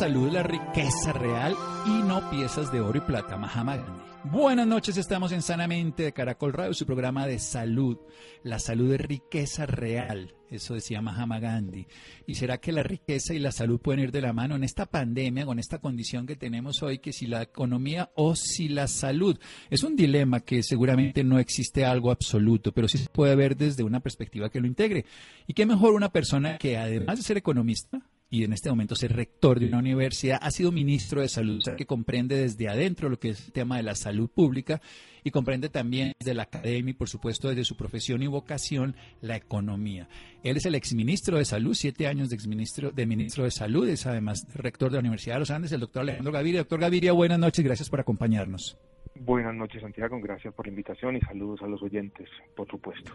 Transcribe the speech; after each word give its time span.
Salud, 0.00 0.32
la 0.32 0.42
riqueza 0.42 1.12
real 1.12 1.54
y 1.84 1.90
no 1.90 2.30
piezas 2.30 2.72
de 2.72 2.80
oro 2.80 2.96
y 2.96 3.02
plata. 3.02 3.36
Mahama 3.36 3.76
Gandhi. 3.76 4.00
Buenas 4.32 4.66
noches, 4.66 4.96
estamos 4.96 5.30
en 5.30 5.42
Sanamente 5.42 6.04
de 6.04 6.12
Caracol 6.14 6.54
Radio, 6.54 6.72
su 6.72 6.86
programa 6.86 7.26
de 7.26 7.38
salud. 7.38 7.98
La 8.42 8.58
salud 8.58 8.90
es 8.94 9.00
riqueza 9.02 9.66
real, 9.66 10.34
eso 10.48 10.72
decía 10.72 11.02
Mahama 11.02 11.38
Gandhi. 11.38 11.86
¿Y 12.26 12.36
será 12.36 12.56
que 12.56 12.72
la 12.72 12.82
riqueza 12.82 13.34
y 13.34 13.40
la 13.40 13.52
salud 13.52 13.78
pueden 13.78 14.00
ir 14.00 14.10
de 14.10 14.22
la 14.22 14.32
mano 14.32 14.56
en 14.56 14.64
esta 14.64 14.86
pandemia, 14.86 15.44
con 15.44 15.58
esta 15.58 15.82
condición 15.82 16.26
que 16.26 16.34
tenemos 16.34 16.82
hoy, 16.82 17.00
que 17.00 17.12
si 17.12 17.26
la 17.26 17.42
economía 17.42 18.10
o 18.14 18.34
si 18.36 18.70
la 18.70 18.88
salud? 18.88 19.38
Es 19.68 19.82
un 19.82 19.96
dilema 19.96 20.40
que 20.40 20.62
seguramente 20.62 21.24
no 21.24 21.38
existe 21.38 21.84
algo 21.84 22.10
absoluto, 22.10 22.72
pero 22.72 22.88
sí 22.88 22.96
se 22.96 23.10
puede 23.10 23.36
ver 23.36 23.54
desde 23.54 23.82
una 23.82 24.00
perspectiva 24.00 24.48
que 24.48 24.60
lo 24.60 24.66
integre. 24.66 25.04
¿Y 25.46 25.52
qué 25.52 25.66
mejor 25.66 25.92
una 25.92 26.10
persona 26.10 26.56
que 26.56 26.78
además 26.78 27.18
de 27.18 27.22
ser 27.22 27.36
economista, 27.36 28.00
y 28.30 28.44
en 28.44 28.52
este 28.52 28.70
momento 28.70 28.94
ser 28.94 29.12
rector 29.14 29.58
de 29.58 29.66
una 29.66 29.78
universidad, 29.78 30.38
ha 30.40 30.52
sido 30.52 30.70
ministro 30.70 31.20
de 31.20 31.28
salud, 31.28 31.58
o 31.58 31.60
sea, 31.62 31.74
que 31.74 31.84
comprende 31.84 32.36
desde 32.36 32.68
adentro 32.68 33.08
lo 33.08 33.18
que 33.18 33.30
es 33.30 33.46
el 33.46 33.52
tema 33.52 33.76
de 33.76 33.82
la 33.82 33.96
salud 33.96 34.30
pública 34.30 34.80
y 35.24 35.32
comprende 35.32 35.68
también 35.68 36.12
desde 36.18 36.34
la 36.34 36.44
academia 36.44 36.92
y 36.92 36.94
por 36.94 37.08
supuesto 37.08 37.48
desde 37.48 37.64
su 37.64 37.76
profesión 37.76 38.22
y 38.22 38.28
vocación 38.28 38.94
la 39.20 39.36
economía. 39.36 40.08
Él 40.44 40.56
es 40.56 40.64
el 40.64 40.76
exministro 40.76 41.38
de 41.38 41.44
salud, 41.44 41.74
siete 41.74 42.06
años 42.06 42.30
de 42.30 42.36
exministro 42.36 42.92
de 42.92 43.04
ministro 43.04 43.42
de 43.42 43.50
salud, 43.50 43.88
es 43.88 44.06
además 44.06 44.46
rector 44.54 44.90
de 44.90 44.98
la 44.98 45.00
Universidad 45.00 45.34
de 45.34 45.40
los 45.40 45.50
Andes, 45.50 45.72
el 45.72 45.80
doctor 45.80 46.02
Alejandro 46.02 46.32
Gaviria. 46.32 46.60
Doctor 46.60 46.80
Gaviria, 46.80 47.12
buenas 47.12 47.38
noches, 47.40 47.64
gracias 47.64 47.90
por 47.90 47.98
acompañarnos. 47.98 48.78
Buenas 49.16 49.54
noches, 49.54 49.82
Santiago, 49.82 50.18
gracias 50.22 50.54
por 50.54 50.66
la 50.66 50.70
invitación 50.70 51.16
y 51.16 51.20
saludos 51.20 51.60
a 51.62 51.66
los 51.66 51.82
oyentes, 51.82 52.28
por 52.54 52.68
supuesto. 52.68 53.12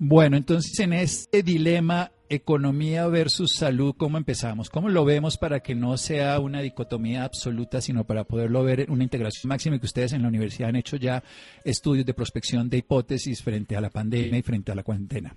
Bueno, 0.00 0.36
entonces 0.36 0.78
en 0.78 0.92
este 0.92 1.42
dilema 1.42 2.12
economía 2.28 3.08
versus 3.08 3.56
salud, 3.56 3.96
¿cómo 3.96 4.16
empezamos? 4.16 4.70
¿Cómo 4.70 4.90
lo 4.90 5.04
vemos 5.04 5.38
para 5.38 5.58
que 5.58 5.74
no 5.74 5.96
sea 5.96 6.38
una 6.38 6.60
dicotomía 6.60 7.24
absoluta, 7.24 7.80
sino 7.80 8.04
para 8.04 8.22
poderlo 8.22 8.62
ver 8.62 8.80
en 8.80 8.92
una 8.92 9.02
integración 9.02 9.48
máxima 9.48 9.80
que 9.80 9.86
ustedes 9.86 10.12
en 10.12 10.22
la 10.22 10.28
universidad 10.28 10.68
han 10.68 10.76
hecho 10.76 10.96
ya 10.96 11.24
estudios 11.64 12.06
de 12.06 12.14
prospección 12.14 12.70
de 12.70 12.78
hipótesis 12.78 13.42
frente 13.42 13.74
a 13.74 13.80
la 13.80 13.90
pandemia 13.90 14.38
y 14.38 14.42
frente 14.42 14.70
a 14.70 14.76
la 14.76 14.84
cuarentena? 14.84 15.34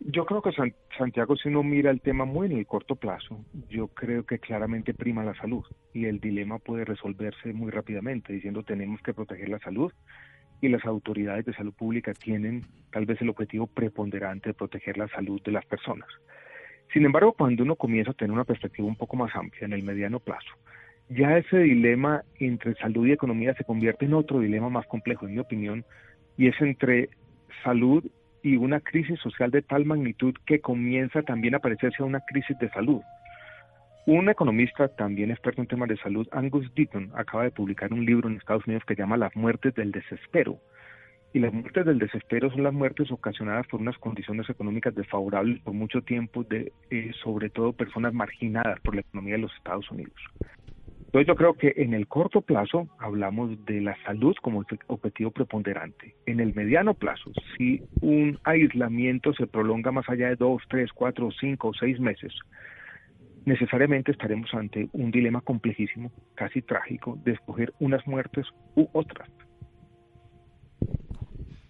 Yo 0.00 0.24
creo 0.24 0.40
que 0.40 0.50
Santiago, 0.96 1.36
si 1.36 1.50
uno 1.50 1.62
mira 1.62 1.90
el 1.90 2.00
tema 2.00 2.24
muy 2.24 2.46
en 2.46 2.56
el 2.56 2.66
corto 2.66 2.96
plazo, 2.96 3.44
yo 3.68 3.88
creo 3.88 4.24
que 4.24 4.38
claramente 4.38 4.94
prima 4.94 5.24
la 5.24 5.34
salud 5.34 5.64
y 5.92 6.06
el 6.06 6.20
dilema 6.20 6.58
puede 6.58 6.86
resolverse 6.86 7.52
muy 7.52 7.70
rápidamente 7.70 8.32
diciendo 8.32 8.62
tenemos 8.62 9.02
que 9.02 9.12
proteger 9.12 9.50
la 9.50 9.58
salud 9.58 9.92
y 10.60 10.68
las 10.68 10.84
autoridades 10.84 11.44
de 11.44 11.54
salud 11.54 11.72
pública 11.72 12.12
tienen 12.14 12.62
tal 12.92 13.06
vez 13.06 13.20
el 13.20 13.30
objetivo 13.30 13.66
preponderante 13.66 14.50
de 14.50 14.54
proteger 14.54 14.98
la 14.98 15.08
salud 15.08 15.40
de 15.42 15.52
las 15.52 15.64
personas. 15.66 16.08
Sin 16.92 17.04
embargo, 17.04 17.32
cuando 17.32 17.62
uno 17.62 17.76
comienza 17.76 18.10
a 18.10 18.14
tener 18.14 18.32
una 18.32 18.44
perspectiva 18.44 18.88
un 18.88 18.96
poco 18.96 19.16
más 19.16 19.34
amplia 19.34 19.66
en 19.66 19.72
el 19.72 19.82
mediano 19.82 20.18
plazo, 20.18 20.50
ya 21.08 21.36
ese 21.38 21.58
dilema 21.58 22.22
entre 22.38 22.74
salud 22.74 23.06
y 23.06 23.12
economía 23.12 23.54
se 23.54 23.64
convierte 23.64 24.04
en 24.04 24.14
otro 24.14 24.40
dilema 24.40 24.68
más 24.70 24.86
complejo, 24.86 25.26
en 25.26 25.34
mi 25.34 25.38
opinión, 25.40 25.84
y 26.36 26.48
es 26.48 26.60
entre 26.60 27.10
salud 27.64 28.04
y 28.42 28.56
una 28.56 28.80
crisis 28.80 29.18
social 29.20 29.50
de 29.50 29.62
tal 29.62 29.84
magnitud 29.84 30.34
que 30.46 30.60
comienza 30.60 31.22
también 31.22 31.54
a 31.54 31.58
parecerse 31.58 32.02
a 32.02 32.06
una 32.06 32.20
crisis 32.20 32.58
de 32.58 32.70
salud. 32.70 33.02
Un 34.06 34.28
economista 34.28 34.88
también 34.88 35.30
experto 35.30 35.60
en 35.60 35.68
temas 35.68 35.88
de 35.88 35.98
salud, 35.98 36.26
Angus 36.32 36.72
Deaton, 36.74 37.12
acaba 37.14 37.44
de 37.44 37.50
publicar 37.50 37.92
un 37.92 38.04
libro 38.04 38.28
en 38.28 38.36
Estados 38.36 38.66
Unidos 38.66 38.84
que 38.86 38.96
llama 38.96 39.16
Las 39.16 39.36
muertes 39.36 39.74
del 39.74 39.92
desespero. 39.92 40.58
Y 41.32 41.38
las 41.38 41.52
muertes 41.52 41.84
del 41.84 41.98
desespero 41.98 42.50
son 42.50 42.64
las 42.64 42.72
muertes 42.72 43.12
ocasionadas 43.12 43.66
por 43.68 43.80
unas 43.80 43.98
condiciones 43.98 44.48
económicas 44.48 44.94
desfavorables 44.94 45.60
por 45.60 45.74
mucho 45.74 46.02
tiempo, 46.02 46.42
de 46.44 46.72
eh, 46.90 47.12
sobre 47.22 47.50
todo 47.50 47.72
personas 47.72 48.12
marginadas 48.14 48.80
por 48.80 48.94
la 48.94 49.02
economía 49.02 49.34
de 49.34 49.42
los 49.42 49.54
Estados 49.54 49.88
Unidos. 49.90 50.16
Entonces 51.10 51.26
yo 51.26 51.34
creo 51.34 51.54
que 51.54 51.74
en 51.76 51.92
el 51.92 52.06
corto 52.06 52.40
plazo 52.40 52.88
hablamos 52.98 53.64
de 53.66 53.80
la 53.80 53.96
salud 54.04 54.34
como 54.40 54.64
objetivo 54.86 55.32
preponderante. 55.32 56.14
En 56.26 56.38
el 56.38 56.54
mediano 56.54 56.94
plazo, 56.94 57.32
si 57.56 57.82
un 58.00 58.38
aislamiento 58.44 59.32
se 59.34 59.48
prolonga 59.48 59.90
más 59.90 60.08
allá 60.08 60.28
de 60.28 60.36
dos, 60.36 60.62
tres, 60.68 60.90
cuatro, 60.92 61.30
cinco 61.32 61.68
o 61.68 61.74
seis 61.74 61.98
meses, 61.98 62.32
necesariamente 63.44 64.12
estaremos 64.12 64.52
ante 64.54 64.88
un 64.92 65.10
dilema 65.10 65.40
complejísimo, 65.40 66.10
casi 66.34 66.62
trágico, 66.62 67.18
de 67.24 67.32
escoger 67.32 67.72
unas 67.78 68.06
muertes 68.06 68.46
u 68.74 68.88
otras. 68.92 69.28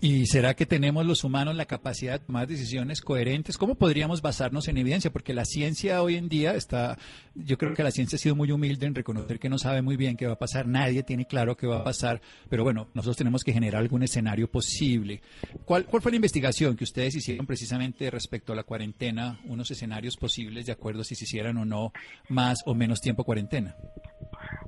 ¿Y 0.02 0.24
será 0.24 0.54
que 0.54 0.64
tenemos 0.64 1.04
los 1.04 1.24
humanos 1.24 1.54
la 1.56 1.66
capacidad 1.66 2.18
de 2.18 2.24
tomar 2.24 2.48
decisiones 2.48 3.02
coherentes? 3.02 3.58
¿Cómo 3.58 3.74
podríamos 3.74 4.22
basarnos 4.22 4.66
en 4.68 4.78
evidencia? 4.78 5.12
Porque 5.12 5.34
la 5.34 5.44
ciencia 5.44 6.02
hoy 6.02 6.16
en 6.16 6.30
día 6.30 6.54
está, 6.54 6.96
yo 7.34 7.58
creo 7.58 7.74
que 7.74 7.82
la 7.82 7.90
ciencia 7.90 8.16
ha 8.16 8.18
sido 8.18 8.34
muy 8.34 8.50
humilde 8.50 8.86
en 8.86 8.94
reconocer 8.94 9.38
que 9.38 9.50
no 9.50 9.58
sabe 9.58 9.82
muy 9.82 9.98
bien 9.98 10.16
qué 10.16 10.26
va 10.26 10.32
a 10.32 10.38
pasar, 10.38 10.66
nadie 10.66 11.02
tiene 11.02 11.26
claro 11.26 11.54
qué 11.54 11.66
va 11.66 11.80
a 11.80 11.84
pasar, 11.84 12.22
pero 12.48 12.64
bueno, 12.64 12.88
nosotros 12.94 13.18
tenemos 13.18 13.44
que 13.44 13.52
generar 13.52 13.82
algún 13.82 14.02
escenario 14.02 14.50
posible. 14.50 15.20
¿Cuál, 15.66 15.84
cuál 15.84 16.00
fue 16.00 16.12
la 16.12 16.16
investigación 16.16 16.76
que 16.76 16.84
ustedes 16.84 17.16
hicieron 17.16 17.44
precisamente 17.44 18.10
respecto 18.10 18.54
a 18.54 18.56
la 18.56 18.62
cuarentena, 18.62 19.38
unos 19.44 19.70
escenarios 19.70 20.16
posibles 20.16 20.64
de 20.64 20.72
acuerdo 20.72 21.04
si 21.04 21.14
se 21.14 21.24
hicieran 21.24 21.58
o 21.58 21.66
no 21.66 21.92
más 22.30 22.60
o 22.64 22.74
menos 22.74 23.02
tiempo 23.02 23.22
cuarentena? 23.22 23.76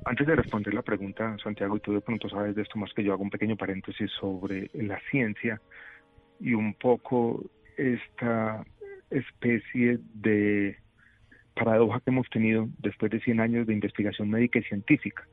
Antes 0.05 0.27
de 0.27 0.35
responder 0.35 0.73
la 0.73 0.81
pregunta, 0.81 1.37
Santiago, 1.41 1.77
y 1.77 1.79
tú 1.79 1.93
de 1.93 2.01
pronto 2.01 2.27
sabes 2.27 2.55
de 2.55 2.61
esto 2.61 2.77
más 2.77 2.93
que 2.93 3.03
yo, 3.03 3.13
hago 3.13 3.23
un 3.23 3.29
pequeño 3.29 3.55
paréntesis 3.55 4.11
sobre 4.19 4.69
la 4.73 4.99
ciencia 5.09 5.61
y 6.39 6.53
un 6.53 6.73
poco 6.73 7.43
esta 7.77 8.65
especie 9.09 9.99
de 10.13 10.77
paradoja 11.55 11.99
que 12.01 12.09
hemos 12.09 12.29
tenido 12.29 12.67
después 12.79 13.11
de 13.11 13.21
100 13.21 13.39
años 13.39 13.67
de 13.67 13.73
investigación 13.73 14.29
médica 14.29 14.59
y 14.59 14.63
científica. 14.63 15.25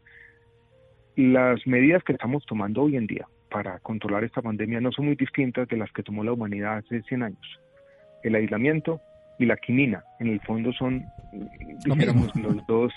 Las 1.16 1.66
medidas 1.66 2.04
que 2.04 2.12
estamos 2.12 2.44
tomando 2.46 2.82
hoy 2.82 2.96
en 2.96 3.06
día 3.06 3.26
para 3.50 3.80
controlar 3.80 4.22
esta 4.22 4.42
pandemia 4.42 4.80
no 4.80 4.92
son 4.92 5.06
muy 5.06 5.16
distintas 5.16 5.66
de 5.68 5.76
las 5.76 5.90
que 5.92 6.02
tomó 6.02 6.22
la 6.22 6.32
humanidad 6.32 6.78
hace 6.78 7.02
100 7.02 7.22
años. 7.22 7.60
El 8.22 8.36
aislamiento, 8.36 9.00
y 9.40 9.46
la 9.46 9.56
quinina. 9.56 10.04
En 10.18 10.28
el 10.28 10.38
fondo 10.40 10.70
son, 10.72 11.06
dijéramos, 11.84 12.36
los 12.36 12.66
dos, 12.66 12.92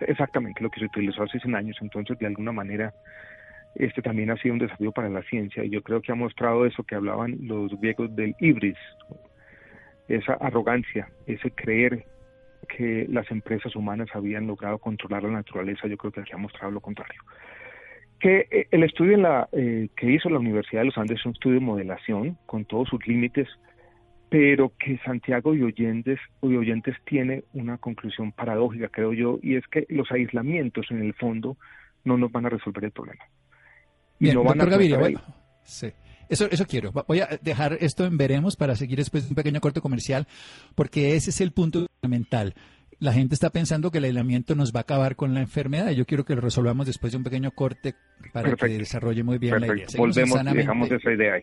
exactamente 0.00 0.62
lo 0.62 0.70
que 0.70 0.80
se 0.80 0.86
utilizó 0.86 1.22
hace 1.22 1.40
100 1.40 1.54
años. 1.54 1.78
Entonces, 1.80 2.18
de 2.18 2.26
alguna 2.26 2.52
manera, 2.52 2.92
este 3.74 4.02
también 4.02 4.30
ha 4.30 4.36
sido 4.36 4.52
un 4.52 4.60
desafío 4.60 4.92
para 4.92 5.08
la 5.08 5.22
ciencia 5.22 5.64
y 5.64 5.70
yo 5.70 5.82
creo 5.82 6.02
que 6.02 6.12
ha 6.12 6.14
mostrado 6.14 6.66
eso 6.66 6.84
que 6.84 6.96
hablaban 6.96 7.38
los 7.40 7.72
griegos 7.80 8.14
del 8.14 8.36
ibris, 8.40 8.76
esa 10.08 10.34
arrogancia, 10.34 11.08
ese 11.26 11.50
creer 11.50 12.04
que 12.68 13.06
las 13.08 13.30
empresas 13.30 13.74
humanas 13.74 14.08
habían 14.12 14.46
logrado 14.46 14.76
controlar 14.78 15.22
la 15.22 15.30
naturaleza, 15.30 15.88
yo 15.88 15.96
creo 15.96 16.12
que 16.12 16.20
aquí 16.20 16.32
ha 16.34 16.38
mostrado 16.38 16.72
lo 16.72 16.80
contrario. 16.80 17.22
Que 18.20 18.46
eh, 18.50 18.66
el 18.70 18.82
estudio 18.82 19.14
en 19.14 19.22
la, 19.22 19.48
eh, 19.52 19.88
que 19.96 20.10
hizo 20.10 20.28
la 20.28 20.40
Universidad 20.40 20.82
de 20.82 20.86
los 20.86 20.98
Andes 20.98 21.20
es 21.20 21.26
un 21.26 21.32
estudio 21.32 21.58
de 21.58 21.64
modelación 21.64 22.36
con 22.44 22.66
todos 22.66 22.88
sus 22.88 23.06
límites, 23.06 23.48
pero 24.28 24.72
que 24.78 24.98
Santiago 25.04 25.54
y 25.54 25.62
oyentes, 25.62 26.18
y 26.42 26.56
oyentes 26.56 26.96
tiene 27.04 27.44
una 27.52 27.78
conclusión 27.78 28.32
paradójica, 28.32 28.88
creo 28.88 29.12
yo, 29.12 29.38
y 29.42 29.56
es 29.56 29.66
que 29.68 29.86
los 29.88 30.10
aislamientos 30.10 30.86
en 30.90 31.02
el 31.02 31.14
fondo 31.14 31.56
no 32.04 32.16
nos 32.16 32.32
van 32.32 32.46
a 32.46 32.50
resolver 32.50 32.84
el 32.84 32.90
problema. 32.90 33.24
Y 34.18 34.32
no 34.32 34.44
van 34.44 34.60
a 34.60 34.64
Gaviria, 34.64 34.98
sí. 35.62 35.88
Eso, 36.28 36.48
eso 36.50 36.66
quiero. 36.66 36.90
Voy 37.06 37.20
a 37.20 37.28
dejar 37.40 37.76
esto 37.80 38.04
en 38.04 38.16
veremos 38.16 38.56
para 38.56 38.74
seguir 38.74 38.98
después 38.98 39.28
un 39.28 39.36
pequeño 39.36 39.60
corte 39.60 39.80
comercial, 39.80 40.26
porque 40.74 41.14
ese 41.14 41.30
es 41.30 41.40
el 41.40 41.52
punto 41.52 41.86
fundamental. 42.00 42.54
La 42.98 43.12
gente 43.12 43.34
está 43.34 43.50
pensando 43.50 43.90
que 43.90 43.98
el 43.98 44.04
aislamiento 44.04 44.54
nos 44.54 44.74
va 44.74 44.80
a 44.80 44.82
acabar 44.82 45.16
con 45.16 45.34
la 45.34 45.40
enfermedad. 45.40 45.90
Yo 45.90 46.06
quiero 46.06 46.24
que 46.24 46.34
lo 46.34 46.40
resolvamos 46.40 46.86
después 46.86 47.12
de 47.12 47.18
un 47.18 47.24
pequeño 47.24 47.50
corte 47.52 47.94
para 48.32 48.56
que 48.56 48.68
desarrolle 48.68 49.22
muy 49.22 49.38
bien 49.38 49.60
la 49.60 49.66
idea. 49.66 49.86
Volvemos 49.96 50.40
y 50.40 50.56
dejamos 50.56 50.90
esa 50.90 51.12
idea 51.12 51.34
ahí. 51.34 51.42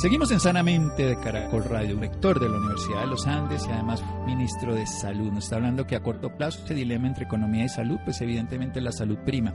Seguimos 0.00 0.30
en 0.30 0.40
Sanamente 0.40 1.04
de 1.04 1.20
Caracol 1.20 1.62
Radio, 1.64 2.00
rector 2.00 2.40
de 2.40 2.48
la 2.48 2.56
Universidad 2.56 3.02
de 3.02 3.06
los 3.08 3.26
Andes 3.26 3.66
y 3.68 3.70
además 3.70 4.02
ministro 4.24 4.74
de 4.74 4.86
Salud. 4.86 5.30
Nos 5.30 5.44
está 5.44 5.56
hablando 5.56 5.86
que 5.86 5.94
a 5.94 6.02
corto 6.02 6.34
plazo 6.38 6.64
ese 6.64 6.72
dilema 6.72 7.06
entre 7.06 7.26
economía 7.26 7.66
y 7.66 7.68
salud, 7.68 7.98
pues 8.02 8.18
evidentemente 8.22 8.80
la 8.80 8.92
salud 8.92 9.18
prima. 9.26 9.52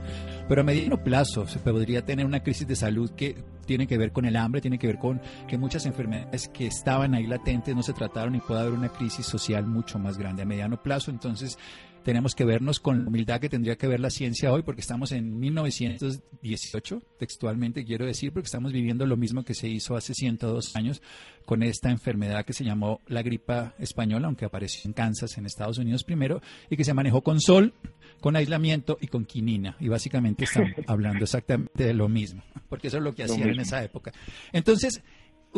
Pero 0.48 0.60
a 0.60 0.64
mediano 0.64 1.02
plazo 1.02 1.48
se 1.48 1.58
podría 1.58 2.04
tener 2.04 2.24
una 2.24 2.44
crisis 2.44 2.68
de 2.68 2.76
salud 2.76 3.10
que 3.16 3.42
tiene 3.66 3.88
que 3.88 3.98
ver 3.98 4.12
con 4.12 4.24
el 4.24 4.36
hambre, 4.36 4.60
tiene 4.60 4.78
que 4.78 4.86
ver 4.86 4.98
con 4.98 5.20
que 5.48 5.58
muchas 5.58 5.84
enfermedades 5.84 6.46
que 6.46 6.68
estaban 6.68 7.14
ahí 7.14 7.26
latentes 7.26 7.74
no 7.74 7.82
se 7.82 7.92
trataron 7.92 8.36
y 8.36 8.40
puede 8.40 8.60
haber 8.60 8.74
una 8.74 8.90
crisis 8.90 9.26
social 9.26 9.66
mucho 9.66 9.98
más 9.98 10.16
grande 10.16 10.42
a 10.42 10.46
mediano 10.46 10.80
plazo. 10.80 11.10
Entonces, 11.10 11.58
tenemos 12.06 12.36
que 12.36 12.44
vernos 12.44 12.78
con 12.78 13.02
la 13.02 13.08
humildad 13.08 13.40
que 13.40 13.48
tendría 13.48 13.74
que 13.74 13.88
ver 13.88 13.98
la 13.98 14.10
ciencia 14.10 14.52
hoy, 14.52 14.62
porque 14.62 14.80
estamos 14.80 15.10
en 15.10 15.40
1918, 15.40 17.02
textualmente 17.18 17.84
quiero 17.84 18.06
decir, 18.06 18.32
porque 18.32 18.46
estamos 18.46 18.72
viviendo 18.72 19.06
lo 19.06 19.16
mismo 19.16 19.42
que 19.42 19.54
se 19.54 19.66
hizo 19.66 19.96
hace 19.96 20.14
102 20.14 20.76
años 20.76 21.02
con 21.44 21.64
esta 21.64 21.90
enfermedad 21.90 22.44
que 22.44 22.52
se 22.52 22.62
llamó 22.62 23.00
la 23.08 23.22
gripa 23.22 23.74
española, 23.80 24.28
aunque 24.28 24.44
apareció 24.44 24.82
en 24.84 24.92
Kansas, 24.92 25.36
en 25.36 25.46
Estados 25.46 25.78
Unidos 25.78 26.04
primero, 26.04 26.40
y 26.70 26.76
que 26.76 26.84
se 26.84 26.94
manejó 26.94 27.22
con 27.22 27.40
sol, 27.40 27.74
con 28.20 28.36
aislamiento 28.36 28.98
y 29.00 29.08
con 29.08 29.24
quinina. 29.24 29.76
Y 29.80 29.88
básicamente 29.88 30.44
estamos 30.44 30.70
hablando 30.86 31.24
exactamente 31.24 31.86
de 31.86 31.92
lo 31.92 32.08
mismo, 32.08 32.44
porque 32.68 32.86
eso 32.86 32.98
es 32.98 33.02
lo 33.02 33.16
que 33.16 33.24
hacían 33.24 33.48
en 33.48 33.58
esa 33.58 33.82
época. 33.82 34.12
Entonces, 34.52 35.02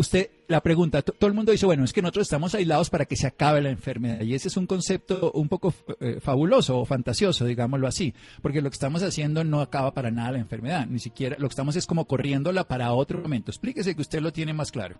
usted 0.00 0.30
la 0.48 0.62
pregunta, 0.62 1.02
todo 1.02 1.28
el 1.28 1.34
mundo 1.34 1.52
dice, 1.52 1.66
bueno, 1.66 1.84
es 1.84 1.92
que 1.92 2.00
nosotros 2.00 2.26
estamos 2.26 2.54
aislados 2.54 2.88
para 2.90 3.04
que 3.04 3.16
se 3.16 3.26
acabe 3.26 3.60
la 3.60 3.70
enfermedad. 3.70 4.22
Y 4.22 4.34
ese 4.34 4.48
es 4.48 4.56
un 4.56 4.66
concepto 4.66 5.30
un 5.32 5.48
poco 5.48 5.74
eh, 6.00 6.20
fabuloso 6.20 6.78
o 6.78 6.84
fantasioso, 6.84 7.44
digámoslo 7.44 7.86
así, 7.86 8.14
porque 8.40 8.62
lo 8.62 8.70
que 8.70 8.74
estamos 8.74 9.02
haciendo 9.02 9.44
no 9.44 9.60
acaba 9.60 9.92
para 9.92 10.10
nada 10.10 10.32
la 10.32 10.38
enfermedad, 10.38 10.86
ni 10.86 10.98
siquiera 10.98 11.36
lo 11.38 11.48
que 11.48 11.52
estamos 11.52 11.76
es 11.76 11.86
como 11.86 12.06
corriéndola 12.06 12.64
para 12.64 12.92
otro 12.92 13.20
momento. 13.20 13.50
Explíquese 13.50 13.94
que 13.94 14.00
usted 14.00 14.20
lo 14.20 14.32
tiene 14.32 14.52
más 14.52 14.72
claro. 14.72 14.96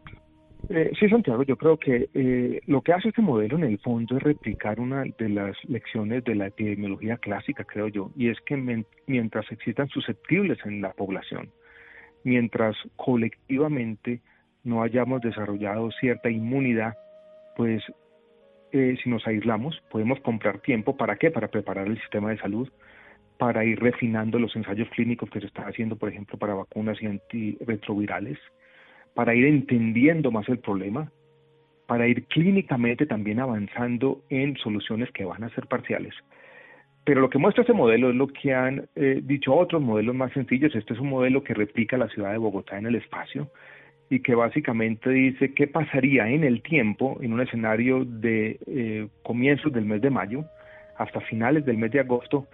Eh, 0.69 0.91
sí, 0.99 1.09
Santiago, 1.09 1.45
yo 1.45 1.56
creo 1.56 1.79
que 1.79 2.11
eh, 2.12 2.61
lo 2.67 2.83
que 2.83 2.93
hace 2.93 3.09
este 3.09 3.23
modelo 3.23 3.56
en 3.56 3.65
el 3.65 3.79
fondo 3.79 4.17
es 4.17 4.23
replicar 4.23 4.81
una 4.81 5.05
de 5.19 5.29
las 5.29 5.56
lecciones 5.65 6.25
de 6.25 6.35
la 6.35 6.49
epidemiología 6.49 7.17
clásica, 7.17 7.65
creo 7.65 7.89
yo, 7.89 8.11
y 8.17 8.29
es 8.29 8.39
que 8.45 8.56
mientras 9.06 9.50
existan 9.50 9.89
susceptibles 9.89 10.59
en 10.67 10.83
la 10.83 10.93
población, 10.93 11.50
mientras 12.25 12.77
colectivamente 12.97 14.21
no 14.65 14.83
hayamos 14.83 15.21
desarrollado 15.21 15.91
cierta 15.93 16.31
inmunidad, 16.31 16.95
pues 17.57 17.83
eh, 18.73 18.97
si 19.03 19.09
nos 19.09 19.27
aislamos 19.27 19.81
podemos 19.91 20.21
comprar 20.21 20.61
tiempo. 20.61 20.97
¿Para 20.97 21.17
qué? 21.17 21.31
Para 21.31 21.49
preparar 21.49 21.87
el 21.87 21.99
sistema 22.01 22.31
de 22.31 22.39
salud, 22.39 22.69
para 23.39 23.65
ir 23.65 23.81
refinando 23.81 24.39
los 24.39 24.55
ensayos 24.57 24.89
clínicos 24.91 25.31
que 25.31 25.41
se 25.41 25.47
están 25.47 25.69
haciendo, 25.69 25.97
por 25.97 26.09
ejemplo, 26.11 26.39
para 26.39 26.55
vacunas 26.55 27.01
y 27.01 27.07
antirretrovirales, 27.07 28.39
para 29.15 29.35
ir 29.35 29.47
entendiendo 29.47 30.31
más 30.31 30.49
el 30.49 30.59
problema, 30.59 31.11
para 31.87 32.07
ir 32.07 32.27
clínicamente 32.27 33.07
también 33.07 33.41
avanzando 33.41 34.23
en 34.29 34.57
soluciones 34.57 35.11
que 35.13 35.25
van 35.25 35.45
a 35.45 35.55
ser 35.55 35.67
parciales. 35.67 36.15
Pero 37.05 37.23
lo 37.23 37.31
que 37.31 37.39
muestra 37.39 37.63
este 37.63 37.73
modelo 37.73 38.11
es 38.11 38.17
lo 38.17 38.27
que 38.27 38.53
han 38.53 38.87
eh, 38.95 39.21
dicho 39.23 39.55
otros 39.55 39.81
modelos 39.81 40.15
más 40.15 40.31
sencillos. 40.33 40.75
Este 40.75 40.93
es 40.93 41.01
un 41.01 41.09
modelo 41.09 41.43
que 41.43 41.55
replica 41.55 41.97
la 41.97 42.09
ciudad 42.09 42.33
de 42.33 42.39
Bogotá 42.39 42.77
en 42.77 42.85
el 42.85 42.97
espacio 42.97 43.51
y 44.11 44.21
que 44.21 44.35
básicamente 44.35 45.11
dice 45.11 45.53
qué 45.55 45.67
pasaría 45.67 46.29
en 46.29 46.45
el 46.45 46.63
tiempo, 46.63 47.19
en 47.21 47.33
un 47.33 47.41
escenario 47.41 48.05
de 48.05 48.59
eh, 48.67 49.09
comienzos 49.23 49.73
del 49.73 49.85
mes 49.85 50.01
de 50.01 50.11
mayo 50.11 50.45
hasta 50.97 51.21
finales 51.21 51.65
del 51.65 51.79
mes 51.79 51.93
de 51.93 52.01
agosto, 52.01 52.47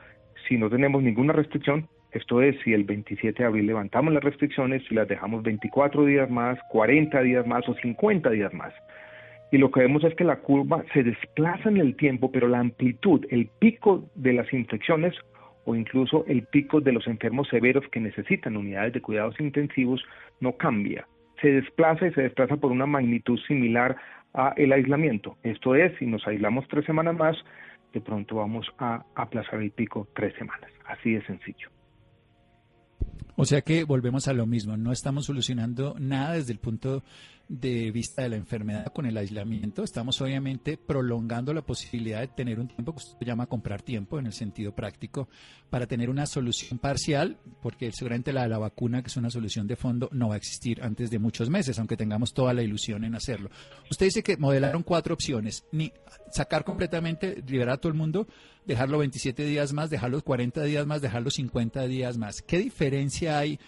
si 0.49 0.59
no 0.59 0.69
tenemos 0.69 1.03
ninguna 1.03 1.33
restricción, 1.33 1.89
esto 2.12 2.43
es, 2.43 2.56
si 2.62 2.73
el 2.73 2.85
27 2.85 3.43
de 3.43 3.47
abril 3.47 3.67
levantamos 3.67 4.12
las 4.12 4.23
restricciones, 4.23 4.83
si 4.89 4.95
las 4.95 5.09
dejamos 5.09 5.43
24 5.43 6.05
días 6.05 6.31
más, 6.31 6.59
40 6.71 7.21
días 7.23 7.47
más 7.47 7.69
o 7.69 7.75
50 7.75 8.31
días 8.31 8.53
más. 8.53 8.73
Y 9.51 9.59
lo 9.59 9.71
que 9.71 9.81
vemos 9.81 10.05
es 10.05 10.15
que 10.15 10.25
la 10.25 10.37
curva 10.37 10.85
se 10.93 11.03
desplaza 11.03 11.69
en 11.69 11.79
el 11.79 11.97
tiempo, 11.97 12.31
pero 12.31 12.49
la 12.49 12.61
amplitud, 12.61 13.25
el 13.31 13.49
pico 13.59 14.09
de 14.15 14.33
las 14.33 14.53
infecciones 14.53 15.15
o 15.65 15.75
incluso 15.75 16.25
el 16.29 16.43
pico 16.43 16.81
de 16.81 16.93
los 16.93 17.06
enfermos 17.06 17.49
severos 17.49 17.85
que 17.91 18.01
necesitan 18.01 18.56
unidades 18.56 18.93
de 18.93 19.01
cuidados 19.01 19.41
intensivos 19.41 20.05
no 20.41 20.56
cambia 20.56 21.06
se 21.40 21.48
desplaza 21.48 22.06
y 22.06 22.12
se 22.12 22.22
desplaza 22.22 22.56
por 22.56 22.72
una 22.72 22.86
magnitud 22.86 23.38
similar 23.46 23.96
a 24.32 24.52
el 24.56 24.72
aislamiento. 24.72 25.36
Esto 25.42 25.75
es, 25.75 25.96
si 25.98 26.06
nos 26.06 26.26
aislamos 26.26 26.66
tres 26.69 26.84
semanas 26.84 27.16
más, 27.16 27.36
de 27.92 28.00
pronto 28.00 28.36
vamos 28.36 28.66
a 28.78 29.04
aplazar 29.14 29.62
el 29.62 29.70
pico 29.70 30.08
tres 30.14 30.34
semanas. 30.36 30.70
Así 30.86 31.12
de 31.12 31.25
sencillo. 31.25 31.69
O 33.36 33.44
sea 33.44 33.62
que 33.62 33.84
volvemos 33.84 34.28
a 34.28 34.32
lo 34.32 34.46
mismo, 34.46 34.76
no 34.76 34.92
estamos 34.92 35.26
solucionando 35.26 35.96
nada 35.98 36.34
desde 36.34 36.52
el 36.52 36.58
punto 36.60 37.02
de 37.49 37.91
vista 37.91 38.23
de 38.23 38.31
la 38.31 38.37
enfermedad 38.37 38.87
con 38.93 39.06
el 39.06 39.17
aislamiento. 39.17 39.85
Estamos 39.85 40.20
obviamente 40.20 40.76
prolongando 40.79 41.52
la 41.52 41.62
posibilidad 41.62 42.20
de 42.20 42.29
tener 42.29 42.58
un 42.58 42.69
tiempo 42.69 42.93
que 42.93 42.99
usted 42.99 43.26
llama 43.26 43.46
comprar 43.46 43.82
tiempo 43.82 44.19
en 44.19 44.26
el 44.26 44.32
sentido 44.32 44.75
práctico 44.75 45.29
para 45.70 45.87
tener 45.87 46.08
una 46.08 46.26
solución 46.26 46.79
parcial, 46.79 47.38
porque 47.61 47.93
seguramente 47.93 48.32
la 48.32 48.43
de 48.43 48.49
la 48.49 48.58
vacuna, 48.58 49.02
que 49.02 49.08
es 49.08 49.17
una 49.17 49.31
solución 49.31 49.67
de 49.67 49.76
fondo, 49.76 50.08
no 50.12 50.29
va 50.29 50.35
a 50.35 50.38
existir 50.38 50.82
antes 50.82 51.11
de 51.11 51.19
muchos 51.19 51.50
meses, 51.50 51.79
aunque 51.79 51.96
tengamos 51.96 52.32
toda 52.32 52.55
la 52.55 52.62
ilusión 52.62 53.05
en 53.05 53.14
hacerlo. 53.14 53.50
Usted 53.91 54.06
dice 54.06 54.23
que 54.23 54.37
modelaron 54.37 54.82
cuatro 54.82 55.14
opciones, 55.14 55.64
ni 55.73 55.93
sacar 56.31 56.64
completamente, 56.64 57.43
liberar 57.46 57.75
a 57.75 57.79
todo 57.79 57.93
el 57.93 57.99
mundo, 57.99 58.26
dejarlo 58.64 58.99
27 58.99 59.44
días 59.44 59.73
más, 59.73 59.91
dejarlo 59.91 60.23
40 60.23 60.62
días 60.62 60.87
más, 60.87 61.02
dejarlo 61.02 61.31
50 61.31 61.87
días 61.87 62.17
más. 62.17 62.41
¿Qué 62.43 62.58
diferencia 62.58 63.38
hay? 63.38 63.58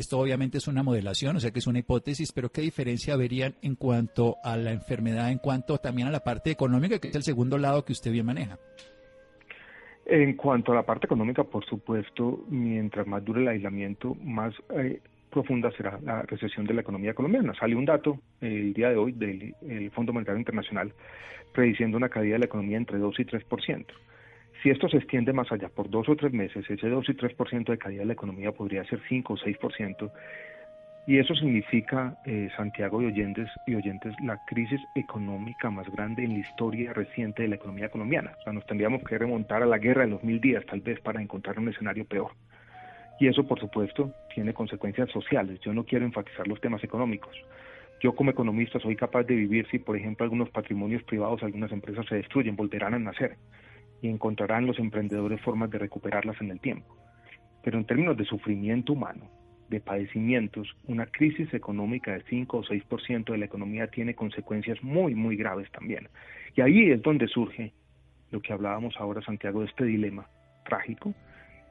Esto 0.00 0.18
obviamente 0.18 0.56
es 0.56 0.66
una 0.66 0.82
modelación, 0.82 1.36
o 1.36 1.40
sea 1.40 1.50
que 1.50 1.58
es 1.58 1.66
una 1.66 1.80
hipótesis, 1.80 2.32
pero 2.32 2.48
¿qué 2.48 2.62
diferencia 2.62 3.16
verían 3.16 3.56
en 3.60 3.74
cuanto 3.74 4.36
a 4.42 4.56
la 4.56 4.72
enfermedad, 4.72 5.30
en 5.30 5.36
cuanto 5.36 5.76
también 5.76 6.08
a 6.08 6.10
la 6.10 6.20
parte 6.20 6.50
económica, 6.50 6.98
que 6.98 7.08
es 7.08 7.16
el 7.16 7.22
segundo 7.22 7.58
lado 7.58 7.84
que 7.84 7.92
usted 7.92 8.10
bien 8.10 8.24
maneja? 8.24 8.58
En 10.06 10.36
cuanto 10.36 10.72
a 10.72 10.76
la 10.76 10.84
parte 10.84 11.04
económica, 11.04 11.44
por 11.44 11.66
supuesto, 11.66 12.46
mientras 12.48 13.06
más 13.06 13.22
dure 13.22 13.42
el 13.42 13.48
aislamiento, 13.48 14.14
más 14.24 14.54
eh, 14.70 15.02
profunda 15.28 15.70
será 15.72 16.00
la 16.02 16.22
recesión 16.22 16.64
de 16.64 16.72
la 16.72 16.80
economía 16.80 17.12
colombiana. 17.12 17.52
Sale 17.60 17.76
un 17.76 17.84
dato 17.84 18.18
el 18.40 18.72
día 18.72 18.88
de 18.88 18.96
hoy 18.96 19.12
del 19.12 19.90
Fondo 19.90 20.14
Monetario 20.14 20.38
Internacional 20.38 20.94
prediciendo 21.52 21.98
una 21.98 22.08
caída 22.08 22.36
de 22.36 22.38
la 22.38 22.46
economía 22.46 22.78
entre 22.78 22.96
2 22.96 23.20
y 23.20 23.24
3%. 23.26 23.84
Si 24.62 24.68
esto 24.68 24.88
se 24.88 24.98
extiende 24.98 25.32
más 25.32 25.50
allá 25.50 25.70
por 25.70 25.88
dos 25.88 26.08
o 26.08 26.16
tres 26.16 26.32
meses, 26.32 26.68
ese 26.68 26.88
2 26.88 27.08
y 27.08 27.12
3% 27.14 27.64
de 27.64 27.78
caída 27.78 28.00
de 28.00 28.06
la 28.06 28.12
economía 28.12 28.52
podría 28.52 28.84
ser 28.84 29.00
5 29.08 29.32
o 29.32 29.36
6%. 29.36 30.10
Y 31.06 31.18
eso 31.18 31.34
significa, 31.34 32.18
eh, 32.26 32.50
Santiago 32.56 33.00
y 33.00 33.06
oyentes, 33.06 33.48
y 33.66 33.74
oyentes, 33.74 34.14
la 34.22 34.38
crisis 34.46 34.80
económica 34.94 35.70
más 35.70 35.90
grande 35.90 36.24
en 36.24 36.34
la 36.34 36.40
historia 36.40 36.92
reciente 36.92 37.42
de 37.42 37.48
la 37.48 37.54
economía 37.54 37.88
colombiana. 37.88 38.32
O 38.38 38.42
sea, 38.42 38.52
nos 38.52 38.66
tendríamos 38.66 39.02
que 39.02 39.16
remontar 39.16 39.62
a 39.62 39.66
la 39.66 39.78
guerra 39.78 40.02
de 40.02 40.08
los 40.08 40.22
mil 40.22 40.40
días, 40.40 40.64
tal 40.66 40.82
vez, 40.82 41.00
para 41.00 41.22
encontrar 41.22 41.58
un 41.58 41.70
escenario 41.70 42.04
peor. 42.04 42.32
Y 43.18 43.28
eso, 43.28 43.46
por 43.46 43.58
supuesto, 43.60 44.12
tiene 44.34 44.52
consecuencias 44.52 45.10
sociales. 45.10 45.58
Yo 45.60 45.72
no 45.72 45.84
quiero 45.84 46.04
enfatizar 46.04 46.46
los 46.46 46.60
temas 46.60 46.84
económicos. 46.84 47.34
Yo 48.02 48.14
como 48.14 48.30
economista 48.30 48.78
soy 48.78 48.94
capaz 48.94 49.24
de 49.24 49.36
vivir 49.36 49.66
si, 49.70 49.78
por 49.78 49.96
ejemplo, 49.96 50.24
algunos 50.24 50.50
patrimonios 50.50 51.02
privados, 51.04 51.42
algunas 51.42 51.72
empresas 51.72 52.04
se 52.06 52.16
destruyen, 52.16 52.56
volverán 52.56 52.94
a 52.94 52.98
nacer 52.98 53.36
y 54.02 54.08
encontrarán 54.08 54.66
los 54.66 54.78
emprendedores 54.78 55.40
formas 55.40 55.70
de 55.70 55.78
recuperarlas 55.78 56.40
en 56.40 56.50
el 56.50 56.60
tiempo. 56.60 56.96
Pero 57.62 57.78
en 57.78 57.84
términos 57.84 58.16
de 58.16 58.24
sufrimiento 58.24 58.92
humano, 58.92 59.30
de 59.68 59.80
padecimientos, 59.80 60.68
una 60.88 61.06
crisis 61.06 61.52
económica 61.54 62.12
de 62.12 62.22
5 62.28 62.56
o 62.56 62.62
6% 62.64 63.30
de 63.30 63.38
la 63.38 63.44
economía 63.44 63.86
tiene 63.86 64.14
consecuencias 64.14 64.82
muy, 64.82 65.14
muy 65.14 65.36
graves 65.36 65.70
también. 65.70 66.08
Y 66.56 66.60
ahí 66.60 66.90
es 66.90 67.00
donde 67.02 67.28
surge 67.28 67.72
lo 68.30 68.40
que 68.40 68.52
hablábamos 68.52 68.96
ahora, 68.98 69.22
Santiago, 69.22 69.60
de 69.60 69.66
este 69.66 69.84
dilema 69.84 70.28
trágico. 70.64 71.14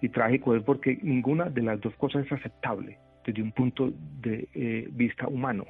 Y 0.02 0.10
trágico 0.10 0.56
es 0.56 0.64
porque 0.64 0.98
ninguna 1.02 1.50
de 1.50 1.62
las 1.62 1.82
dos 1.82 1.94
cosas 1.96 2.26
es 2.26 2.32
aceptable 2.32 2.98
desde 3.26 3.42
un 3.42 3.52
punto 3.52 3.92
de 4.22 4.48
eh, 4.54 4.88
vista 4.92 5.28
humano 5.28 5.66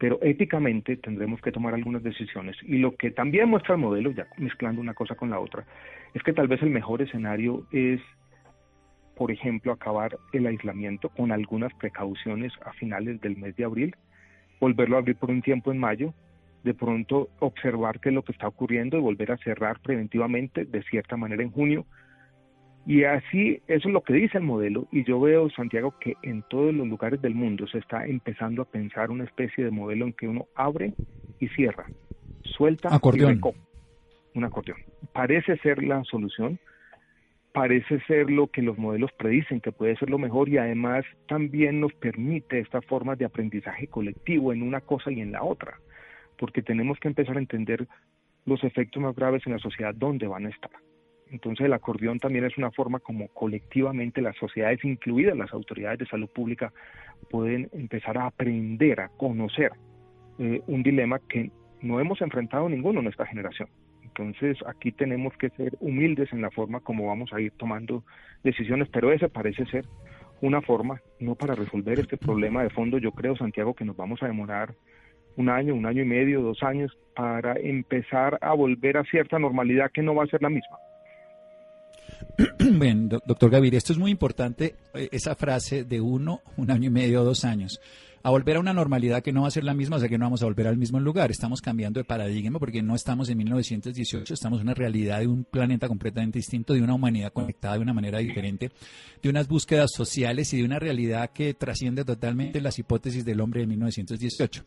pero 0.00 0.18
éticamente 0.22 0.96
tendremos 0.96 1.42
que 1.42 1.52
tomar 1.52 1.74
algunas 1.74 2.02
decisiones. 2.02 2.56
Y 2.62 2.78
lo 2.78 2.96
que 2.96 3.10
también 3.10 3.50
muestra 3.50 3.74
el 3.74 3.82
modelo, 3.82 4.10
ya 4.12 4.26
mezclando 4.38 4.80
una 4.80 4.94
cosa 4.94 5.14
con 5.14 5.28
la 5.28 5.38
otra, 5.38 5.66
es 6.14 6.22
que 6.22 6.32
tal 6.32 6.48
vez 6.48 6.62
el 6.62 6.70
mejor 6.70 7.02
escenario 7.02 7.66
es, 7.70 8.00
por 9.14 9.30
ejemplo, 9.30 9.72
acabar 9.72 10.16
el 10.32 10.46
aislamiento 10.46 11.10
con 11.10 11.32
algunas 11.32 11.74
precauciones 11.74 12.50
a 12.64 12.72
finales 12.72 13.20
del 13.20 13.36
mes 13.36 13.54
de 13.56 13.64
abril, 13.64 13.94
volverlo 14.58 14.96
a 14.96 15.00
abrir 15.00 15.16
por 15.16 15.30
un 15.30 15.42
tiempo 15.42 15.70
en 15.70 15.76
mayo, 15.76 16.14
de 16.64 16.72
pronto 16.72 17.28
observar 17.38 18.00
qué 18.00 18.08
es 18.08 18.14
lo 18.14 18.22
que 18.22 18.32
está 18.32 18.48
ocurriendo 18.48 18.96
y 18.96 19.02
volver 19.02 19.32
a 19.32 19.36
cerrar 19.36 19.80
preventivamente 19.80 20.64
de 20.64 20.82
cierta 20.84 21.18
manera 21.18 21.42
en 21.42 21.50
junio, 21.50 21.84
y 22.90 23.04
así, 23.04 23.62
eso 23.68 23.86
es 23.86 23.94
lo 23.94 24.02
que 24.02 24.14
dice 24.14 24.38
el 24.38 24.42
modelo, 24.42 24.88
y 24.90 25.04
yo 25.04 25.20
veo, 25.20 25.48
Santiago, 25.50 25.94
que 26.00 26.16
en 26.24 26.42
todos 26.50 26.74
los 26.74 26.88
lugares 26.88 27.22
del 27.22 27.36
mundo 27.36 27.68
se 27.68 27.78
está 27.78 28.04
empezando 28.04 28.62
a 28.62 28.64
pensar 28.64 29.12
una 29.12 29.22
especie 29.22 29.64
de 29.64 29.70
modelo 29.70 30.06
en 30.06 30.12
que 30.12 30.26
uno 30.26 30.48
abre 30.56 30.94
y 31.38 31.46
cierra, 31.50 31.86
suelta 32.42 32.92
acordeón. 32.92 33.40
y 33.44 34.38
Un 34.38 34.42
acordeón. 34.42 34.78
Parece 35.12 35.56
ser 35.58 35.84
la 35.84 36.02
solución, 36.02 36.58
parece 37.52 38.00
ser 38.08 38.28
lo 38.28 38.48
que 38.48 38.60
los 38.60 38.76
modelos 38.76 39.12
predicen, 39.12 39.60
que 39.60 39.70
puede 39.70 39.94
ser 39.94 40.10
lo 40.10 40.18
mejor 40.18 40.48
y 40.48 40.58
además 40.58 41.04
también 41.28 41.78
nos 41.78 41.92
permite 41.94 42.58
estas 42.58 42.84
formas 42.86 43.16
de 43.18 43.24
aprendizaje 43.24 43.86
colectivo 43.86 44.52
en 44.52 44.64
una 44.64 44.80
cosa 44.80 45.12
y 45.12 45.20
en 45.20 45.30
la 45.30 45.44
otra, 45.44 45.78
porque 46.36 46.60
tenemos 46.60 46.98
que 46.98 47.06
empezar 47.06 47.36
a 47.36 47.40
entender 47.40 47.86
los 48.46 48.64
efectos 48.64 49.00
más 49.00 49.14
graves 49.14 49.46
en 49.46 49.52
la 49.52 49.60
sociedad, 49.60 49.94
dónde 49.94 50.26
van 50.26 50.46
a 50.46 50.48
estar. 50.48 50.72
Entonces 51.30 51.66
el 51.66 51.72
acordeón 51.72 52.18
también 52.18 52.44
es 52.44 52.58
una 52.58 52.70
forma 52.70 52.98
como 52.98 53.28
colectivamente 53.28 54.20
las 54.20 54.36
sociedades, 54.36 54.84
incluidas 54.84 55.36
las 55.36 55.52
autoridades 55.52 56.00
de 56.00 56.06
salud 56.06 56.28
pública, 56.28 56.72
pueden 57.30 57.68
empezar 57.72 58.18
a 58.18 58.26
aprender, 58.26 59.00
a 59.00 59.08
conocer 59.08 59.72
eh, 60.38 60.60
un 60.66 60.82
dilema 60.82 61.20
que 61.28 61.50
no 61.80 62.00
hemos 62.00 62.20
enfrentado 62.20 62.68
ninguno 62.68 63.00
en 63.00 63.06
esta 63.06 63.26
generación. 63.26 63.68
Entonces 64.02 64.58
aquí 64.66 64.90
tenemos 64.90 65.32
que 65.36 65.50
ser 65.50 65.76
humildes 65.80 66.32
en 66.32 66.42
la 66.42 66.50
forma 66.50 66.80
como 66.80 67.06
vamos 67.06 67.32
a 67.32 67.40
ir 67.40 67.52
tomando 67.52 68.02
decisiones, 68.42 68.88
pero 68.88 69.12
esa 69.12 69.28
parece 69.28 69.64
ser 69.66 69.84
una 70.40 70.62
forma, 70.62 71.00
no 71.20 71.34
para 71.34 71.54
resolver 71.54 72.00
este 72.00 72.16
problema 72.16 72.62
de 72.62 72.70
fondo, 72.70 72.98
yo 72.98 73.12
creo, 73.12 73.36
Santiago, 73.36 73.74
que 73.74 73.84
nos 73.84 73.96
vamos 73.96 74.22
a 74.22 74.26
demorar 74.26 74.74
un 75.36 75.48
año, 75.48 75.74
un 75.74 75.86
año 75.86 76.02
y 76.02 76.06
medio, 76.06 76.42
dos 76.42 76.62
años, 76.62 76.96
para 77.14 77.54
empezar 77.54 78.38
a 78.40 78.52
volver 78.54 78.96
a 78.96 79.04
cierta 79.04 79.38
normalidad 79.38 79.90
que 79.92 80.02
no 80.02 80.14
va 80.14 80.24
a 80.24 80.28
ser 80.28 80.42
la 80.42 80.50
misma. 80.50 80.76
Bien, 82.58 83.08
doctor 83.08 83.50
Gaviria, 83.50 83.78
esto 83.78 83.92
es 83.92 83.98
muy 83.98 84.10
importante, 84.10 84.76
eh, 84.94 85.08
esa 85.12 85.34
frase 85.34 85.84
de 85.84 86.00
uno, 86.00 86.42
un 86.56 86.70
año 86.70 86.86
y 86.88 86.90
medio, 86.90 87.24
dos 87.24 87.44
años 87.44 87.80
a 88.22 88.30
volver 88.30 88.56
a 88.56 88.60
una 88.60 88.72
normalidad 88.72 89.22
que 89.22 89.32
no 89.32 89.42
va 89.42 89.48
a 89.48 89.50
ser 89.50 89.64
la 89.64 89.74
misma, 89.74 89.96
o 89.96 90.00
sea 90.00 90.08
que 90.08 90.18
no 90.18 90.26
vamos 90.26 90.42
a 90.42 90.46
volver 90.46 90.66
al 90.66 90.76
mismo 90.76 91.00
lugar. 91.00 91.30
Estamos 91.30 91.60
cambiando 91.60 92.00
de 92.00 92.04
paradigma 92.04 92.58
porque 92.58 92.82
no 92.82 92.94
estamos 92.94 93.28
en 93.28 93.38
1918, 93.38 94.34
estamos 94.34 94.60
en 94.60 94.66
una 94.66 94.74
realidad 94.74 95.20
de 95.20 95.26
un 95.26 95.44
planeta 95.44 95.88
completamente 95.88 96.38
distinto, 96.38 96.74
de 96.74 96.82
una 96.82 96.94
humanidad 96.94 97.32
conectada 97.32 97.74
de 97.74 97.80
una 97.80 97.94
manera 97.94 98.18
diferente, 98.18 98.70
de 99.22 99.28
unas 99.28 99.48
búsquedas 99.48 99.90
sociales 99.94 100.52
y 100.52 100.58
de 100.58 100.64
una 100.64 100.78
realidad 100.78 101.30
que 101.30 101.54
trasciende 101.54 102.04
totalmente 102.04 102.60
las 102.60 102.78
hipótesis 102.78 103.24
del 103.24 103.40
hombre 103.40 103.60
de 103.60 103.66
1918. 103.68 104.64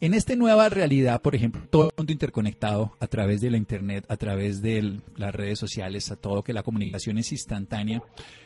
En 0.00 0.12
esta 0.12 0.36
nueva 0.36 0.68
realidad, 0.68 1.22
por 1.22 1.34
ejemplo, 1.34 1.62
todo 1.70 1.84
el 1.84 1.92
mundo 1.96 2.12
interconectado 2.12 2.96
a 3.00 3.06
través 3.06 3.40
de 3.40 3.50
la 3.50 3.56
Internet, 3.56 4.04
a 4.08 4.16
través 4.16 4.60
de 4.60 5.00
las 5.16 5.34
redes 5.34 5.58
sociales, 5.58 6.10
a 6.10 6.16
todo 6.16 6.42
que 6.42 6.52
la 6.52 6.62
comunicación 6.62 7.18
es 7.18 7.32
instantánea, 7.32 8.02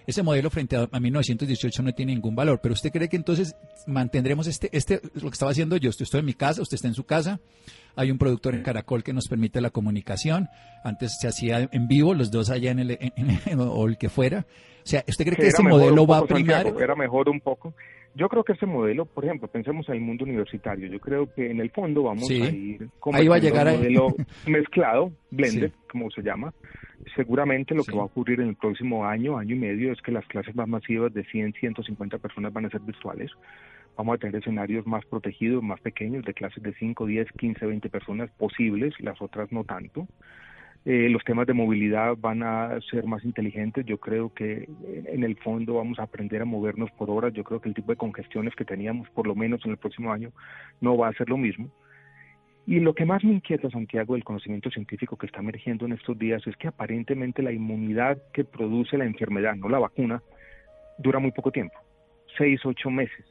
ese 0.07 0.23
modelo 0.23 0.51
frente 0.51 0.77
a, 0.77 0.89
a 0.91 1.01
1918 1.01 1.83
no 1.83 1.93
tiene 1.93 2.15
ningún 2.15 2.35
valor. 2.35 2.61
Pero 2.63 2.75
usted 2.75 2.91
cree 2.91 3.09
que 3.09 3.17
entonces 3.17 3.55
mantendremos 3.87 4.47
este, 4.51 4.77
este, 4.77 5.01
lo 5.15 5.23
que 5.23 5.35
estaba 5.35 5.51
haciendo 5.51 5.77
yo, 5.77 5.91
estoy 5.91 6.21
en 6.21 6.27
mi 6.27 6.35
casa, 6.35 6.63
usted 6.63 6.75
está 6.75 6.89
en 6.89 6.95
su 6.95 7.05
casa, 7.05 7.41
hay 7.97 8.11
un 8.11 8.19
productor 8.19 8.55
en 8.55 8.63
Caracol 8.63 9.03
que 9.03 9.13
nos 9.13 9.29
permite 9.29 9.61
la 9.61 9.71
comunicación, 9.71 10.49
antes 10.85 11.19
se 11.21 11.29
hacía 11.29 11.69
en 11.71 11.89
vivo, 11.89 12.15
los 12.15 12.31
dos 12.31 12.51
allá 12.51 12.71
en 12.71 12.79
el, 12.81 12.99
o 13.59 13.89
el 13.89 13.99
que 13.99 14.09
fuera. 14.09 14.47
Sea, 14.91 15.05
¿usted 15.07 15.25
cree 15.25 15.37
que, 15.37 15.47
ese 15.47 15.63
modelo 15.63 16.07
va 16.07 16.19
a 16.19 16.25
primar? 16.27 16.67
era 16.67 16.95
mejor 16.97 17.29
un 17.29 17.41
poco. 17.41 17.75
Yo 18.15 18.29
creo 18.29 18.43
que 18.43 18.55
ese 18.55 18.67
modelo, 18.67 19.05
por 19.05 19.25
ejemplo, 19.25 19.47
pensemos 19.47 19.89
en 19.89 19.95
el 19.95 20.01
mundo 20.01 20.25
universitario, 20.25 20.89
yo 20.89 20.99
creo 20.99 21.33
que 21.33 21.49
en 21.49 21.61
el 21.61 21.71
fondo 21.71 22.03
vamos 22.03 22.29
a 22.29 22.35
ir 22.35 22.89
como 22.99 23.17
Ahí 23.17 23.29
va 23.29 23.37
a 23.37 23.39
llegar 23.39 23.69
un 23.69 23.77
modelo 23.77 24.09
mezclado, 24.49 25.13
blended, 25.31 25.71
como 25.89 26.11
se 26.11 26.23
llama. 26.23 26.53
Seguramente 27.15 27.73
lo 27.73 27.85
que 27.85 27.95
va 27.97 28.03
a 28.03 28.07
ocurrir 28.07 28.41
en 28.41 28.49
el 28.49 28.57
próximo 28.57 29.07
año, 29.07 29.39
año 29.39 29.55
y 29.55 29.59
medio, 29.59 29.93
es 29.93 30.03
que 30.03 30.11
las 30.11 30.27
clases 30.27 30.57
más 30.57 30.67
masivas 30.67 31.15
de 31.15 31.25
100, 31.25 31.53
150 31.53 32.19
personas 32.19 32.53
van 32.53 32.67
a 32.67 32.71
ser 32.71 32.81
virtuales 32.81 33.31
vamos 33.97 34.15
a 34.15 34.19
tener 34.19 34.37
escenarios 34.37 34.87
más 34.87 35.05
protegidos, 35.05 35.63
más 35.63 35.79
pequeños, 35.81 36.25
de 36.25 36.33
clases 36.33 36.63
de 36.63 36.73
5, 36.73 37.05
10, 37.05 37.33
15, 37.33 37.67
20 37.67 37.91
personas 37.91 38.31
posibles, 38.39 38.95
las 39.01 39.21
otras 39.21 39.53
no 39.53 39.65
tanto. 39.65 40.07
Eh, 40.87 41.09
los 41.11 41.23
temas 41.25 41.47
de 41.47 41.53
movilidad 41.53 42.17
van 42.17 42.43
a 42.43 42.81
ser 42.91 43.05
más 43.05 43.25
inteligentes. 43.25 43.85
Yo 43.85 43.99
creo 43.99 44.33
que 44.33 44.69
en 45.07 45.25
el 45.25 45.37
fondo 45.37 45.75
vamos 45.75 45.99
a 45.99 46.05
aprender 46.05 46.41
a 46.41 46.47
movernos 46.47 46.91
por 46.93 47.11
horas. 47.11 47.33
Yo 47.35 47.45
creo 47.45 47.61
que 47.61 47.69
el 47.69 47.75
tipo 47.75 47.93
de 47.93 47.97
congestiones 47.97 48.55
que 48.55 48.65
teníamos, 48.65 49.09
por 49.11 49.27
lo 49.27 49.35
menos 49.35 49.65
en 49.65 49.73
el 49.73 49.77
próximo 49.77 50.13
año, 50.13 50.33
no 50.81 50.97
va 50.97 51.09
a 51.09 51.13
ser 51.13 51.29
lo 51.29 51.37
mismo. 51.37 51.71
Y 52.67 52.81
lo 52.81 52.95
que 52.95 53.05
más 53.05 53.25
me 53.25 53.33
inquieta, 53.33 53.69
Santiago, 53.71 54.15
del 54.15 54.25
conocimiento 54.25 54.71
científico 54.71 55.17
que 55.17 55.27
está 55.27 55.41
emergiendo 55.41 55.87
en 55.87 55.93
estos 55.93 56.19
días 56.19 56.47
es 56.47 56.57
que 56.57 56.69
aparentemente 56.69 57.43
la 57.43 57.53
inmunidad 57.53 58.19
que 58.33 58.45
produce 58.45 58.97
la 58.97 59.07
enfermedad, 59.07 59.57
no 59.57 59.69
la 59.69 59.79
vacuna, 59.79 60.23
dura 60.99 61.19
muy 61.19 61.33
poco 61.33 61.51
tiempo, 61.51 61.75
seis, 62.37 62.61
ocho 62.65 62.91
meses 62.91 63.25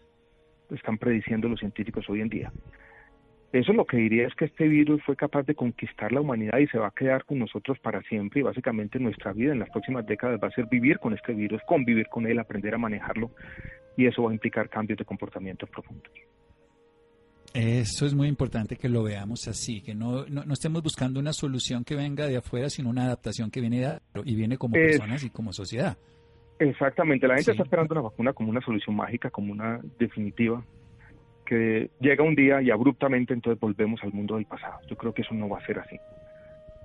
están 0.75 0.97
prediciendo 0.97 1.47
los 1.47 1.59
científicos 1.59 2.07
hoy 2.09 2.21
en 2.21 2.29
día. 2.29 2.51
Eso 3.51 3.73
lo 3.73 3.85
que 3.85 3.97
diría 3.97 4.27
es 4.27 4.35
que 4.35 4.45
este 4.45 4.67
virus 4.67 5.01
fue 5.03 5.15
capaz 5.15 5.43
de 5.43 5.55
conquistar 5.55 6.11
la 6.11 6.21
humanidad 6.21 6.59
y 6.59 6.67
se 6.67 6.77
va 6.77 6.87
a 6.87 6.91
quedar 6.91 7.25
con 7.25 7.39
nosotros 7.39 7.79
para 7.79 8.01
siempre 8.03 8.41
y 8.41 8.43
básicamente 8.43 8.99
nuestra 8.99 9.33
vida 9.33 9.53
en 9.53 9.59
las 9.59 9.69
próximas 9.71 10.05
décadas 10.05 10.39
va 10.41 10.49
a 10.49 10.51
ser 10.51 10.67
vivir 10.67 10.99
con 10.99 11.13
este 11.13 11.33
virus, 11.33 11.59
convivir 11.65 12.07
con 12.07 12.27
él, 12.27 12.37
aprender 12.37 12.75
a 12.75 12.77
manejarlo 12.77 13.31
y 13.97 14.05
eso 14.05 14.21
va 14.23 14.29
a 14.29 14.33
implicar 14.33 14.69
cambios 14.69 14.99
de 14.99 15.05
comportamiento 15.05 15.65
profundos. 15.65 16.13
Eso 17.53 18.05
es 18.05 18.13
muy 18.13 18.27
importante 18.27 18.75
que 18.75 18.87
lo 18.87 19.01
veamos 19.01 19.47
así, 19.47 19.81
que 19.81 19.95
no, 19.95 20.27
no, 20.27 20.53
estemos 20.53 20.83
buscando 20.83 21.19
una 21.19 21.33
solución 21.33 21.83
que 21.83 21.95
venga 21.95 22.27
de 22.27 22.37
afuera, 22.37 22.69
sino 22.69 22.89
una 22.89 23.05
adaptación 23.05 23.49
que 23.49 23.59
viene 23.59 23.79
de 23.79 23.85
adentro 23.87 24.21
y 24.23 24.35
viene 24.35 24.57
como 24.57 24.73
personas 24.73 25.23
y 25.23 25.31
como 25.31 25.51
sociedad. 25.51 25.97
Exactamente, 26.59 27.27
la 27.27 27.35
gente 27.35 27.51
está 27.51 27.63
esperando 27.63 27.95
una 27.95 28.01
vacuna 28.03 28.33
como 28.33 28.51
una 28.51 28.61
solución 28.61 28.95
mágica, 28.95 29.31
como 29.31 29.51
una 29.51 29.79
definitiva, 29.97 30.63
que 31.49 31.89
llega 31.99 32.23
un 32.23 32.35
día 32.35 32.61
y 32.61 32.69
abruptamente 32.69 33.33
entonces 33.33 33.59
volvemos 33.59 34.03
al 34.03 34.13
mundo 34.13 34.35
del 34.35 34.45
pasado. 34.45 34.77
Yo 34.87 34.95
creo 34.95 35.15
que 35.15 35.23
eso 35.23 35.33
no 35.33 35.49
va 35.49 35.57
a 35.57 35.65
ser 35.65 35.79
así. 35.79 35.99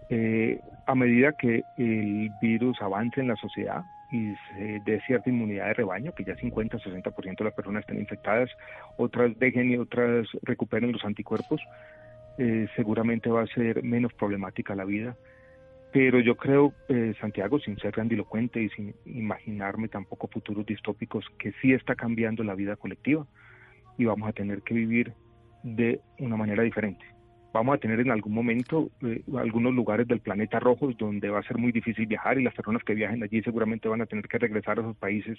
Eh, 0.09 0.59
a 0.87 0.95
medida 0.95 1.33
que 1.33 1.63
el 1.77 2.31
virus 2.41 2.81
avance 2.81 3.21
en 3.21 3.29
la 3.29 3.37
sociedad 3.37 3.83
y 4.11 4.33
se 4.49 4.81
dé 4.87 5.03
cierta 5.07 5.29
inmunidad 5.29 5.67
de 5.67 5.75
rebaño, 5.75 6.13
que 6.13 6.25
ya 6.25 6.35
50 6.37 6.79
o 6.79 6.81
60% 6.81 7.37
de 7.37 7.45
las 7.45 7.53
personas 7.53 7.81
estén 7.81 7.99
infectadas, 7.99 8.49
otras 8.97 9.39
dejen 9.39 9.71
y 9.71 9.77
otras 9.77 10.27
recuperen 10.43 10.93
los 10.93 11.05
anticuerpos, 11.05 11.61
eh, 12.39 12.67
seguramente 12.75 13.29
va 13.29 13.43
a 13.43 13.47
ser 13.49 13.83
menos 13.83 14.15
problemática 14.15 14.75
la 14.75 14.87
vida 14.87 15.15
pero 15.93 16.19
yo 16.19 16.35
creo, 16.37 16.73
eh, 16.89 17.15
Santiago, 17.21 17.61
sin 17.61 17.79
ser 17.79 17.93
grandilocuente 17.93 18.61
y 18.61 18.69
sin 18.71 18.97
imaginarme 19.05 19.87
tampoco 19.87 20.27
futuros 20.27 20.67
distópicos, 20.67 21.25
que 21.39 21.53
sí 21.63 21.73
está 21.73 21.95
cambiando 21.95 22.43
la 22.43 22.57
vida 22.57 22.75
colectiva 22.75 23.29
y 23.99 24.05
vamos 24.05 24.29
a 24.29 24.33
tener 24.33 24.63
que 24.63 24.75
vivir 24.75 25.13
de 25.63 26.01
una 26.19 26.37
manera 26.37 26.63
diferente. 26.63 27.05
Vamos 27.53 27.77
a 27.77 27.79
tener 27.79 28.01
en 28.01 28.11
algún 28.11 28.35
momento 28.35 28.91
eh, 29.03 29.23
algunos 29.37 29.73
lugares 29.73 30.09
del 30.09 30.21
planeta 30.21 30.59
rojos 30.59 30.97
donde 30.99 31.31
va 31.31 31.39
a 31.39 31.45
ser 31.45 31.57
muy 31.57 31.71
difícil 31.71 32.07
viajar 32.07 32.39
y 32.39 32.43
las 32.43 32.55
personas 32.55 32.83
que 32.83 32.95
viajen 32.95 33.23
allí 33.23 33.43
seguramente 33.43 33.89
van 33.89 34.03
a 34.03 34.07
tener 34.07 34.27
que 34.27 34.39
regresar 34.39 34.81
a 34.81 34.83
sus 34.83 34.97
países 34.97 35.39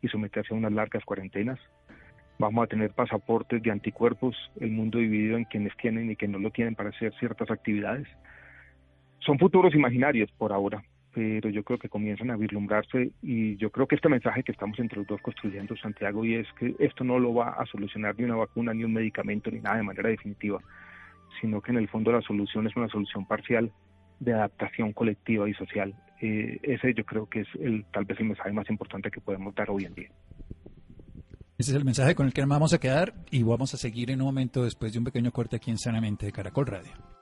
y 0.00 0.08
someterse 0.08 0.52
a 0.52 0.56
unas 0.56 0.72
largas 0.72 1.04
cuarentenas. 1.04 1.60
Vamos 2.38 2.64
a 2.64 2.66
tener 2.66 2.90
pasaportes 2.90 3.62
de 3.62 3.70
anticuerpos, 3.70 4.36
el 4.58 4.72
mundo 4.72 4.98
dividido 4.98 5.36
en 5.36 5.44
quienes 5.44 5.76
tienen 5.76 6.10
y 6.10 6.16
quienes 6.16 6.40
no 6.40 6.42
lo 6.42 6.50
tienen 6.50 6.74
para 6.74 6.88
hacer 6.88 7.14
ciertas 7.20 7.50
actividades 7.50 8.08
son 9.24 9.38
futuros 9.38 9.74
imaginarios 9.74 10.30
por 10.32 10.52
ahora, 10.52 10.82
pero 11.12 11.50
yo 11.50 11.62
creo 11.62 11.78
que 11.78 11.88
comienzan 11.88 12.30
a 12.30 12.36
vislumbrarse 12.36 13.10
y 13.22 13.56
yo 13.56 13.70
creo 13.70 13.86
que 13.86 13.96
este 13.96 14.08
mensaje 14.08 14.42
que 14.42 14.52
estamos 14.52 14.78
entre 14.78 14.98
los 14.98 15.06
dos 15.06 15.20
construyendo, 15.20 15.76
Santiago, 15.76 16.24
y 16.24 16.36
es 16.36 16.46
que 16.58 16.74
esto 16.78 17.04
no 17.04 17.18
lo 17.18 17.34
va 17.34 17.50
a 17.50 17.66
solucionar 17.66 18.14
ni 18.18 18.24
una 18.24 18.36
vacuna, 18.36 18.72
ni 18.72 18.84
un 18.84 18.92
medicamento, 18.92 19.50
ni 19.50 19.60
nada 19.60 19.76
de 19.76 19.82
manera 19.82 20.08
definitiva, 20.08 20.60
sino 21.40 21.60
que 21.60 21.72
en 21.72 21.78
el 21.78 21.88
fondo 21.88 22.12
la 22.12 22.22
solución 22.22 22.66
es 22.66 22.76
una 22.76 22.88
solución 22.88 23.26
parcial 23.26 23.70
de 24.20 24.32
adaptación 24.32 24.92
colectiva 24.92 25.48
y 25.48 25.54
social. 25.54 25.94
Eh, 26.20 26.58
ese 26.62 26.94
yo 26.94 27.04
creo 27.04 27.28
que 27.28 27.40
es 27.40 27.48
el, 27.60 27.84
tal 27.92 28.04
vez 28.04 28.18
el 28.20 28.26
mensaje 28.26 28.52
más 28.52 28.68
importante 28.70 29.10
que 29.10 29.20
podemos 29.20 29.54
dar 29.54 29.70
hoy 29.70 29.84
en 29.84 29.94
día. 29.94 30.08
Ese 31.58 31.72
es 31.72 31.76
el 31.76 31.84
mensaje 31.84 32.14
con 32.14 32.26
el 32.26 32.32
que 32.32 32.40
nos 32.40 32.50
vamos 32.50 32.72
a 32.72 32.80
quedar 32.80 33.14
y 33.30 33.42
vamos 33.42 33.74
a 33.74 33.76
seguir 33.76 34.10
en 34.10 34.20
un 34.20 34.26
momento 34.26 34.64
después 34.64 34.92
de 34.92 34.98
un 34.98 35.04
pequeño 35.04 35.30
corte 35.30 35.56
aquí 35.56 35.70
en 35.70 35.78
Sanamente 35.78 36.26
de 36.26 36.32
Caracol 36.32 36.66
Radio 36.66 37.21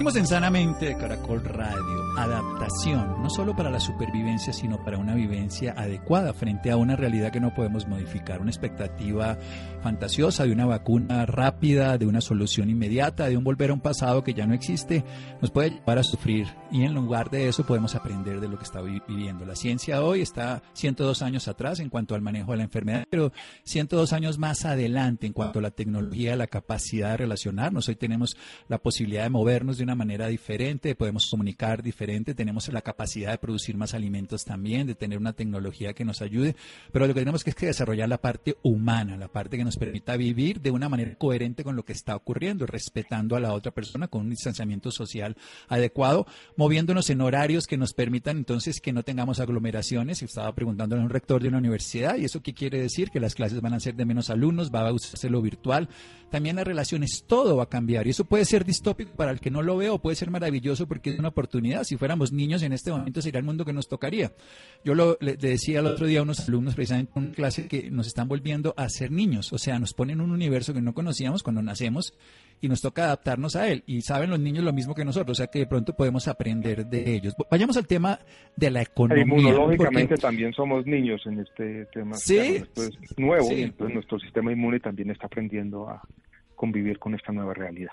Seguimos 0.00 0.16
en 0.16 0.26
Sanamente 0.26 0.86
de 0.86 0.96
Caracol 0.96 1.44
Radio. 1.44 2.00
Adaptación, 2.16 3.22
no 3.22 3.28
solo 3.28 3.54
para 3.54 3.70
la 3.70 3.80
supervivencia, 3.80 4.50
sino 4.50 4.82
para 4.82 4.96
una 4.96 5.14
vivencia 5.14 5.74
adecuada 5.76 6.32
frente 6.32 6.70
a 6.70 6.78
una 6.78 6.96
realidad 6.96 7.30
que 7.30 7.38
no 7.38 7.52
podemos 7.52 7.86
modificar. 7.86 8.40
Una 8.40 8.50
expectativa 8.50 9.36
fantasiosa 9.82 10.44
de 10.44 10.52
una 10.52 10.64
vacuna 10.64 11.26
rápida, 11.26 11.98
de 11.98 12.06
una 12.06 12.22
solución 12.22 12.70
inmediata, 12.70 13.28
de 13.28 13.36
un 13.36 13.44
volver 13.44 13.70
a 13.70 13.74
un 13.74 13.80
pasado 13.80 14.24
que 14.24 14.32
ya 14.32 14.46
no 14.46 14.54
existe, 14.54 15.04
nos 15.42 15.50
puede 15.50 15.72
llevar 15.72 15.98
a 15.98 16.02
sufrir. 16.02 16.46
Y 16.72 16.82
en 16.84 16.94
lugar 16.94 17.28
de 17.28 17.48
eso 17.48 17.66
podemos 17.66 17.94
aprender 17.94 18.40
de 18.40 18.48
lo 18.48 18.56
que 18.56 18.64
está 18.64 18.80
viviendo. 18.80 19.44
La 19.44 19.54
ciencia 19.54 20.02
hoy 20.02 20.22
está 20.22 20.62
102 20.72 21.20
años 21.20 21.46
atrás 21.46 21.78
en 21.78 21.90
cuanto 21.90 22.14
al 22.14 22.22
manejo 22.22 22.52
de 22.52 22.58
la 22.58 22.64
enfermedad, 22.64 23.04
pero 23.10 23.32
102 23.64 24.14
años 24.14 24.38
más 24.38 24.64
adelante 24.64 25.26
en 25.26 25.34
cuanto 25.34 25.58
a 25.58 25.62
la 25.62 25.70
tecnología, 25.70 26.36
la 26.36 26.46
capacidad 26.46 27.10
de 27.10 27.16
relacionarnos. 27.18 27.86
Hoy 27.88 27.96
tenemos 27.96 28.38
la 28.66 28.78
posibilidad 28.78 29.24
de 29.24 29.30
movernos 29.30 29.76
de 29.76 29.84
una 29.84 29.89
manera 29.94 30.28
diferente, 30.28 30.94
podemos 30.94 31.28
comunicar 31.30 31.82
diferente, 31.82 32.34
tenemos 32.34 32.68
la 32.68 32.82
capacidad 32.82 33.32
de 33.32 33.38
producir 33.38 33.76
más 33.76 33.94
alimentos 33.94 34.44
también, 34.44 34.86
de 34.86 34.94
tener 34.94 35.18
una 35.18 35.32
tecnología 35.32 35.92
que 35.92 36.04
nos 36.04 36.22
ayude, 36.22 36.56
pero 36.92 37.06
lo 37.06 37.14
que 37.14 37.20
tenemos 37.20 37.44
que 37.44 37.50
es 37.50 37.56
que 37.56 37.66
desarrollar 37.66 38.08
la 38.08 38.20
parte 38.20 38.56
humana, 38.62 39.16
la 39.16 39.28
parte 39.28 39.56
que 39.56 39.64
nos 39.64 39.76
permita 39.76 40.16
vivir 40.16 40.60
de 40.60 40.70
una 40.70 40.88
manera 40.88 41.14
coherente 41.16 41.64
con 41.64 41.76
lo 41.76 41.84
que 41.84 41.92
está 41.92 42.16
ocurriendo, 42.16 42.66
respetando 42.66 43.36
a 43.36 43.40
la 43.40 43.52
otra 43.52 43.72
persona 43.72 44.08
con 44.08 44.22
un 44.22 44.30
distanciamiento 44.30 44.90
social 44.90 45.36
adecuado, 45.68 46.26
moviéndonos 46.56 47.10
en 47.10 47.20
horarios 47.20 47.66
que 47.66 47.76
nos 47.76 47.92
permitan 47.92 48.38
entonces 48.38 48.80
que 48.80 48.92
no 48.92 49.02
tengamos 49.02 49.40
aglomeraciones. 49.40 50.22
Estaba 50.22 50.54
preguntándole 50.54 51.02
a 51.02 51.04
un 51.04 51.10
rector 51.10 51.42
de 51.42 51.48
una 51.48 51.58
universidad 51.58 52.16
y 52.16 52.24
eso 52.24 52.42
qué 52.42 52.54
quiere 52.54 52.80
decir 52.80 53.10
que 53.10 53.20
las 53.20 53.34
clases 53.34 53.60
van 53.60 53.74
a 53.74 53.80
ser 53.80 53.94
de 53.94 54.04
menos 54.04 54.30
alumnos, 54.30 54.70
va 54.72 54.86
a 54.86 54.92
usarse 54.92 55.30
lo 55.30 55.42
virtual, 55.42 55.88
también 56.30 56.56
las 56.56 56.66
relaciones, 56.66 57.24
todo 57.26 57.56
va 57.56 57.64
a 57.64 57.68
cambiar 57.68 58.06
y 58.06 58.10
eso 58.10 58.24
puede 58.24 58.44
ser 58.44 58.64
distópico 58.64 59.12
para 59.16 59.30
el 59.30 59.40
que 59.40 59.50
no 59.50 59.62
lo 59.62 59.76
veo, 59.80 59.98
puede 59.98 60.16
ser 60.16 60.30
maravilloso 60.30 60.86
porque 60.86 61.10
es 61.10 61.18
una 61.18 61.28
oportunidad. 61.28 61.84
Si 61.84 61.96
fuéramos 61.96 62.32
niños 62.32 62.62
en 62.62 62.72
este 62.72 62.90
momento 62.90 63.20
sería 63.20 63.40
el 63.40 63.44
mundo 63.44 63.64
que 63.64 63.72
nos 63.72 63.88
tocaría. 63.88 64.32
Yo 64.84 64.94
lo, 64.94 65.18
le, 65.20 65.36
decía 65.36 65.80
el 65.80 65.86
otro 65.86 66.06
día 66.06 66.20
a 66.20 66.22
unos 66.22 66.48
alumnos 66.48 66.74
precisamente 66.74 67.12
en 67.16 67.24
una 67.24 67.34
clase 67.34 67.66
que 67.66 67.90
nos 67.90 68.06
están 68.06 68.28
volviendo 68.28 68.74
a 68.76 68.88
ser 68.88 69.10
niños, 69.10 69.52
o 69.52 69.58
sea, 69.58 69.78
nos 69.78 69.92
ponen 69.92 70.20
un 70.20 70.30
universo 70.30 70.72
que 70.72 70.80
no 70.80 70.94
conocíamos 70.94 71.42
cuando 71.42 71.62
nacemos 71.62 72.14
y 72.60 72.68
nos 72.68 72.80
toca 72.80 73.04
adaptarnos 73.04 73.56
a 73.56 73.68
él. 73.68 73.82
Y 73.86 74.02
saben 74.02 74.30
los 74.30 74.38
niños 74.38 74.64
lo 74.64 74.72
mismo 74.72 74.94
que 74.94 75.04
nosotros, 75.04 75.36
o 75.36 75.38
sea 75.38 75.46
que 75.48 75.60
de 75.60 75.66
pronto 75.66 75.96
podemos 75.96 76.28
aprender 76.28 76.86
de 76.86 77.14
ellos. 77.14 77.34
Vayamos 77.50 77.76
al 77.76 77.86
tema 77.86 78.18
de 78.56 78.70
la 78.70 78.82
economía. 78.82 79.24
Inmunológicamente 79.24 80.16
también 80.16 80.52
somos 80.52 80.86
niños 80.86 81.22
en 81.26 81.40
este 81.40 81.86
tema. 81.86 82.16
Sí. 82.16 82.38
esto 82.38 82.82
es 82.84 83.18
nuevo 83.18 83.50
y 83.52 83.62
entonces 83.62 83.94
nuestro 83.94 84.18
sistema 84.20 84.52
inmune 84.52 84.80
también 84.80 85.10
está 85.10 85.26
aprendiendo 85.26 85.88
a 85.88 86.02
convivir 86.54 86.98
con 86.98 87.14
esta 87.14 87.32
nueva 87.32 87.54
realidad. 87.54 87.92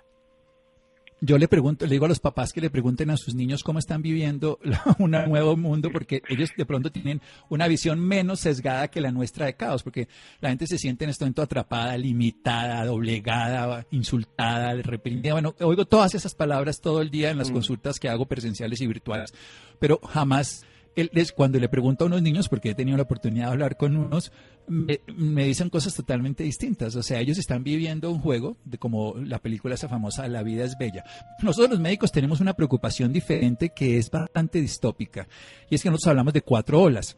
Yo 1.20 1.40
le 1.40 1.48
pregunto, 1.48 1.86
le 1.86 1.94
digo 1.94 2.06
a 2.06 2.10
los 2.10 2.20
papás 2.20 2.54
que 2.54 2.62
le 2.62 2.70
pregunten 2.70 3.10
a 3.10 3.18
sus 3.18 3.34
niños 3.34 3.64
cómo 3.64 3.80
están 3.80 4.04
viviendo 4.04 4.60
un 5.00 5.12
nuevo 5.12 5.58
mundo, 5.58 5.90
porque 5.92 6.22
ellos 6.30 6.52
de 6.56 6.66
pronto 6.66 6.92
tienen 6.92 7.22
una 7.50 7.68
visión 7.68 8.00
menos 8.00 8.42
sesgada 8.42 8.88
que 8.90 9.02
la 9.02 9.12
nuestra 9.12 9.48
de 9.48 9.56
caos, 9.56 9.82
porque 9.82 10.08
la 10.42 10.50
gente 10.50 10.68
se 10.68 10.78
siente 10.78 11.06
en 11.06 11.10
este 11.10 11.26
momento 11.26 11.42
atrapada, 11.42 11.98
limitada, 11.98 12.86
doblegada, 12.86 13.88
insultada, 13.90 14.76
reprimida. 14.76 15.34
Bueno, 15.34 15.56
oigo 15.60 15.86
todas 15.86 16.14
esas 16.14 16.36
palabras 16.36 16.82
todo 16.82 17.02
el 17.02 17.10
día 17.10 17.32
en 17.32 17.40
las 17.40 17.50
mm. 17.50 17.54
consultas 17.54 18.00
que 18.00 18.10
hago 18.10 18.28
presenciales 18.28 18.80
y 18.82 18.88
virtuales, 18.88 19.34
pero 19.80 20.00
jamás 20.04 20.66
él, 21.02 21.12
cuando 21.36 21.60
le 21.60 21.70
pregunto 21.70 22.04
a 22.04 22.08
unos 22.08 22.22
niños, 22.22 22.50
porque 22.50 22.72
he 22.72 22.76
tenido 22.76 22.98
la 22.98 23.04
oportunidad 23.04 23.46
de 23.46 23.52
hablar 23.52 23.78
con 23.78 23.96
unos, 23.96 24.32
me, 24.68 25.46
dicen 25.46 25.70
cosas 25.70 25.94
totalmente 25.94 26.44
distintas. 26.44 26.96
O 26.96 27.04
sea, 27.04 27.20
ellos 27.20 27.38
están 27.38 27.64
viviendo 27.64 28.12
un 28.12 28.20
juego, 28.20 28.58
de 28.66 28.78
como 28.78 29.16
la 29.18 29.40
película 29.40 29.76
esa 29.76 29.88
famosa 29.88 30.28
La 30.28 30.44
vida 30.44 30.66
es 30.66 30.78
bella. 30.78 31.04
Nosotros 31.42 31.72
los 31.72 31.80
médicos 31.80 32.12
tenemos 32.12 32.42
una 32.42 32.54
preocupación 32.54 33.14
diferente 33.14 33.70
que 33.70 33.98
es 33.98 34.10
bastante 34.10 34.60
distópica. 34.60 35.28
Y 35.70 35.76
es 35.76 35.84
que 35.84 35.90
nosotros 35.90 36.10
hablamos 36.10 36.34
de 36.34 36.42
cuatro 36.42 36.82
olas. 36.82 37.18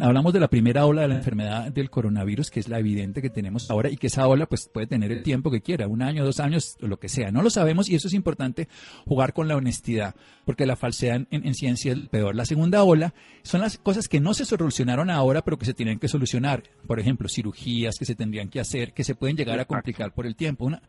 Hablamos 0.00 0.32
de 0.32 0.40
la 0.40 0.48
primera 0.48 0.86
ola 0.86 1.02
de 1.02 1.08
la 1.08 1.14
enfermedad 1.14 1.70
del 1.70 1.88
coronavirus, 1.88 2.50
que 2.50 2.58
es 2.58 2.68
la 2.68 2.80
evidente 2.80 3.22
que 3.22 3.30
tenemos 3.30 3.70
ahora 3.70 3.90
y 3.90 3.96
que 3.96 4.08
esa 4.08 4.26
ola 4.26 4.46
pues 4.46 4.68
puede 4.72 4.88
tener 4.88 5.12
el 5.12 5.22
tiempo 5.22 5.52
que 5.52 5.60
quiera, 5.60 5.86
un 5.86 6.02
año, 6.02 6.24
dos 6.24 6.40
años, 6.40 6.76
lo 6.80 6.98
que 6.98 7.08
sea. 7.08 7.30
No 7.30 7.42
lo 7.42 7.50
sabemos 7.50 7.88
y 7.88 7.94
eso 7.94 8.08
es 8.08 8.14
importante 8.14 8.68
jugar 9.06 9.32
con 9.32 9.46
la 9.46 9.56
honestidad, 9.56 10.16
porque 10.44 10.66
la 10.66 10.74
falsedad 10.74 11.22
en, 11.30 11.54
ciencia 11.54 11.92
es 11.92 12.08
peor. 12.08 12.34
La 12.34 12.44
segunda 12.44 12.82
ola 12.82 13.14
son 13.44 13.60
las 13.60 13.78
cosas 13.78 14.08
que 14.08 14.18
no 14.18 14.34
se 14.34 14.44
solucionaron 14.44 15.10
ahora, 15.10 15.42
pero 15.42 15.58
que 15.58 15.66
se 15.66 15.74
tienen 15.74 16.00
que 16.00 16.08
solucionar. 16.08 16.64
Por 16.88 16.98
ejemplo, 16.98 17.28
cirugías 17.28 17.94
que 17.96 18.04
se 18.04 18.16
tendrían 18.16 18.48
que 18.48 18.58
hacer, 18.58 18.92
que 18.94 19.04
se 19.04 19.14
pueden 19.14 19.36
llegar 19.36 19.60
a 19.60 19.64
complicar 19.64 20.12
por 20.12 20.26
el 20.26 20.34
tiempo. 20.34 20.64
Una, 20.64 20.82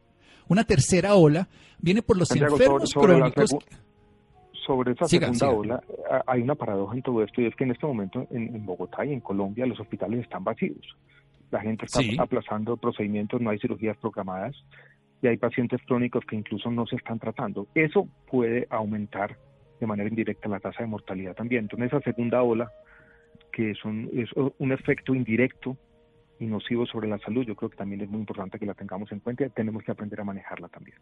una 0.47 0.63
tercera 0.63 1.13
ola 1.13 1.47
viene 1.77 2.01
por 2.01 2.17
los 2.17 2.31
enfermos 2.31 2.91
crónicos 2.91 3.51
sobre 4.65 4.93
esa 4.93 5.07
segunda 5.07 5.49
ola, 5.49 5.83
hay 6.25 6.41
una 6.41 6.55
paradoja 6.55 6.95
en 6.95 7.01
todo 7.01 7.23
esto 7.23 7.41
y 7.41 7.45
es 7.45 7.55
que 7.55 7.63
en 7.63 7.71
este 7.71 7.85
momento 7.85 8.27
en, 8.31 8.65
Bogotá 8.65 9.05
y 9.05 9.13
en 9.13 9.19
Colombia 9.19 9.65
los 9.65 9.79
hospitales 9.79 10.21
están 10.21 10.43
vacíos. 10.43 10.95
La 11.51 11.61
gente 11.61 11.85
está 11.85 12.01
aplazando 12.17 12.75
procedimientos, 12.77 13.39
no 13.39 13.49
hay 13.49 13.59
cirugías 13.59 13.97
programadas 13.97 14.55
y 15.21 15.27
hay 15.27 15.37
pacientes 15.37 15.79
crónicos 15.85 16.25
que 16.25 16.35
incluso 16.35 16.71
no 16.71 16.85
se 16.85 16.95
están 16.95 17.19
tratando. 17.19 17.67
Eso 17.75 18.07
puede 18.29 18.67
aumentar 18.69 19.37
de 19.79 19.87
manera 19.87 20.09
indirecta 20.09 20.49
la 20.49 20.59
tasa 20.59 20.83
de 20.83 20.87
mortalidad 20.87 21.35
también. 21.35 21.65
Entonces 21.65 21.87
esa 21.87 22.01
segunda 22.01 22.41
ola, 22.41 22.71
que 23.51 23.71
es 23.71 23.85
un, 23.85 24.09
es 24.13 24.29
un 24.57 24.71
efecto 24.71 25.13
indirecto 25.13 25.77
y 26.39 26.45
nocivo 26.45 26.85
sobre 26.85 27.07
la 27.07 27.19
salud, 27.19 27.45
yo 27.45 27.55
creo 27.55 27.69
que 27.69 27.77
también 27.77 28.01
es 28.01 28.09
muy 28.09 28.19
importante 28.19 28.59
que 28.59 28.65
la 28.65 28.73
tengamos 28.73 29.11
en 29.11 29.19
cuenta 29.19 29.45
y 29.45 29.49
tenemos 29.49 29.83
que 29.83 29.91
aprender 29.91 30.19
a 30.19 30.23
manejarla 30.23 30.67
también. 30.67 30.97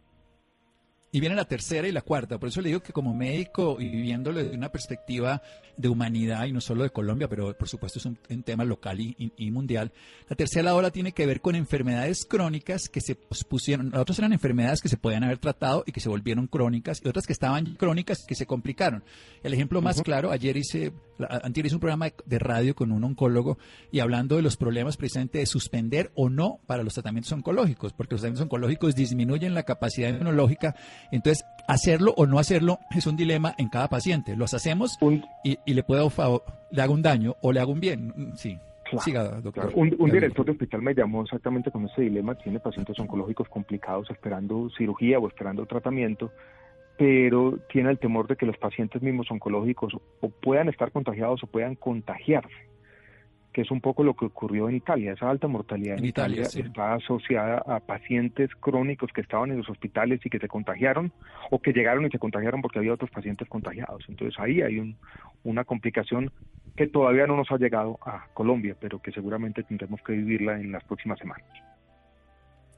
Y 1.14 1.20
viene 1.20 1.36
la 1.36 1.44
tercera 1.44 1.86
y 1.86 1.92
la 1.92 2.02
cuarta. 2.02 2.40
Por 2.40 2.48
eso 2.48 2.60
le 2.60 2.70
digo 2.70 2.80
que 2.80 2.92
como 2.92 3.14
médico 3.14 3.76
y 3.78 3.88
viviéndolo 3.88 4.42
desde 4.42 4.56
una 4.56 4.72
perspectiva 4.72 5.40
de 5.76 5.88
humanidad 5.88 6.46
y 6.46 6.52
no 6.52 6.60
solo 6.60 6.82
de 6.82 6.90
Colombia, 6.90 7.28
pero 7.28 7.56
por 7.56 7.68
supuesto 7.68 8.00
es 8.00 8.06
un, 8.06 8.16
tema 8.42 8.64
local 8.64 8.98
y, 8.98 9.50
mundial, 9.52 9.92
la 10.28 10.34
tercera 10.34 10.74
ola 10.74 10.90
tiene 10.90 11.12
que 11.12 11.24
ver 11.24 11.40
con 11.40 11.54
enfermedades 11.54 12.24
crónicas 12.24 12.88
que 12.88 13.00
se 13.00 13.14
pospusieron. 13.14 13.90
Las 13.90 14.00
otras 14.00 14.18
eran 14.18 14.32
enfermedades 14.32 14.80
que 14.80 14.88
se 14.88 14.96
podían 14.96 15.22
haber 15.22 15.38
tratado 15.38 15.84
y 15.86 15.92
que 15.92 16.00
se 16.00 16.08
volvieron 16.08 16.48
crónicas 16.48 17.00
y 17.04 17.08
otras 17.08 17.28
que 17.28 17.32
estaban 17.32 17.76
crónicas 17.76 18.24
que 18.26 18.34
se 18.34 18.46
complicaron. 18.46 19.04
El 19.44 19.54
ejemplo 19.54 19.80
más 19.80 20.02
claro, 20.02 20.32
ayer 20.32 20.56
hice, 20.56 20.92
antes 21.28 21.64
hice 21.64 21.74
un 21.74 21.80
programa 21.80 22.08
de 22.24 22.38
radio 22.38 22.74
con 22.74 22.92
un 22.92 23.04
oncólogo 23.04 23.58
y 23.90 24.00
hablando 24.00 24.36
de 24.36 24.42
los 24.42 24.56
problemas 24.56 24.96
precisamente 24.96 25.38
de 25.38 25.46
suspender 25.46 26.10
o 26.14 26.28
no 26.28 26.60
para 26.66 26.82
los 26.82 26.94
tratamientos 26.94 27.32
oncológicos, 27.32 27.92
porque 27.92 28.14
los 28.14 28.20
tratamientos 28.20 28.44
oncológicos 28.44 28.94
disminuyen 28.94 29.54
la 29.54 29.62
capacidad 29.62 30.08
inmunológica 30.08 30.74
entonces, 31.10 31.44
hacerlo 31.68 32.14
o 32.16 32.26
no 32.26 32.38
hacerlo 32.38 32.78
es 32.94 33.06
un 33.06 33.16
dilema 33.16 33.54
en 33.58 33.68
cada 33.68 33.88
paciente. 33.88 34.36
Los 34.36 34.54
hacemos 34.54 34.98
y, 35.42 35.58
le 35.72 35.82
puedo 35.82 36.10
le 36.70 36.82
hago 36.82 36.94
un 36.94 37.02
daño 37.02 37.36
o 37.40 37.52
le 37.52 37.60
hago 37.60 37.72
un 37.72 37.80
bien. 37.80 38.12
Mm, 38.14 38.34
sí. 38.36 38.58
Siga, 39.00 39.40
doctor. 39.40 39.72
Un, 39.74 39.90
director 40.10 40.44
de 40.44 40.52
hospital 40.52 40.82
me 40.82 40.94
llamó 40.94 41.22
exactamente 41.22 41.70
con 41.70 41.86
ese 41.86 42.02
dilema. 42.02 42.36
Tiene 42.36 42.60
pacientes 42.60 42.96
oncológicos 42.98 43.48
complicados 43.48 44.08
esperando 44.10 44.68
cirugía 44.76 45.18
o 45.18 45.26
esperando 45.26 45.66
tratamiento, 45.66 46.30
pero 46.96 47.58
tiene 47.70 47.90
el 47.90 47.98
temor 47.98 48.28
de 48.28 48.36
que 48.36 48.46
los 48.46 48.56
pacientes 48.56 49.02
mismos 49.02 49.30
oncológicos 49.30 49.94
o 50.20 50.28
puedan 50.28 50.68
estar 50.68 50.92
contagiados 50.92 51.42
o 51.42 51.46
puedan 51.46 51.74
contagiarse 51.74 52.74
que 53.54 53.60
es 53.62 53.70
un 53.70 53.80
poco 53.80 54.02
lo 54.02 54.14
que 54.14 54.26
ocurrió 54.26 54.68
en 54.68 54.74
Italia. 54.74 55.12
Esa 55.12 55.30
alta 55.30 55.46
mortalidad 55.46 55.96
en, 55.96 56.04
Italia, 56.04 56.42
está 56.42 56.94
asociada 56.94 57.62
a 57.64 57.78
pacientes 57.78 58.50
crónicos 58.56 59.12
que 59.14 59.20
estaban 59.20 59.52
en 59.52 59.58
los 59.58 59.70
hospitales 59.70 60.20
y 60.24 60.28
que 60.28 60.40
se 60.40 60.48
contagiaron 60.48 61.12
o 61.52 61.60
que 61.62 61.72
llegaron 61.72 62.04
y 62.04 62.10
se 62.10 62.18
contagiaron 62.18 62.60
porque 62.60 62.80
había 62.80 62.92
otros 62.92 63.10
pacientes 63.10 63.48
contagiados. 63.48 64.04
Entonces 64.08 64.36
ahí 64.40 64.60
hay 64.60 64.80
un, 64.80 64.96
una 65.44 65.64
complicación 65.64 66.32
que 66.76 66.88
todavía 66.88 67.28
no 67.28 67.36
nos 67.36 67.48
ha 67.52 67.56
llegado 67.56 68.00
a 68.04 68.26
Colombia, 68.34 68.76
pero 68.78 69.00
que 69.00 69.12
seguramente 69.12 69.62
tendremos 69.62 70.02
que 70.02 70.14
vivirla 70.14 70.60
en 70.60 70.72
las 70.72 70.82
próximas 70.82 71.20
semanas. 71.20 71.46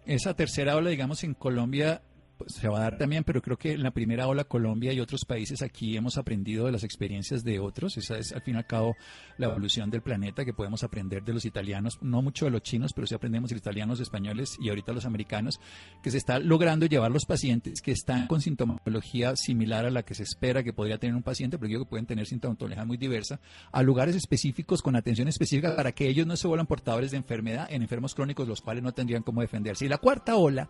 Esa 0.04 0.36
tercera 0.36 0.76
ola, 0.76 0.90
digamos, 0.90 1.24
en 1.24 1.32
Colombia 1.32 2.02
pues, 2.36 2.54
se 2.54 2.68
va 2.68 2.78
a 2.78 2.82
dar 2.82 2.98
también, 2.98 3.24
pero 3.24 3.42
creo 3.42 3.56
que 3.56 3.72
en 3.72 3.82
la 3.82 3.90
primera 3.90 4.26
ola 4.28 4.44
Colombia 4.44 4.92
y 4.92 5.00
otros 5.00 5.24
países 5.24 5.62
aquí 5.62 5.96
hemos 5.96 6.18
aprendido 6.18 6.66
de 6.66 6.72
las 6.72 6.84
experiencias 6.84 7.44
de 7.44 7.58
otros. 7.58 7.96
Esa 7.96 8.18
es 8.18 8.32
al 8.32 8.42
fin 8.42 8.54
y 8.54 8.58
al 8.58 8.66
cabo 8.66 8.96
la 9.38 9.46
evolución 9.46 9.90
del 9.90 10.02
planeta 10.02 10.44
que 10.44 10.52
podemos 10.52 10.82
aprender 10.82 11.24
de 11.24 11.32
los 11.32 11.44
italianos, 11.44 11.98
no 12.02 12.22
mucho 12.22 12.44
de 12.44 12.50
los 12.50 12.62
chinos, 12.62 12.92
pero 12.92 13.06
sí 13.06 13.14
aprendemos 13.14 13.50
de 13.50 13.56
italianos, 13.56 14.00
españoles 14.00 14.56
y 14.60 14.68
ahorita 14.68 14.92
los 14.92 15.06
americanos, 15.06 15.60
que 16.02 16.10
se 16.10 16.18
está 16.18 16.38
logrando 16.38 16.86
llevar 16.86 17.10
los 17.10 17.24
pacientes 17.24 17.80
que 17.80 17.92
están 17.92 18.26
con 18.26 18.40
sintomatología 18.40 19.36
similar 19.36 19.86
a 19.86 19.90
la 19.90 20.02
que 20.02 20.14
se 20.14 20.22
espera 20.22 20.62
que 20.62 20.72
podría 20.72 20.98
tener 20.98 21.16
un 21.16 21.22
paciente, 21.22 21.58
pero 21.58 21.70
yo 21.70 21.78
que 21.80 21.86
pueden 21.86 22.06
tener 22.06 22.26
sintomatología 22.26 22.84
muy 22.84 22.96
diversa, 22.96 23.40
a 23.72 23.82
lugares 23.82 24.14
específicos 24.14 24.82
con 24.82 24.96
atención 24.96 25.28
específica 25.28 25.76
para 25.76 25.92
que 25.92 26.08
ellos 26.08 26.26
no 26.26 26.36
se 26.36 26.46
vuelvan 26.46 26.66
portadores 26.66 27.10
de 27.10 27.16
enfermedad 27.16 27.66
en 27.70 27.82
enfermos 27.82 28.14
crónicos, 28.14 28.46
los 28.46 28.60
cuales 28.60 28.82
no 28.82 28.92
tendrían 28.92 29.22
cómo 29.22 29.40
defenderse. 29.40 29.84
Y 29.84 29.88
la 29.88 29.98
cuarta 29.98 30.36
ola 30.36 30.68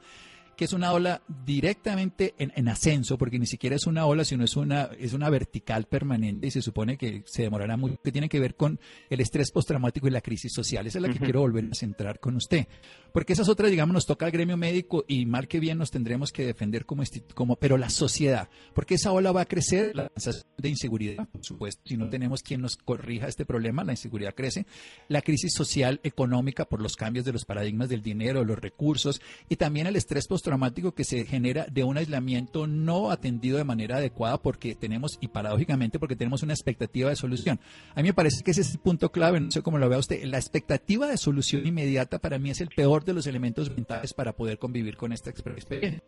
que 0.57 0.64
es 0.64 0.73
una 0.73 0.92
ola 0.92 1.23
directamente 1.45 2.35
en, 2.38 2.69
ascenso, 2.69 3.19
porque 3.19 3.38
ni 3.38 3.47
siquiera 3.47 3.77
es 3.77 3.87
una 3.87 4.07
ola, 4.07 4.25
sino 4.25 4.45
es 4.45 4.57
una, 4.57 4.90
es 4.99 5.12
una 5.12 5.29
vertical 5.29 5.85
permanente 5.85 6.47
y 6.47 6.51
se 6.51 6.62
supone 6.62 6.97
que 6.97 7.23
se 7.27 7.42
demorará 7.42 7.77
mucho, 7.77 8.01
que 8.03 8.11
tiene 8.11 8.29
que 8.29 8.40
ver 8.40 8.57
con 8.57 8.81
el 9.11 9.21
estrés 9.21 9.51
postraumático 9.51 10.09
y 10.09 10.11
la 10.11 10.23
crisis 10.23 10.53
social. 10.55 10.87
Esa 10.87 10.99
es 10.99 11.03
la 11.03 11.12
que 11.12 11.19
quiero 11.19 11.40
volver 11.40 11.69
a 11.71 11.75
centrar 11.75 12.21
con 12.21 12.37
usted. 12.37 12.66
Porque 13.12 13.35
esas 13.35 13.49
otras, 13.49 13.71
digamos, 13.71 13.95
nos 13.95 14.07
toca 14.07 14.27
al 14.27 14.33
gremio 14.33 14.57
médico 14.57 15.05
y 15.07 15.27
mal 15.27 15.49
que 15.49 15.61
bien 15.61 15.79
nos 15.79 15.90
tendremos 15.90 16.33
que 16.33 16.45
defender 16.45 16.87
como, 16.87 17.03
como 17.35 17.57
pero 17.57 17.77
la 17.77 17.90
sociedad, 17.90 18.49
porque 18.75 18.95
esa 18.95 19.12
ola 19.12 19.33
va 19.33 19.42
a 19.42 19.47
crecer, 19.47 19.95
la 19.95 20.11
sensación 20.16 20.47
de 20.59 20.69
inseguridad, 20.69 21.29
por 21.29 21.45
supuesto, 21.45 21.83
si 21.85 21.97
no 21.97 22.09
tenemos 22.09 22.42
quien 22.42 22.62
nos 22.62 22.77
corrija 22.77 23.29
este 23.29 23.45
problema, 23.45 23.85
la 23.85 23.92
inseguridad 23.92 24.35
crece, 24.35 24.66
la 25.09 25.23
crisis 25.23 25.53
social, 25.55 26.01
económica 26.03 26.66
por 26.66 26.81
los 26.81 26.97
cambios 26.97 27.25
de 27.25 27.33
los 27.33 27.45
paradigmas 27.45 27.88
del 27.88 28.03
dinero, 28.03 28.45
los 28.45 28.59
recursos 28.59 29.21
y 29.49 29.57
también 29.57 29.87
el 29.87 29.97
estrés 29.97 30.27
postraumático 30.27 30.45
traumático 30.46 30.92
que 30.92 31.04
se 31.04 31.24
genera 31.24 31.66
de 31.70 31.85
un 31.85 31.98
aislamiento 31.98 32.66
no 32.66 33.11
atendido 33.11 33.59
de 33.59 33.64
manera 33.64 33.96
adecuada 33.96 34.38
porque 34.38 34.74
tenemos, 34.74 35.18
y 35.20 35.28
paradójicamente, 35.28 35.98
porque 35.98 36.16
tenemos 36.16 36.42
una 36.42 36.54
expectativa 36.54 37.11
de 37.11 37.16
solución. 37.16 37.59
A 37.94 38.00
mí 38.00 38.09
me 38.09 38.14
parece 38.14 38.42
que 38.42 38.52
ese 38.52 38.62
es 38.62 38.74
el 38.74 38.80
punto 38.80 39.11
clave, 39.11 39.40
no 39.40 39.50
sé 39.50 39.62
cómo 39.62 39.78
lo 39.78 39.88
vea 39.88 39.98
usted. 39.98 40.22
La 40.24 40.38
expectativa 40.38 41.06
de 41.06 41.16
solución 41.16 41.66
inmediata 41.66 42.18
para 42.18 42.38
mí 42.38 42.50
es 42.50 42.61
el 42.61 42.68
peor 42.68 43.04
de 43.04 43.14
los 43.14 43.26
elementos 43.26 43.74
mentales 43.74 44.14
para 44.14 44.32
poder 44.32 44.59
convivir 44.59 44.96
con 44.96 45.12
esta 45.12 45.30
experiencia. 45.30 46.02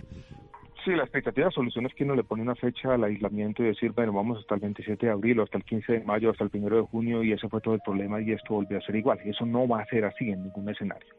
Sí, 0.85 0.92
la 0.92 1.03
expectativa 1.03 1.48
de 1.48 1.53
solución 1.53 1.87
es 1.87 1.94
que 1.94 2.05
uno 2.05 2.14
le 2.14 2.24
pone 2.24 2.42
una 2.42 2.55
fecha 2.55 2.94
al 2.94 3.05
aislamiento 3.05 3.62
y 3.62 3.66
decir, 3.66 3.92
bueno, 3.92 4.12
vamos 4.12 4.38
hasta 4.38 4.55
el 4.55 4.61
27 4.61 5.07
de 5.07 5.12
abril 5.12 5.40
o 5.40 5.42
hasta 5.42 5.59
el 5.59 5.64
15 5.64 5.92
de 5.92 6.01
mayo, 6.05 6.31
hasta 6.31 6.44
el 6.44 6.51
1 6.53 6.77
de 6.77 6.83
junio 6.83 7.22
y 7.22 7.33
ese 7.33 7.48
fue 7.48 7.61
todo 7.61 7.74
el 7.74 7.81
problema 7.81 8.20
y 8.20 8.33
esto 8.33 8.55
volvió 8.55 8.79
a 8.79 8.81
ser 8.83 8.96
igual. 8.96 9.18
Y 9.24 9.31
eso 9.31 9.44
no 9.44 9.66
va 9.66 9.81
a 9.83 9.87
ser 9.87 10.05
así 10.05 10.31
en 10.31 10.44
ningún 10.44 10.68
escenario. 10.68 11.14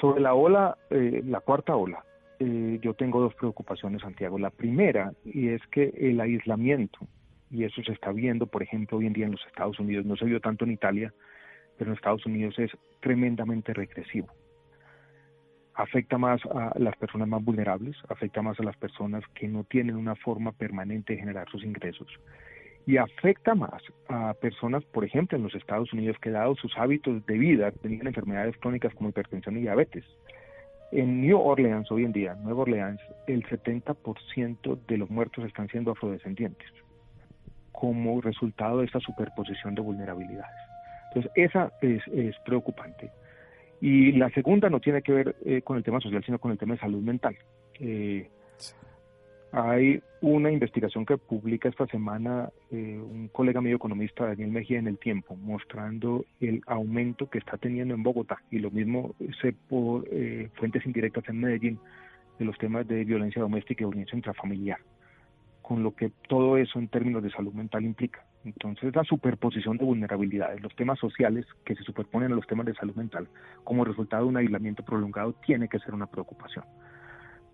Sobre 0.00 0.20
la 0.20 0.34
ola, 0.34 0.76
eh, 0.90 1.22
la 1.24 1.40
cuarta 1.40 1.76
ola, 1.76 2.04
eh, 2.40 2.78
yo 2.80 2.94
tengo 2.94 3.20
dos 3.20 3.34
preocupaciones, 3.34 4.00
Santiago. 4.00 4.38
La 4.38 4.50
primera, 4.50 5.12
y 5.24 5.48
es 5.48 5.60
que 5.66 5.92
el 5.96 6.20
aislamiento, 6.20 6.98
y 7.50 7.64
eso 7.64 7.82
se 7.82 7.92
está 7.92 8.12
viendo, 8.12 8.46
por 8.46 8.62
ejemplo, 8.62 8.98
hoy 8.98 9.06
en 9.06 9.12
día 9.12 9.26
en 9.26 9.32
los 9.32 9.46
Estados 9.46 9.78
Unidos, 9.78 10.06
no 10.06 10.16
se 10.16 10.24
vio 10.24 10.40
tanto 10.40 10.64
en 10.64 10.72
Italia, 10.72 11.12
pero 11.76 11.90
en 11.90 11.96
Estados 11.96 12.24
Unidos 12.24 12.58
es 12.58 12.70
tremendamente 13.00 13.74
regresivo. 13.74 14.28
Afecta 15.74 16.16
más 16.16 16.40
a 16.46 16.72
las 16.78 16.96
personas 16.96 17.28
más 17.28 17.44
vulnerables, 17.44 17.96
afecta 18.08 18.42
más 18.42 18.58
a 18.58 18.64
las 18.64 18.76
personas 18.76 19.22
que 19.34 19.46
no 19.46 19.64
tienen 19.64 19.96
una 19.96 20.16
forma 20.16 20.52
permanente 20.52 21.12
de 21.12 21.20
generar 21.20 21.48
sus 21.50 21.62
ingresos 21.62 22.08
y 22.86 22.96
afecta 22.96 23.54
más 23.54 23.82
a 24.08 24.34
personas, 24.34 24.84
por 24.84 25.04
ejemplo, 25.04 25.36
en 25.36 25.44
los 25.44 25.54
Estados 25.54 25.92
Unidos 25.92 26.16
que 26.20 26.30
dado 26.30 26.54
sus 26.56 26.76
hábitos 26.76 27.24
de 27.26 27.38
vida 27.38 27.70
tenían 27.70 28.06
enfermedades 28.06 28.56
crónicas 28.58 28.94
como 28.94 29.10
hipertensión 29.10 29.56
y 29.58 29.60
diabetes. 29.60 30.04
En 30.92 31.20
New 31.20 31.38
Orleans, 31.38 31.90
hoy 31.92 32.04
en 32.04 32.12
día, 32.12 32.34
Nueva 32.34 32.62
Orleans, 32.62 33.00
el 33.28 33.44
70% 33.46 34.78
de 34.86 34.98
los 34.98 35.08
muertos 35.08 35.44
están 35.44 35.68
siendo 35.68 35.92
afrodescendientes, 35.92 36.68
como 37.70 38.20
resultado 38.20 38.78
de 38.78 38.86
esta 38.86 38.98
superposición 38.98 39.76
de 39.76 39.82
vulnerabilidades. 39.82 40.56
Entonces, 41.08 41.32
esa 41.36 41.72
es, 41.80 42.02
preocupante. 42.44 43.10
Y 43.80 44.12
la 44.12 44.30
segunda 44.30 44.68
no 44.68 44.80
tiene 44.80 45.00
que 45.02 45.12
ver 45.12 45.36
eh, 45.44 45.62
con 45.62 45.76
el 45.76 45.84
tema 45.84 46.00
social, 46.00 46.24
sino 46.24 46.38
con 46.38 46.50
el 46.50 46.58
tema 46.58 46.74
de 46.74 46.80
salud 46.80 47.02
mental. 47.02 47.36
Eh, 47.78 48.28
hay 49.52 50.02
una 50.20 50.52
investigación 50.52 51.06
que 51.06 51.18
publica 51.18 51.68
esta 51.68 51.86
semana 51.86 52.50
eh, 52.70 53.00
un 53.02 53.28
colega 53.28 53.60
medio 53.60 53.76
economista, 53.76 54.26
Daniel 54.26 54.50
Mejía, 54.50 54.78
en 54.78 54.86
el 54.86 54.98
tiempo, 54.98 55.34
mostrando 55.36 56.24
el 56.40 56.62
aumento 56.66 57.28
que 57.28 57.38
está 57.38 57.56
teniendo 57.56 57.94
en 57.94 58.02
Bogotá 58.02 58.38
y 58.50 58.58
lo 58.58 58.70
mismo 58.70 59.14
se 59.40 59.52
por 59.52 60.06
eh, 60.10 60.48
fuentes 60.54 60.84
indirectas 60.86 61.28
en 61.28 61.40
Medellín 61.40 61.80
de 62.38 62.44
los 62.44 62.56
temas 62.58 62.86
de 62.86 63.04
violencia 63.04 63.42
doméstica 63.42 63.82
y 63.82 63.86
violencia 63.86 64.16
intrafamiliar, 64.16 64.78
con 65.62 65.82
lo 65.82 65.94
que 65.94 66.12
todo 66.28 66.56
eso 66.56 66.78
en 66.78 66.88
términos 66.88 67.22
de 67.22 67.30
salud 67.30 67.52
mental 67.52 67.84
implica. 67.84 68.24
Entonces, 68.44 68.94
la 68.94 69.04
superposición 69.04 69.76
de 69.76 69.84
vulnerabilidades, 69.84 70.62
los 70.62 70.74
temas 70.74 70.98
sociales 70.98 71.44
que 71.64 71.74
se 71.74 71.82
superponen 71.82 72.32
a 72.32 72.36
los 72.36 72.46
temas 72.46 72.66
de 72.66 72.74
salud 72.74 72.94
mental 72.94 73.28
como 73.64 73.84
resultado 73.84 74.24
de 74.24 74.28
un 74.30 74.36
aislamiento 74.38 74.82
prolongado, 74.82 75.34
tiene 75.44 75.68
que 75.68 75.78
ser 75.78 75.92
una 75.92 76.06
preocupación. 76.06 76.64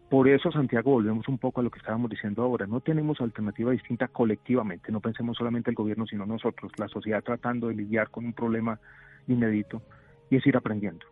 Por 0.08 0.28
eso, 0.28 0.52
Santiago, 0.52 0.92
volvemos 0.92 1.26
un 1.26 1.38
poco 1.38 1.60
a 1.60 1.64
lo 1.64 1.70
que 1.70 1.80
estábamos 1.80 2.08
diciendo 2.08 2.42
ahora. 2.42 2.66
No 2.68 2.80
tenemos 2.80 3.20
alternativa 3.20 3.72
distinta 3.72 4.06
colectivamente. 4.06 4.92
No 4.92 5.00
pensemos 5.00 5.36
solamente 5.36 5.70
el 5.70 5.74
gobierno, 5.74 6.06
sino 6.06 6.24
nosotros, 6.24 6.70
la 6.76 6.86
sociedad 6.86 7.24
tratando 7.24 7.68
de 7.68 7.74
lidiar 7.74 8.10
con 8.10 8.24
un 8.24 8.32
problema 8.32 8.78
inédito 9.26 9.82
y 10.30 10.36
es 10.36 10.46
ir 10.46 10.56
aprendiendo. 10.56 11.04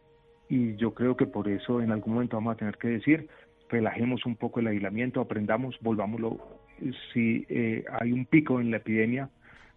Y 0.49 0.77
yo 0.77 0.95
creo 0.95 1.17
que 1.17 1.27
por 1.27 1.49
eso 1.49 1.81
en 1.81 1.91
algún 1.91 2.15
momento 2.15 2.37
vamos 2.37 2.55
a 2.55 2.59
tener 2.59 2.77
que 2.77 2.87
decir, 2.87 3.29
relajemos 3.69 4.25
un 4.27 4.37
poco 4.37 4.61
el 4.61 4.69
aislamiento, 4.69 5.21
aprendamos, 5.21 5.77
volvámoslo. 5.81 6.39
Si 7.13 7.45
eh, 7.49 7.85
hay 8.01 8.13
un 8.13 8.27
pico 8.27 8.61
en 8.61 8.71
la 8.71 8.77
epidemia, 8.77 9.29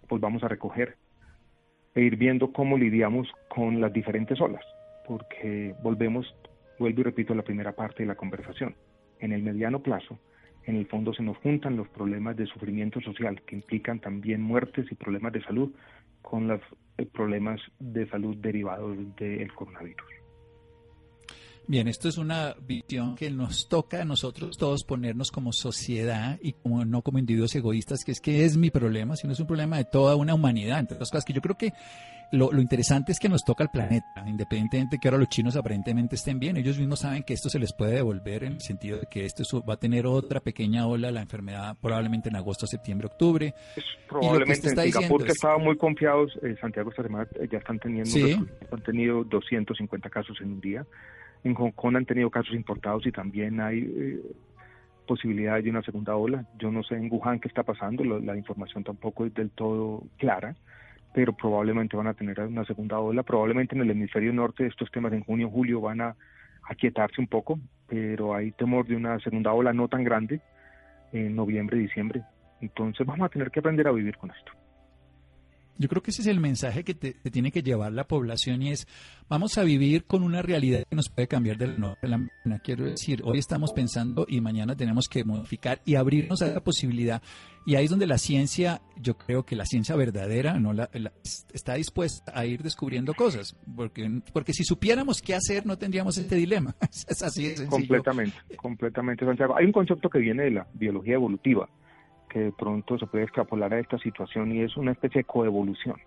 pues 0.08 0.22
vamos 0.22 0.44
a 0.44 0.48
recoger 0.48 0.96
e 1.96 2.02
ir 2.02 2.18
viendo 2.18 2.54
cómo 2.54 2.78
lidiamos 2.78 3.28
con 3.50 3.82
las 3.82 3.92
diferentes 3.92 4.40
olas, 4.40 4.64
porque 5.08 5.74
volvemos, 5.82 6.32
vuelvo 6.78 7.02
y 7.02 7.04
repito, 7.04 7.34
la 7.34 7.42
primera 7.42 7.72
parte 7.72 8.04
de 8.04 8.08
la 8.08 8.16
conversación 8.16 8.76
en 9.20 9.32
el 9.32 9.44
mediano 9.44 9.82
plazo, 9.82 10.20
en 10.66 10.76
el 10.76 10.86
fondo 10.88 11.14
se 11.14 11.24
nos 11.24 11.38
juntan 11.38 11.78
los 11.78 11.88
problemas 11.90 12.36
de 12.36 12.46
sufrimiento 12.46 13.00
social 13.02 13.42
que 13.44 13.56
implican 13.56 14.00
también 14.00 14.42
muertes 14.42 14.86
y 14.92 14.96
problemas 14.96 15.34
de 15.34 15.44
salud 15.44 15.72
con 16.22 16.48
los 16.48 16.62
eh, 16.98 17.06
problemas 17.06 17.62
de 17.80 18.08
salud 18.10 18.36
derivados 18.38 18.98
del 19.16 19.54
coronavirus. 19.54 20.17
Bien, 21.70 21.90
esto 21.90 22.08
es 22.08 22.18
una 22.18 22.56
visión 22.66 23.16
que 23.16 23.30
nos 23.30 23.68
toca 23.68 24.02
a 24.02 24.06
nosotros 24.06 24.58
todos 24.58 24.86
ponernos 24.86 25.32
como 25.32 25.52
sociedad 25.52 26.40
y 26.42 26.54
como 26.54 26.86
no 26.86 27.02
como 27.02 27.20
individuos 27.20 27.54
egoístas, 27.56 28.06
que 28.06 28.14
es 28.14 28.22
que 28.22 28.46
es 28.46 28.56
mi 28.56 28.70
problema, 28.70 29.18
sino 29.18 29.34
es 29.34 29.40
un 29.42 29.48
problema 29.48 29.76
de 29.76 29.84
toda 29.84 30.16
una 30.16 30.34
humanidad, 30.34 30.80
entre 30.80 30.96
otras 30.96 31.12
cosas 31.12 31.26
que 31.26 31.34
yo 31.34 31.42
creo 31.42 31.58
que 31.58 31.74
lo, 32.32 32.52
interesante 32.60 33.12
es 33.12 33.20
que 33.20 33.28
nos 33.28 33.44
toca 33.44 33.66
el 33.66 33.70
planeta, 33.70 34.24
independientemente 34.26 34.96
de 34.96 35.00
que 35.00 35.10
ahora 35.10 35.18
los 35.18 35.28
chinos 35.28 35.58
aparentemente 35.58 36.16
estén 36.16 36.40
bien, 36.40 36.56
ellos 36.56 36.78
mismos 36.78 37.00
saben 37.00 37.24
que 37.24 37.34
esto 37.34 37.50
se 37.50 37.60
les 37.60 37.74
puede 37.74 37.96
devolver 37.96 38.46
en 38.46 38.54
el 38.54 38.62
sentido 38.62 39.00
de 39.00 39.08
que 39.10 39.26
esto 39.26 39.44
va 39.64 39.74
a 39.74 39.78
tener 39.78 40.06
otra 40.06 40.40
pequeña 40.40 40.88
ola, 40.88 41.12
la 41.12 41.22
enfermedad 41.22 41.76
probablemente 41.82 42.30
en 42.30 42.38
agosto, 42.38 42.66
septiembre, 42.66 43.08
octubre. 43.08 43.54
probablemente 44.08 44.70
en 44.70 44.78
Singapur, 44.78 45.26
que 45.26 45.32
estaban 45.32 45.64
muy 45.64 45.76
confiados, 45.76 46.32
eh, 46.44 46.56
Santiago 46.62 46.92
esta 46.92 47.04
semana 47.04 47.28
eh, 47.42 47.48
ya 47.52 47.58
están 47.58 47.78
teniendo, 47.80 48.48
han 48.72 48.84
tenido 48.84 49.26
250 49.26 50.10
casos 50.10 50.38
en 50.42 50.52
un 50.54 50.62
día. 50.62 50.86
En 51.44 51.54
Hong 51.54 51.72
Kong 51.72 51.96
han 51.98 52.06
tenido 52.06 52.30
casos 52.30 52.54
importados 52.54 53.06
y 53.06 53.12
también 53.12 53.60
hay 53.60 53.80
eh, 53.80 54.22
posibilidad 55.08 55.62
de 55.62 55.70
una 55.70 55.82
segunda 55.82 56.16
ola. 56.16 56.46
Yo 56.60 56.72
no 56.72 56.84
sé 56.84 56.96
en 56.96 57.12
Wuhan 57.12 57.40
qué 57.40 57.48
está 57.48 57.64
pasando, 57.64 58.04
la 58.04 58.36
información 58.36 58.84
tampoco 58.84 59.26
es 59.26 59.34
del 59.34 59.50
todo 59.52 60.04
clara 60.18 60.56
pero 61.18 61.34
probablemente 61.34 61.98
van 61.98 62.06
a 62.06 62.14
tener 62.14 62.40
una 62.42 62.64
segunda 62.64 63.00
ola. 63.00 63.24
Probablemente 63.24 63.74
en 63.74 63.82
el 63.82 63.90
hemisferio 63.90 64.32
norte 64.32 64.68
estos 64.68 64.92
temas 64.92 65.12
en 65.14 65.24
junio, 65.24 65.50
julio 65.50 65.82
van 65.82 66.00
a 66.02 66.16
aquietarse 66.70 67.20
un 67.20 67.26
poco, 67.26 67.60
pero 67.88 68.36
hay 68.36 68.52
temor 68.52 68.86
de 68.86 68.96
una 68.96 69.20
segunda 69.22 69.52
ola 69.52 69.74
no 69.74 69.88
tan 69.88 70.04
grande 70.04 70.42
en 71.12 71.36
noviembre, 71.36 71.80
diciembre. 71.80 72.22
Entonces 72.62 73.04
vamos 73.08 73.26
a 73.26 73.30
tener 73.30 73.50
que 73.50 73.62
aprender 73.62 73.88
a 73.88 73.94
vivir 73.94 74.16
con 74.18 74.30
esto. 74.30 74.52
Yo 75.78 75.88
creo 75.90 76.02
que 76.02 76.12
ese 76.12 76.22
es 76.22 76.28
el 76.28 76.40
mensaje 76.40 76.84
que 76.84 76.94
te, 76.94 77.14
tiene 77.32 77.52
que 77.52 77.62
llevar 77.62 77.92
la 77.92 78.08
población 78.08 78.62
y 78.64 78.72
es, 78.72 78.88
vamos 79.30 79.58
a 79.58 79.64
vivir 79.64 80.06
con 80.06 80.24
una 80.24 80.42
realidad 80.42 80.84
que 80.90 80.96
nos 80.96 81.10
puede 81.10 81.28
cambiar 81.28 81.58
de 81.58 81.68
la 81.68 82.18
mañana. 82.18 82.60
Quiero 82.64 82.86
decir, 82.86 83.22
hoy 83.24 83.38
estamos 83.38 83.74
pensando 83.74 84.26
y 84.28 84.42
mañana 84.42 84.76
tenemos 84.76 85.08
que 85.08 85.24
modificar 85.24 85.82
y 85.86 85.96
abrirnos 85.96 86.42
a 86.42 86.48
la 86.48 86.60
posibilidad. 86.62 87.22
Y 87.66 87.76
ahí 87.76 87.84
es 87.84 87.90
donde 87.90 88.08
la 88.08 88.18
ciencia, 88.18 88.82
yo 88.96 89.18
creo 89.18 89.46
que 89.46 89.56
la 89.56 89.66
ciencia 89.66 89.96
verdadera 89.96 90.58
no 90.58 90.72
la, 90.72 90.90
está 91.54 91.74
dispuesta 91.74 92.32
a 92.34 92.46
ir 92.46 92.64
descubriendo 92.64 93.14
cosas. 93.14 93.58
Porque, 93.76 94.22
porque 94.32 94.54
si 94.54 94.64
supiéramos 94.64 95.22
qué 95.22 95.36
hacer, 95.36 95.66
no 95.66 95.78
tendríamos 95.78 96.18
este 96.18 96.36
dilema. 96.36 96.76
es 96.82 97.22
así 97.22 97.44
de 97.44 97.58
sencillo. 97.58 97.70
Completamente, 97.70 98.38
completamente, 98.56 99.26
Santiago. 99.26 99.58
Hay 99.58 99.66
un 99.66 99.74
concepto 99.74 100.10
que 100.10 100.20
viene 100.20 100.44
de 100.44 100.52
la 100.52 100.68
biología 100.74 101.16
evolutiva 101.16 101.70
de 102.40 102.52
pronto 102.52 102.98
se 102.98 103.08
puede 103.08 103.24
extrapolar 103.24 103.74
a 103.74 103.80
esta 103.80 103.98
situación 104.00 104.52
y 104.52 104.62
es 104.62 104.76
una 104.78 104.92
especie 104.92 105.22
de 105.22 105.26
coevolución. 105.26 105.98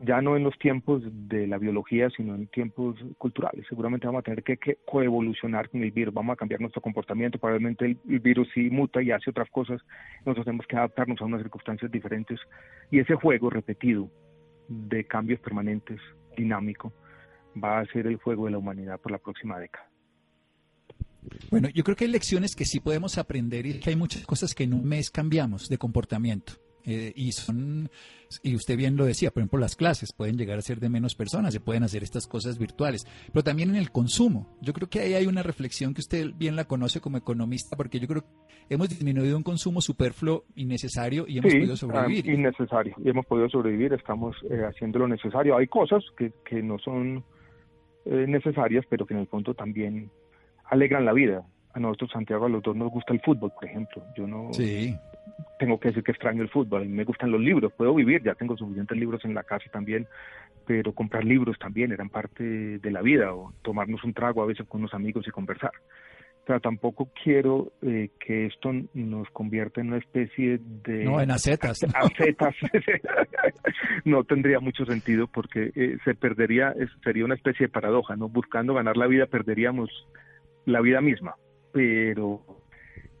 Ya 0.00 0.20
no 0.20 0.36
en 0.36 0.42
los 0.42 0.58
tiempos 0.58 1.02
de 1.04 1.46
la 1.46 1.58
biología, 1.58 2.10
sino 2.10 2.34
en 2.34 2.48
tiempos 2.48 2.96
culturales. 3.18 3.64
Seguramente 3.68 4.06
vamos 4.06 4.20
a 4.20 4.22
tener 4.22 4.42
que, 4.42 4.76
coevolucionar 4.84 5.68
con 5.68 5.82
el 5.82 5.92
virus, 5.92 6.12
vamos 6.12 6.34
a 6.34 6.36
cambiar 6.36 6.60
nuestro 6.60 6.82
comportamiento, 6.82 7.38
probablemente 7.38 7.84
el, 7.84 7.98
el 8.08 8.18
virus 8.18 8.48
sí 8.52 8.68
muta 8.68 9.00
y 9.00 9.12
hace 9.12 9.30
otras 9.30 9.48
cosas, 9.50 9.80
nosotros 10.24 10.44
tenemos 10.44 10.66
que 10.66 10.76
adaptarnos 10.76 11.20
a 11.20 11.24
unas 11.24 11.42
circunstancias 11.42 11.90
diferentes 11.90 12.40
y 12.90 12.98
ese 12.98 13.14
juego 13.14 13.48
repetido 13.48 14.08
de 14.68 15.04
cambios 15.04 15.38
permanentes, 15.40 16.00
dinámico, 16.36 16.92
va 17.62 17.78
a 17.78 17.86
ser 17.86 18.06
el 18.06 18.16
juego 18.16 18.46
de 18.46 18.52
la 18.52 18.58
humanidad 18.58 19.00
por 19.00 19.12
la 19.12 19.18
próxima 19.18 19.58
década. 19.58 19.91
Bueno, 21.50 21.68
yo 21.68 21.84
creo 21.84 21.96
que 21.96 22.04
hay 22.04 22.10
lecciones 22.10 22.54
que 22.54 22.64
sí 22.64 22.80
podemos 22.80 23.18
aprender 23.18 23.66
y 23.66 23.80
que 23.80 23.90
hay 23.90 23.96
muchas 23.96 24.24
cosas 24.24 24.54
que 24.54 24.64
en 24.64 24.74
un 24.74 24.84
mes 24.84 25.10
cambiamos 25.10 25.68
de 25.68 25.78
comportamiento. 25.78 26.54
Eh, 26.84 27.12
y 27.14 27.30
son, 27.30 27.90
y 28.42 28.56
usted 28.56 28.76
bien 28.76 28.96
lo 28.96 29.04
decía, 29.04 29.30
por 29.30 29.40
ejemplo, 29.40 29.60
las 29.60 29.76
clases 29.76 30.12
pueden 30.12 30.36
llegar 30.36 30.58
a 30.58 30.62
ser 30.62 30.80
de 30.80 30.88
menos 30.88 31.14
personas, 31.14 31.52
se 31.52 31.60
pueden 31.60 31.84
hacer 31.84 32.02
estas 32.02 32.26
cosas 32.26 32.58
virtuales, 32.58 33.06
pero 33.32 33.44
también 33.44 33.70
en 33.70 33.76
el 33.76 33.92
consumo. 33.92 34.56
Yo 34.60 34.72
creo 34.72 34.88
que 34.88 35.00
ahí 35.00 35.14
hay 35.14 35.26
una 35.26 35.42
reflexión 35.42 35.94
que 35.94 36.00
usted 36.00 36.32
bien 36.34 36.56
la 36.56 36.64
conoce 36.64 37.00
como 37.00 37.18
economista, 37.18 37.76
porque 37.76 38.00
yo 38.00 38.08
creo 38.08 38.22
que 38.22 38.74
hemos 38.74 38.88
disminuido 38.88 39.36
un 39.36 39.44
consumo 39.44 39.80
superfluo 39.80 40.44
innecesario 40.56 41.24
y 41.28 41.38
hemos 41.38 41.52
podido 41.52 41.76
sobrevivir. 41.76 42.24
Ah, 42.28 42.32
innecesario, 42.32 42.94
y 43.04 43.08
hemos 43.08 43.26
podido 43.26 43.48
sobrevivir, 43.48 43.92
estamos 43.92 44.36
eh, 44.50 44.62
haciendo 44.68 44.98
lo 44.98 45.08
necesario. 45.08 45.56
Hay 45.56 45.68
cosas 45.68 46.02
que, 46.18 46.32
que 46.44 46.62
no 46.62 46.78
son 46.78 47.22
eh, 48.06 48.24
necesarias, 48.26 48.84
pero 48.88 49.06
que 49.06 49.14
en 49.14 49.20
el 49.20 49.28
fondo 49.28 49.54
también 49.54 50.10
alegran 50.72 51.04
la 51.04 51.12
vida. 51.12 51.42
A 51.74 51.80
nosotros, 51.80 52.10
Santiago, 52.12 52.46
a 52.46 52.48
los 52.48 52.62
dos 52.62 52.76
nos 52.76 52.90
gusta 52.90 53.12
el 53.12 53.20
fútbol, 53.20 53.52
por 53.52 53.64
ejemplo. 53.64 54.02
Yo 54.16 54.26
no 54.26 54.50
tengo 55.58 55.78
que 55.78 55.88
decir 55.88 56.02
que 56.02 56.12
extraño 56.12 56.42
el 56.42 56.48
fútbol. 56.48 56.82
A 56.82 56.84
mí 56.84 56.90
me 56.90 57.04
gustan 57.04 57.30
los 57.30 57.40
libros, 57.40 57.72
puedo 57.72 57.94
vivir, 57.94 58.22
ya 58.22 58.34
tengo 58.34 58.56
suficientes 58.56 58.98
libros 58.98 59.24
en 59.24 59.34
la 59.34 59.42
casa 59.42 59.70
también, 59.70 60.06
pero 60.66 60.92
comprar 60.92 61.24
libros 61.24 61.58
también 61.58 61.92
eran 61.92 62.08
parte 62.08 62.42
de 62.78 62.90
la 62.90 63.02
vida, 63.02 63.32
o 63.34 63.52
tomarnos 63.62 64.02
un 64.04 64.12
trago 64.12 64.42
a 64.42 64.46
veces 64.46 64.66
con 64.66 64.80
unos 64.80 64.94
amigos 64.94 65.26
y 65.26 65.30
conversar. 65.30 65.72
Pero 66.44 66.58
tampoco 66.58 67.10
quiero 67.22 67.72
eh, 67.82 68.10
que 68.18 68.46
esto 68.46 68.72
nos 68.94 69.30
convierta 69.30 69.80
en 69.80 69.88
una 69.88 69.98
especie 69.98 70.58
de... 70.84 71.04
No, 71.04 71.20
en 71.20 71.30
acetas. 71.30 71.78
Acetas. 71.94 72.56
no 74.04 74.24
tendría 74.24 74.58
mucho 74.58 74.84
sentido 74.84 75.28
porque 75.28 75.70
eh, 75.76 75.98
se 76.04 76.16
perdería, 76.16 76.74
sería 77.04 77.24
una 77.24 77.36
especie 77.36 77.66
de 77.66 77.72
paradoja, 77.72 78.16
¿no? 78.16 78.28
Buscando 78.28 78.74
ganar 78.74 78.96
la 78.96 79.06
vida 79.06 79.26
perderíamos 79.26 79.88
la 80.66 80.80
vida 80.80 81.00
misma. 81.00 81.36
Pero 81.72 82.40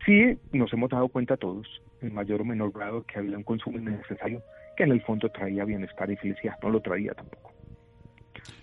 sí 0.04 0.38
nos 0.52 0.72
hemos 0.72 0.90
dado 0.90 1.08
cuenta 1.08 1.36
todos, 1.36 1.66
en 2.00 2.14
mayor 2.14 2.40
o 2.40 2.44
menor 2.44 2.72
grado, 2.72 3.04
que 3.04 3.18
había 3.18 3.36
un 3.36 3.44
consumo 3.44 3.78
innecesario 3.78 4.42
que 4.76 4.84
en 4.84 4.92
el 4.92 5.02
fondo 5.02 5.28
traía 5.30 5.64
bienestar 5.64 6.10
y 6.10 6.16
felicidad. 6.16 6.56
No 6.62 6.70
lo 6.70 6.80
traía 6.80 7.12
tampoco. 7.14 7.51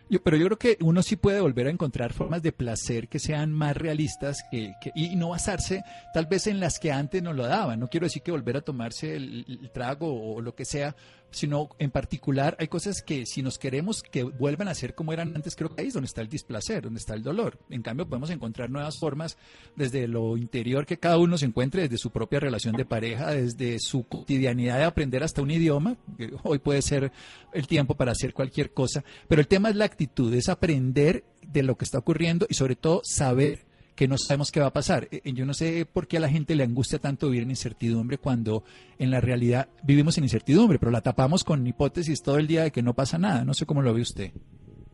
Pero 0.10 0.38
yo 0.38 0.46
creo 0.46 0.58
que 0.58 0.78
uno 0.82 1.04
sí 1.04 1.16
puede 1.16 1.40
volver 1.40 1.68
a 1.68 1.72
encontrar 1.72 2.14
formas 2.14 2.42
de 2.42 2.52
placer 2.52 3.08
que 3.08 3.20
sean 3.20 3.52
más 3.52 3.78
realistas 3.78 4.44
que, 4.50 4.74
y 4.96 5.16
no 5.16 5.30
basarse 5.30 5.84
tal 6.14 6.26
vez 6.26 6.48
en 6.48 6.60
las 6.60 6.80
que 6.80 6.92
antes 6.92 7.22
nos 7.22 7.36
lo 7.36 7.46
daban. 7.46 7.80
No 7.80 7.88
quiero 7.88 8.06
decir 8.06 8.24
que 8.24 8.32
volver 8.32 8.58
a 8.58 8.62
tomarse 8.62 9.16
el 9.16 9.70
trago 9.74 10.34
o 10.36 10.42
lo 10.42 10.56
que 10.56 10.66
sea 10.66 10.96
sino 11.32 11.70
en 11.80 11.92
particular 11.92 12.56
hay 12.60 12.68
cosas 12.68 13.02
que 13.02 13.26
si 13.26 13.42
nos 13.42 13.58
queremos 13.60 14.02
que 14.02 14.24
vuelvan 14.24 14.68
a 14.68 14.74
ser 14.74 14.96
como 14.96 15.14
eran 15.14 15.36
antes, 15.36 15.56
creo 15.56 15.74
que 15.74 15.82
ahí 15.82 15.88
es 15.88 15.94
donde 15.94 16.08
está 16.08 16.22
el 16.22 16.30
displacer, 16.30 16.84
donde 16.84 17.00
está 17.00 17.14
el 17.14 17.24
dolor. 17.24 17.60
En 17.70 17.82
cambio, 17.82 18.08
podemos 18.08 18.30
encontrar 18.30 18.70
nuevas 18.70 18.98
formas 19.00 19.38
desde 19.76 20.08
lo 20.08 20.38
interior 20.38 20.86
que 20.86 20.98
cada 20.98 21.18
uno 21.18 21.38
se 21.38 21.46
encuentre, 21.46 21.84
desde 21.84 21.98
su 21.98 22.12
propia 22.12 22.40
relación 22.40 22.76
de 22.76 22.86
pareja, 22.86 23.32
desde 23.32 23.80
su 23.80 24.04
cotidianidad 24.04 24.78
de 24.78 24.84
aprender 24.86 25.24
hasta 25.24 25.42
un 25.42 25.52
idioma, 25.52 25.98
hoy 26.44 26.60
puede 26.60 26.82
ser 26.82 27.12
el 27.54 27.68
tiempo 27.68 27.96
para 27.96 28.12
hacer 28.12 28.34
cualquier 28.34 28.72
cosa, 28.72 29.04
pero 29.28 29.42
el 29.42 29.48
tema 29.48 29.70
es 29.70 29.76
la 29.76 29.86
actitud, 30.00 30.34
es 30.34 30.48
aprender 30.48 31.26
de 31.52 31.62
lo 31.62 31.76
que 31.76 31.84
está 31.84 31.98
ocurriendo 31.98 32.46
y 32.50 32.54
sobre 32.54 32.78
todo 32.78 33.02
saber 33.04 33.60
que 33.98 34.08
no 34.08 34.18
sabemos 34.18 34.50
qué 34.50 34.62
va 34.62 34.68
a 34.68 34.74
pasar. 34.74 35.10
Eh, 35.12 35.34
yo 35.34 35.46
no 35.46 35.54
sé 35.54 35.86
por 35.86 36.08
qué 36.08 36.16
a 36.16 36.20
la 36.22 36.30
gente 36.30 36.56
le 36.56 36.64
angustia 36.64 37.00
tanto 37.00 37.28
vivir 37.28 37.44
en 37.44 37.50
incertidumbre 37.50 38.18
cuando 38.18 38.64
en 38.98 39.12
la 39.12 39.20
realidad 39.20 39.68
vivimos 39.84 40.18
en 40.18 40.24
incertidumbre, 40.24 40.80
pero 40.80 40.90
la 40.90 41.02
tapamos 41.02 41.44
con 41.44 41.68
hipótesis 41.68 42.24
todo 42.24 42.38
el 42.38 42.48
día 42.48 42.64
de 42.64 42.72
que 42.72 42.82
no 42.82 42.94
pasa 42.94 43.18
nada. 43.18 43.44
No 43.44 43.54
sé 43.54 43.66
cómo 43.66 43.82
lo 43.82 43.94
ve 43.94 44.00
usted. 44.00 44.32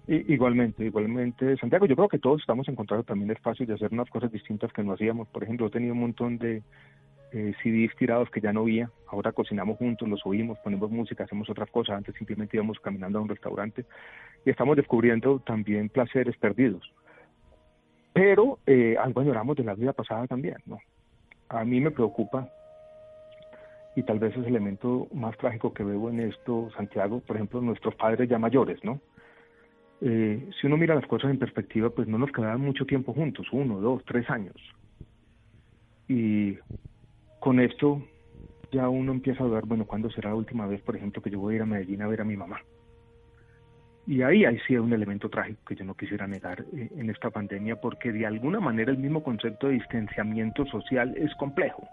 Igualmente, 0.07 0.83
igualmente, 0.85 1.55
Santiago, 1.57 1.85
yo 1.85 1.95
creo 1.95 2.09
que 2.09 2.17
todos 2.17 2.41
estamos 2.41 2.67
encontrando 2.67 3.03
también 3.03 3.29
espacios 3.29 3.67
de 3.67 3.75
hacer 3.75 3.93
unas 3.93 4.09
cosas 4.09 4.31
distintas 4.31 4.73
que 4.73 4.83
no 4.83 4.93
hacíamos. 4.93 5.27
Por 5.27 5.43
ejemplo, 5.43 5.67
he 5.67 5.71
tenido 5.71 5.93
un 5.93 5.99
montón 5.99 6.39
de 6.39 6.63
eh, 7.35 7.53
CDs 7.61 7.95
tirados 7.95 8.31
que 8.31 8.41
ya 8.41 8.51
no 8.51 8.63
oía, 8.63 8.89
ahora 9.07 9.31
cocinamos 9.31 9.77
juntos, 9.77 10.09
los 10.09 10.25
oímos, 10.25 10.57
ponemos 10.63 10.89
música, 10.89 11.25
hacemos 11.25 11.49
otras 11.49 11.69
cosas, 11.69 11.97
antes 11.97 12.15
simplemente 12.15 12.57
íbamos 12.57 12.79
caminando 12.79 13.19
a 13.19 13.21
un 13.21 13.29
restaurante 13.29 13.85
y 14.43 14.49
estamos 14.49 14.75
descubriendo 14.75 15.39
también 15.45 15.89
placeres 15.89 16.35
perdidos 16.37 16.91
pero 18.15 18.59
eh, 18.65 18.95
algo 18.97 19.19
añoramos 19.19 19.57
de 19.57 19.65
la 19.65 19.75
vida 19.75 19.91
pasada 19.91 20.25
también, 20.25 20.55
¿no? 20.65 20.79
A 21.49 21.65
mí 21.65 21.81
me 21.81 21.91
preocupa, 21.91 22.47
y 23.93 24.03
tal 24.03 24.19
vez 24.19 24.31
es 24.31 24.37
el 24.37 24.45
elemento 24.45 25.09
más 25.13 25.37
trágico 25.37 25.73
que 25.73 25.83
veo 25.83 26.09
en 26.09 26.21
esto, 26.21 26.69
Santiago, 26.77 27.19
por 27.19 27.35
ejemplo, 27.35 27.59
nuestros 27.59 27.93
padres 27.95 28.29
ya 28.29 28.39
mayores, 28.39 28.81
¿no? 28.85 29.01
Eh, 29.99 30.49
si 30.59 30.67
uno 30.67 30.77
mira 30.77 30.95
las 30.95 31.05
cosas 31.07 31.29
en 31.29 31.39
perspectiva, 31.39 31.89
pues 31.89 32.07
no 32.07 32.17
nos 32.17 32.31
quedaban 32.31 32.61
mucho 32.61 32.85
tiempo 32.85 33.13
juntos, 33.13 33.47
uno, 33.51 33.81
dos, 33.81 34.01
tres 34.05 34.29
años. 34.29 34.55
Y 36.07 36.57
con 37.45 37.60
esto 37.60 38.01
ya 38.71 38.89
uno 38.89 39.12
empieza 39.12 39.43
a 39.43 39.45
dudar, 39.45 39.67
bueno, 39.67 39.86
¿cuándo 39.86 40.10
será 40.10 40.31
la 40.31 40.36
última 40.36 40.65
vez, 40.65 40.81
por 40.81 40.95
ejemplo, 40.95 41.21
que 41.21 41.29
yo 41.29 41.39
voy 41.39 41.53
a 41.53 41.58
ir 41.58 41.62
a 41.62 41.67
Medellín 41.67 42.01
a 42.01 42.08
ver 42.08 42.21
a 42.21 42.23
mi 42.23 42.36
mamá? 42.36 42.60
Y 44.08 44.23
ahí 44.23 44.45
hay 44.45 44.58
sí 44.65 44.75
un 44.75 44.91
elemento 44.91 45.29
trágico 45.29 45.62
que 45.63 45.75
yo 45.75 45.86
no 45.86 45.93
quisiera 45.93 46.25
negar 46.25 46.65
eh, 46.75 46.89
en 46.97 47.08
esta 47.12 47.29
pandemia, 47.29 47.75
porque 47.75 48.12
de 48.12 48.25
alguna 48.25 48.60
manera 48.60 48.91
el 48.91 48.97
mismo 48.97 49.21
concepto 49.21 49.67
de 49.67 49.73
distanciamiento 49.73 50.65
social 50.65 51.13
es 51.17 51.36
complejo. 51.36 51.88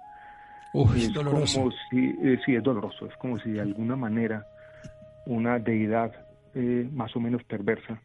es, 0.97 1.13
doloroso. 1.13 1.59
Como 1.59 1.73
si, 1.91 2.17
eh, 2.23 2.41
sí, 2.47 2.57
es 2.57 2.63
doloroso. 2.63 3.05
Es 3.05 3.17
como 3.19 3.39
si 3.41 3.51
de 3.51 3.61
alguna 3.61 3.95
manera 3.95 4.47
una 5.27 5.59
deidad 5.59 6.13
eh, 6.55 6.89
más 6.91 7.15
o 7.15 7.21
menos 7.21 7.45
perversa 7.45 8.01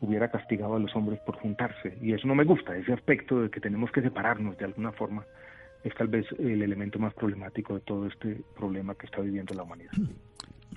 hubiera 0.00 0.30
castigado 0.30 0.76
a 0.76 0.78
los 0.78 0.94
hombres 0.94 1.18
por 1.20 1.36
juntarse. 1.36 1.96
Y 2.02 2.12
eso 2.12 2.28
no 2.28 2.34
me 2.34 2.44
gusta, 2.44 2.76
ese 2.76 2.92
aspecto 2.92 3.40
de 3.40 3.50
que 3.50 3.60
tenemos 3.60 3.90
que 3.90 4.02
separarnos 4.02 4.58
de 4.58 4.66
alguna 4.66 4.92
forma 4.92 5.24
es 5.84 5.94
tal 5.94 6.08
vez 6.08 6.26
el 6.38 6.62
elemento 6.62 6.98
más 6.98 7.14
problemático 7.14 7.74
de 7.74 7.80
todo 7.80 8.06
este 8.06 8.40
problema 8.56 8.94
que 8.94 9.06
está 9.06 9.20
viviendo 9.20 9.54
la 9.54 9.62
humanidad. 9.62 9.92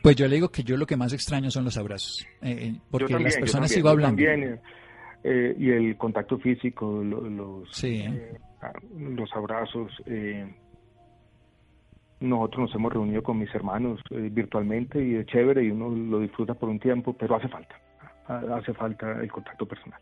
Pues 0.02 0.16
yo 0.16 0.28
le 0.28 0.36
digo 0.36 0.50
que 0.50 0.63
yo 0.63 0.76
lo 0.76 0.86
que 0.86 0.98
más 0.98 1.13
extraño 1.13 1.52
son 1.52 1.66
los 1.66 1.78
abrazos, 1.78 2.28
eh, 2.42 2.58
eh, 2.60 2.80
porque 2.89 3.18
las 3.20 3.38
personas 3.38 3.72
sigo 3.72 3.89
hablando. 3.89 4.22
Eh, 5.26 5.56
y 5.58 5.70
el 5.70 5.96
contacto 5.96 6.38
físico, 6.38 7.02
los, 7.02 7.86
ah, 8.62 8.74
los 8.98 9.32
abrazos. 9.34 9.92
nosotros 12.20 12.60
nos 12.60 12.76
hemos 12.76 12.92
reunido 12.92 13.24
con 13.24 13.39
mis 13.39 13.54
hermanos 13.56 14.02
virtualmente 14.10 15.02
y 15.02 15.16
es 15.16 15.26
chévere 15.28 15.63
y 15.63 15.72
uno 15.72 15.89
lo 15.89 16.20
disfruta 16.20 16.54
por 16.54 16.68
un 16.68 16.80
tiempo, 16.80 17.13
pero 17.13 17.36
hace 17.38 17.48
falta, 17.48 17.80
hace 18.28 18.74
falta 18.74 19.22
el 19.22 19.32
contacto 19.32 19.66
personal. 19.66 20.02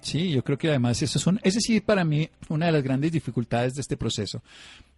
Sí, 0.00 0.30
yo 0.30 0.42
creo 0.42 0.56
que 0.56 0.68
además 0.68 1.02
eso 1.02 1.18
es 1.18 1.26
un, 1.26 1.40
ese 1.42 1.60
sí 1.60 1.80
para 1.80 2.04
mí 2.04 2.30
una 2.48 2.66
de 2.66 2.72
las 2.72 2.82
grandes 2.82 3.12
dificultades 3.12 3.74
de 3.74 3.82
este 3.82 3.96
proceso. 3.96 4.42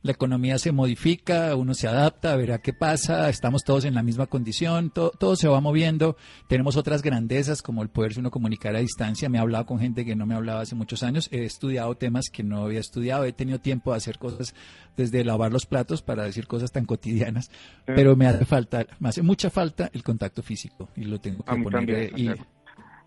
La 0.02 0.12
economía 0.12 0.58
se 0.58 0.72
modifica, 0.72 1.54
uno 1.54 1.74
se 1.74 1.86
adapta, 1.88 2.34
verá 2.36 2.58
qué 2.58 2.72
pasa, 2.72 3.28
estamos 3.28 3.62
todos 3.62 3.84
en 3.84 3.94
la 3.94 4.02
misma 4.02 4.26
condición, 4.26 4.90
todo, 4.90 5.10
todo 5.10 5.36
se 5.36 5.48
va 5.48 5.60
moviendo, 5.60 6.16
tenemos 6.48 6.76
otras 6.76 7.02
grandezas 7.02 7.62
como 7.62 7.82
el 7.82 7.88
poderse 7.88 8.20
uno 8.20 8.30
comunicar 8.30 8.74
a 8.76 8.80
distancia. 8.80 9.28
Me 9.28 9.38
he 9.38 9.40
hablado 9.40 9.66
con 9.66 9.80
gente 9.80 10.04
que 10.04 10.16
no 10.16 10.26
me 10.26 10.34
hablaba 10.34 10.60
hace 10.60 10.74
muchos 10.74 11.02
años, 11.02 11.28
he 11.32 11.44
estudiado 11.44 11.96
temas 11.96 12.26
que 12.32 12.42
no 12.42 12.64
había 12.64 12.80
estudiado, 12.80 13.24
he 13.24 13.32
tenido 13.32 13.58
tiempo 13.60 13.90
de 13.90 13.98
hacer 13.98 14.18
cosas 14.18 14.54
desde 14.96 15.24
lavar 15.24 15.52
los 15.52 15.66
platos 15.66 16.02
para 16.02 16.24
decir 16.24 16.46
cosas 16.46 16.70
tan 16.70 16.84
cotidianas, 16.84 17.50
pero 17.86 18.14
me 18.14 18.26
hace 18.26 18.44
falta, 18.44 18.86
me 19.00 19.08
hace 19.08 19.22
mucha 19.22 19.50
falta 19.50 19.90
el 19.92 20.02
contacto 20.02 20.42
físico 20.42 20.90
y 20.96 21.04
lo 21.04 21.20
tengo 21.20 21.44
que 21.44 21.56
poner. 21.56 22.12
y, 22.18 22.30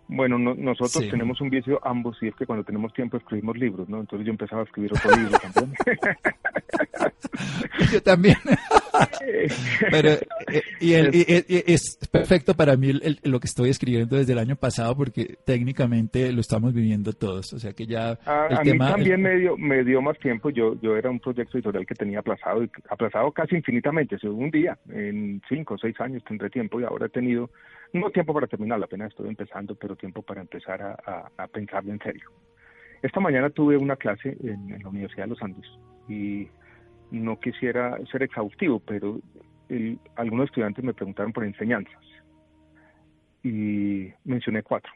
bueno, 0.08 0.38
nosotros 0.38 1.08
tenemos 1.10 1.40
un 1.40 1.50
vicio 1.50 1.80
ambos 1.84 2.16
y 2.22 2.28
es 2.28 2.34
que 2.36 2.46
cuando 2.46 2.64
tenemos 2.64 2.92
tiempo 2.92 3.16
escribimos 3.16 3.56
libros, 3.56 3.88
¿no? 3.88 4.00
Entonces 4.00 4.26
yo 4.26 4.30
empezaba 4.30 4.62
a 4.62 4.64
escribir 4.64 4.92
otro 4.92 5.16
libro 5.16 5.38
también. 5.38 5.74
yo 7.92 8.02
también. 8.02 8.36
Pero 9.90 10.10
eh, 10.10 10.62
y, 10.80 10.94
es 10.94 11.98
perfecto 12.10 12.54
para 12.54 12.76
mí 12.76 12.92
lo 13.24 13.40
que 13.40 13.46
estoy 13.46 13.70
escribiendo 13.70 14.16
desde 14.16 14.32
el 14.32 14.38
año 14.38 14.56
pasado 14.56 14.96
porque 14.96 15.36
técnicamente 15.44 16.32
lo 16.32 16.40
estamos 16.40 16.72
viviendo 16.72 17.12
todos, 17.12 17.52
o 17.52 17.58
sea 17.58 17.72
que 17.72 17.86
ya 17.86 18.18
a, 18.24 18.62
mí 18.64 18.78
también 18.78 19.20
me 19.20 19.36
dio 19.36 19.56
me 19.56 19.84
dio 19.84 20.00
más 20.00 20.18
tiempo. 20.18 20.50
Yo 20.50 20.80
yo 20.80 20.96
era 20.96 21.10
un 21.10 21.20
proyecto 21.20 21.58
editorial 21.58 21.86
que 21.86 21.94
tenía 21.94 22.20
aplazado 22.20 22.62
y 22.62 22.70
aplazado 22.88 23.30
casi 23.32 23.56
infinitamente, 23.56 24.16
un 24.26 24.50
día, 24.50 24.78
en 24.88 25.42
cinco 25.48 25.74
o 25.74 25.78
seis 25.78 25.98
años 26.00 26.22
tendré 26.24 26.50
tiempo 26.50 26.80
y 26.80 26.84
ahora 26.84 27.06
he 27.06 27.10
tenido 27.10 27.50
no 27.96 28.10
tiempo 28.10 28.32
para 28.32 28.46
terminar, 28.46 28.82
apenas 28.82 29.10
estoy 29.10 29.28
empezando, 29.28 29.74
pero 29.74 29.96
tiempo 29.96 30.22
para 30.22 30.40
empezar 30.40 30.82
a, 30.82 31.30
a, 31.36 31.46
pensarlo 31.48 31.92
en 31.92 31.98
serio. 31.98 32.30
Esta 33.02 33.20
mañana 33.20 33.50
tuve 33.50 33.76
una 33.76 33.96
clase 33.96 34.36
en, 34.42 34.82
la 34.82 34.88
Universidad 34.88 35.24
de 35.24 35.30
los 35.30 35.42
Andes 35.42 35.66
y 36.08 36.48
no 37.10 37.38
quisiera 37.38 37.98
ser 38.10 38.22
exhaustivo, 38.22 38.80
pero 38.80 39.20
algunos 40.16 40.46
estudiantes 40.46 40.84
me 40.84 40.94
preguntaron 40.94 41.32
por 41.32 41.44
enseñanzas 41.44 42.02
y 43.42 44.12
mencioné 44.24 44.62
cuatro. 44.62 44.92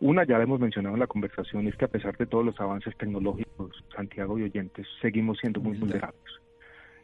Una 0.00 0.24
ya 0.24 0.36
la 0.36 0.44
hemos 0.44 0.58
mencionado 0.58 0.96
en 0.96 1.00
la 1.00 1.06
conversación, 1.06 1.68
es 1.68 1.76
que 1.76 1.84
a 1.84 1.88
pesar 1.88 2.16
de 2.16 2.26
todos 2.26 2.44
los 2.44 2.60
avances 2.60 2.96
tecnológicos, 2.96 3.84
Santiago 3.94 4.38
y 4.38 4.42
oyentes, 4.42 4.86
seguimos 5.00 5.38
siendo 5.38 5.60
muy 5.60 5.78
vulnerables. 5.78 6.40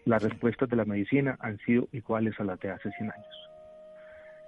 Las 0.05 0.23
respuestas 0.23 0.69
de 0.69 0.77
la 0.77 0.85
medicina 0.85 1.37
han 1.41 1.59
sido 1.59 1.87
iguales 1.93 2.35
a 2.41 2.45
las 2.45 2.59
de 2.59 2.71
hace 2.71 2.91
100 2.91 3.13
años. 3.13 3.48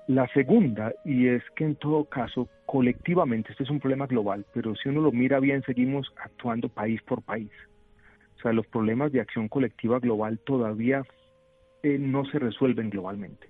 La 0.09 0.27
segunda, 0.29 0.93
y 1.05 1.29
es 1.29 1.43
que 1.55 1.65
en 1.65 1.77
todo 1.77 2.05
caso, 2.05 2.49
colectivamente, 2.67 3.53
este 3.53 3.63
es 3.63 3.71
un 3.71 3.79
problema 3.81 4.07
global, 4.07 4.45
pero 4.53 4.75
si 4.75 4.89
uno 4.89 5.03
lo 5.03 5.13
mira 5.13 5.39
bien, 5.39 5.63
seguimos 5.63 6.13
actuando 6.17 6.69
país 6.69 7.01
por 7.03 7.23
país. 7.23 7.51
O 8.39 8.43
sea, 8.43 8.53
los 8.53 8.67
problemas 8.67 9.13
de 9.13 9.21
acción 9.21 9.49
colectiva 9.49 10.01
global 10.01 10.39
todavía 10.41 11.03
eh, 11.83 11.99
no 11.99 12.25
se 12.25 12.39
resuelven 12.39 12.91
globalmente, 12.91 13.49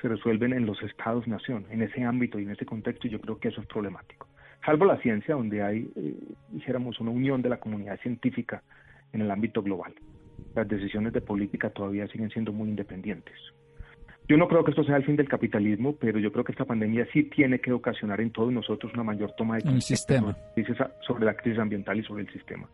se 0.00 0.08
resuelven 0.08 0.52
en 0.52 0.66
los 0.66 0.82
estados-nación, 0.82 1.66
en 1.70 1.82
ese 1.82 2.02
ámbito 2.02 2.40
y 2.40 2.42
en 2.44 2.50
ese 2.50 2.66
contexto, 2.66 3.06
y 3.06 3.10
yo 3.10 3.20
creo 3.20 3.38
que 3.38 3.48
eso 3.48 3.60
es 3.60 3.66
problemático. 3.66 4.26
Salvo 4.64 4.86
la 4.86 4.98
ciencia, 4.98 5.34
donde 5.34 5.62
hay, 5.62 5.90
eh, 5.94 6.14
dijéramos, 6.48 6.98
una 6.98 7.10
unión 7.10 7.42
de 7.42 7.50
la 7.50 7.60
comunidad 7.60 8.00
científica 8.00 8.62
en 9.12 9.20
el 9.20 9.30
ámbito 9.30 9.62
global. 9.62 9.94
Las 10.54 10.66
decisiones 10.66 11.12
de 11.12 11.20
política 11.20 11.70
todavía 11.70 12.08
siguen 12.08 12.30
siendo 12.30 12.52
muy 12.52 12.68
independientes. 12.68 13.34
Yo 14.26 14.38
no 14.38 14.48
creo 14.48 14.64
que 14.64 14.70
esto 14.70 14.84
sea 14.84 14.96
el 14.96 15.04
fin 15.04 15.16
del 15.16 15.28
capitalismo, 15.28 15.96
pero 15.96 16.18
yo 16.18 16.32
creo 16.32 16.44
que 16.44 16.52
esta 16.52 16.64
pandemia 16.64 17.06
sí 17.12 17.24
tiene 17.24 17.60
que 17.60 17.72
ocasionar 17.72 18.22
en 18.22 18.30
todos 18.30 18.50
nosotros 18.52 18.92
una 18.94 19.04
mayor 19.04 19.32
toma 19.32 19.56
de 19.56 19.62
conciencia 19.62 20.24
sobre 21.06 21.26
la 21.26 21.34
crisis 21.34 21.58
ambiental 21.58 21.98
y 21.98 22.04
sobre 22.04 22.22
el 22.22 22.32
sistema. 22.32 22.66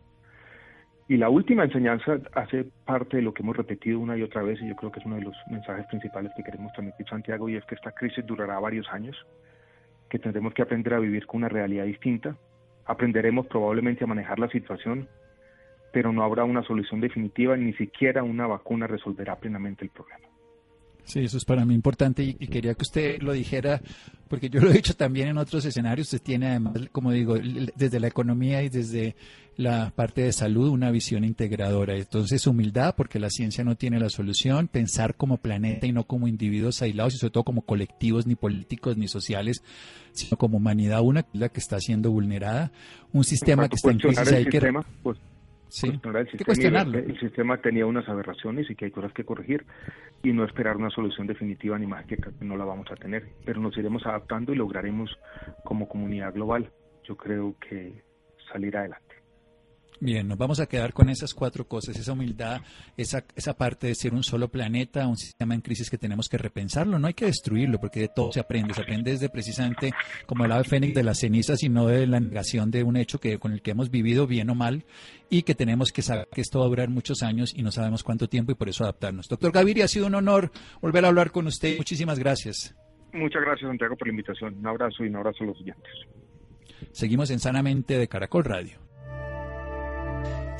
Y 1.09 1.17
la 1.17 1.27
última 1.27 1.65
enseñanza 1.65 2.19
hace 2.35 2.63
parte 2.85 3.17
de 3.17 3.23
lo 3.23 3.33
que 3.33 3.43
hemos 3.43 3.57
repetido 3.57 3.99
una 3.99 4.15
y 4.15 4.23
otra 4.23 4.43
vez, 4.43 4.61
y 4.61 4.69
yo 4.69 4.77
creo 4.77 4.93
que 4.93 5.01
es 5.01 5.05
uno 5.05 5.17
de 5.17 5.23
los 5.23 5.35
mensajes 5.49 5.85
principales 5.87 6.31
que 6.37 6.43
queremos 6.43 6.71
transmitir, 6.71 7.05
Santiago, 7.09 7.49
y 7.49 7.57
es 7.57 7.65
que 7.65 7.75
esta 7.75 7.91
crisis 7.91 8.25
durará 8.25 8.57
varios 8.59 8.87
años, 8.89 9.17
que 10.09 10.19
tendremos 10.19 10.53
que 10.53 10.61
aprender 10.61 10.93
a 10.93 10.99
vivir 10.99 11.25
con 11.25 11.39
una 11.39 11.49
realidad 11.49 11.83
distinta, 11.83 12.37
aprenderemos 12.85 13.47
probablemente 13.47 14.05
a 14.05 14.07
manejar 14.07 14.39
la 14.39 14.47
situación, 14.47 15.09
pero 15.91 16.13
no 16.13 16.23
habrá 16.23 16.45
una 16.45 16.63
solución 16.63 17.01
definitiva, 17.01 17.57
ni 17.57 17.73
siquiera 17.73 18.23
una 18.23 18.47
vacuna 18.47 18.87
resolverá 18.87 19.35
plenamente 19.35 19.83
el 19.83 19.91
problema. 19.91 20.30
Sí, 21.05 21.19
eso 21.21 21.37
es 21.37 21.45
para 21.45 21.65
mí 21.65 21.73
importante 21.73 22.23
y, 22.23 22.33
quería 22.47 22.73
que 22.73 22.83
usted 22.83 23.21
lo 23.21 23.33
dijera, 23.33 23.81
porque 24.27 24.49
yo 24.49 24.61
lo 24.61 24.69
he 24.69 24.73
dicho 24.73 24.95
también 24.95 25.29
en 25.29 25.37
otros 25.37 25.65
escenarios, 25.65 26.07
usted 26.07 26.21
tiene 26.21 26.47
además, 26.47 26.73
como 26.91 27.11
digo, 27.11 27.35
desde 27.75 27.99
la 27.99 28.07
economía 28.07 28.63
y 28.63 28.69
desde 28.69 29.15
la 29.57 29.91
parte 29.95 30.21
de 30.21 30.31
salud 30.31 30.69
una 30.69 30.91
visión 30.91 31.23
integradora. 31.23 31.95
Entonces, 31.95 32.47
humildad, 32.47 32.95
porque 32.95 33.19
la 33.19 33.29
ciencia 33.29 33.63
no 33.63 33.75
tiene 33.75 33.99
la 33.99 34.09
solución, 34.09 34.67
pensar 34.67 35.15
como 35.15 35.37
planeta 35.37 35.85
y 35.85 35.91
no 35.91 36.05
como 36.05 36.27
individuos 36.27 36.81
aislados 36.81 37.15
y 37.15 37.17
sobre 37.17 37.31
todo 37.31 37.43
como 37.43 37.63
colectivos, 37.63 38.25
ni 38.25 38.35
políticos, 38.35 38.97
ni 38.97 39.07
sociales, 39.07 39.63
sino 40.13 40.37
como 40.37 40.57
humanidad 40.57 41.01
una, 41.01 41.25
la 41.33 41.49
que 41.49 41.59
está 41.59 41.79
siendo 41.79 42.11
vulnerada, 42.11 42.71
un 43.11 43.23
sistema 43.23 43.67
que 43.67 43.75
está 43.75 43.91
en 43.91 43.99
crisis. 43.99 44.31
Hay 44.31 44.45
que... 44.45 44.61
Pues, 45.03 45.17
Sí. 45.71 45.87
el, 45.87 47.17
sistema 47.17 47.57
tenía 47.61 47.85
unas 47.85 48.07
aberraciones 48.09 48.69
y 48.69 48.75
que 48.75 48.85
hay 48.85 48.91
cosas 48.91 49.13
que 49.13 49.23
corregir 49.23 49.65
y 50.21 50.33
no 50.33 50.43
esperar 50.43 50.75
una 50.75 50.89
solución 50.89 51.27
definitiva 51.27 51.79
ni 51.79 51.87
más 51.87 52.05
que 52.05 52.17
no 52.41 52.57
la 52.57 52.65
vamos 52.65 52.91
a 52.91 52.95
tener, 52.97 53.29
pero 53.45 53.61
nos 53.61 53.77
iremos 53.77 54.05
adaptando 54.05 54.51
y 54.51 54.57
lograremos 54.57 55.17
como 55.63 55.87
comunidad 55.87 56.33
global, 56.33 56.69
yo 57.05 57.15
creo 57.15 57.55
que 57.57 58.03
salir 58.51 58.75
adelante. 58.75 59.10
Bien, 60.03 60.27
nos 60.27 60.39
vamos 60.39 60.59
a 60.59 60.65
quedar 60.65 60.93
con 60.93 61.09
esas 61.09 61.31
cuatro 61.35 61.67
cosas, 61.67 61.95
esa 61.95 62.13
humildad, 62.13 62.59
esa, 62.97 63.23
esa 63.35 63.55
parte 63.55 63.85
de 63.85 63.93
ser 63.93 64.15
un 64.15 64.23
solo 64.23 64.47
planeta, 64.47 65.05
un 65.05 65.15
sistema 65.15 65.53
en 65.53 65.61
crisis 65.61 65.91
que 65.91 65.97
tenemos 65.99 66.27
que 66.27 66.39
repensarlo, 66.39 66.97
no 66.97 67.05
hay 67.05 67.13
que 67.13 67.27
destruirlo 67.27 67.79
porque 67.79 67.99
de 67.99 68.07
todo 68.07 68.31
se 68.31 68.39
aprende, 68.39 68.73
se 68.73 68.81
aprende 68.81 69.11
desde 69.11 69.29
precisamente 69.29 69.91
como 70.25 70.43
el 70.43 70.53
ave 70.53 70.63
fénix 70.63 70.95
de 70.95 71.03
las 71.03 71.19
cenizas 71.19 71.61
y 71.61 71.69
no 71.69 71.85
de 71.85 72.07
la 72.07 72.19
negación 72.19 72.71
de 72.71 72.81
un 72.81 72.97
hecho 72.97 73.19
que 73.19 73.37
con 73.37 73.51
el 73.51 73.61
que 73.61 73.71
hemos 73.71 73.91
vivido 73.91 74.25
bien 74.25 74.49
o 74.49 74.55
mal 74.55 74.85
y 75.29 75.43
que 75.43 75.53
tenemos 75.53 75.91
que 75.91 76.01
saber 76.01 76.27
que 76.33 76.41
esto 76.41 76.57
va 76.57 76.65
a 76.65 76.69
durar 76.69 76.89
muchos 76.89 77.21
años 77.21 77.53
y 77.55 77.61
no 77.61 77.71
sabemos 77.71 78.03
cuánto 78.03 78.27
tiempo 78.27 78.51
y 78.51 78.55
por 78.55 78.69
eso 78.69 78.83
adaptarnos. 78.83 79.29
Doctor 79.29 79.51
Gaviria, 79.51 79.85
ha 79.85 79.87
sido 79.87 80.07
un 80.07 80.15
honor 80.15 80.49
volver 80.81 81.05
a 81.05 81.09
hablar 81.09 81.29
con 81.29 81.45
usted. 81.45 81.77
Muchísimas 81.77 82.17
gracias. 82.17 82.75
Muchas 83.13 83.43
gracias, 83.43 83.69
Santiago, 83.69 83.95
por 83.95 84.07
la 84.07 84.13
invitación. 84.13 84.57
Un 84.57 84.65
abrazo 84.65 85.05
y 85.05 85.09
un 85.09 85.17
abrazo 85.17 85.43
a 85.43 85.47
los 85.47 85.61
oyentes. 85.61 85.93
Seguimos 86.91 87.29
en 87.29 87.37
Sanamente 87.37 87.99
de 87.99 88.07
Caracol 88.07 88.45
Radio 88.45 88.90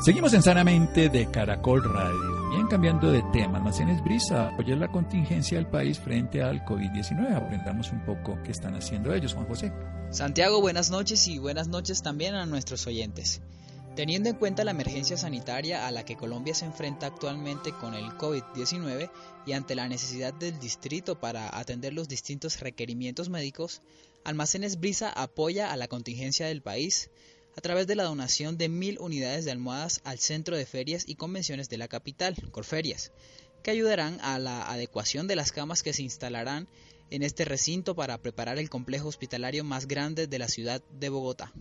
Seguimos 0.00 0.32
en 0.32 0.42
Sanamente 0.42 1.08
de 1.08 1.28
Caracol 1.28 1.82
Radio. 1.82 2.50
Bien, 2.50 2.68
cambiando 2.68 3.10
de 3.10 3.20
tema, 3.32 3.58
Almacenes 3.58 4.02
Brisa 4.04 4.52
Oye 4.56 4.76
la 4.76 4.86
contingencia 4.92 5.58
del 5.58 5.66
país 5.66 5.98
frente 5.98 6.40
al 6.40 6.64
COVID-19. 6.64 7.34
Aprendamos 7.34 7.90
un 7.90 8.04
poco 8.04 8.38
qué 8.44 8.52
están 8.52 8.76
haciendo 8.76 9.12
ellos, 9.12 9.34
Juan 9.34 9.46
José. 9.46 9.72
Santiago, 10.10 10.60
buenas 10.60 10.90
noches 10.90 11.26
y 11.26 11.38
buenas 11.38 11.66
noches 11.66 12.00
también 12.00 12.36
a 12.36 12.46
nuestros 12.46 12.86
oyentes. 12.86 13.40
Teniendo 13.96 14.28
en 14.28 14.36
cuenta 14.36 14.62
la 14.62 14.70
emergencia 14.70 15.16
sanitaria 15.16 15.88
a 15.88 15.90
la 15.90 16.04
que 16.04 16.16
Colombia 16.16 16.54
se 16.54 16.64
enfrenta 16.64 17.08
actualmente 17.08 17.72
con 17.72 17.94
el 17.94 18.04
COVID-19 18.10 19.10
y 19.46 19.52
ante 19.52 19.74
la 19.74 19.88
necesidad 19.88 20.32
del 20.32 20.60
distrito 20.60 21.18
para 21.18 21.58
atender 21.58 21.92
los 21.92 22.06
distintos 22.06 22.60
requerimientos 22.60 23.30
médicos, 23.30 23.82
Almacenes 24.22 24.78
Brisa 24.78 25.10
apoya 25.10 25.72
a 25.72 25.76
la 25.76 25.88
contingencia 25.88 26.46
del 26.46 26.62
país 26.62 27.10
a 27.58 27.60
través 27.60 27.88
de 27.88 27.96
la 27.96 28.04
donación 28.04 28.56
de 28.56 28.68
mil 28.68 29.00
unidades 29.00 29.44
de 29.44 29.50
almohadas 29.50 30.00
al 30.04 30.20
Centro 30.20 30.56
de 30.56 30.64
Ferias 30.64 31.02
y 31.08 31.16
Convenciones 31.16 31.68
de 31.68 31.76
la 31.76 31.88
capital, 31.88 32.36
Corferias, 32.52 33.10
que 33.64 33.72
ayudarán 33.72 34.20
a 34.20 34.38
la 34.38 34.70
adecuación 34.70 35.26
de 35.26 35.34
las 35.34 35.50
camas 35.50 35.82
que 35.82 35.92
se 35.92 36.04
instalarán 36.04 36.68
en 37.10 37.24
este 37.24 37.44
recinto 37.44 37.96
para 37.96 38.16
preparar 38.18 38.58
el 38.58 38.70
complejo 38.70 39.08
hospitalario 39.08 39.64
más 39.64 39.88
grande 39.88 40.28
de 40.28 40.38
la 40.38 40.46
ciudad 40.46 40.84
de 41.00 41.08
Bogotá. 41.08 41.52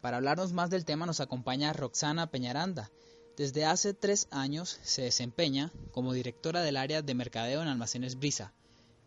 Para 0.00 0.16
hablarnos 0.16 0.54
más 0.54 0.70
del 0.70 0.86
tema 0.86 1.04
nos 1.04 1.20
acompaña 1.20 1.74
Roxana 1.74 2.30
Peñaranda. 2.30 2.90
Desde 3.36 3.66
hace 3.66 3.92
tres 3.92 4.28
años 4.30 4.80
se 4.82 5.02
desempeña 5.02 5.70
como 5.92 6.14
directora 6.14 6.62
del 6.62 6.78
área 6.78 7.02
de 7.02 7.14
mercadeo 7.14 7.60
en 7.60 7.68
Almacenes 7.68 8.18
Brisa. 8.18 8.54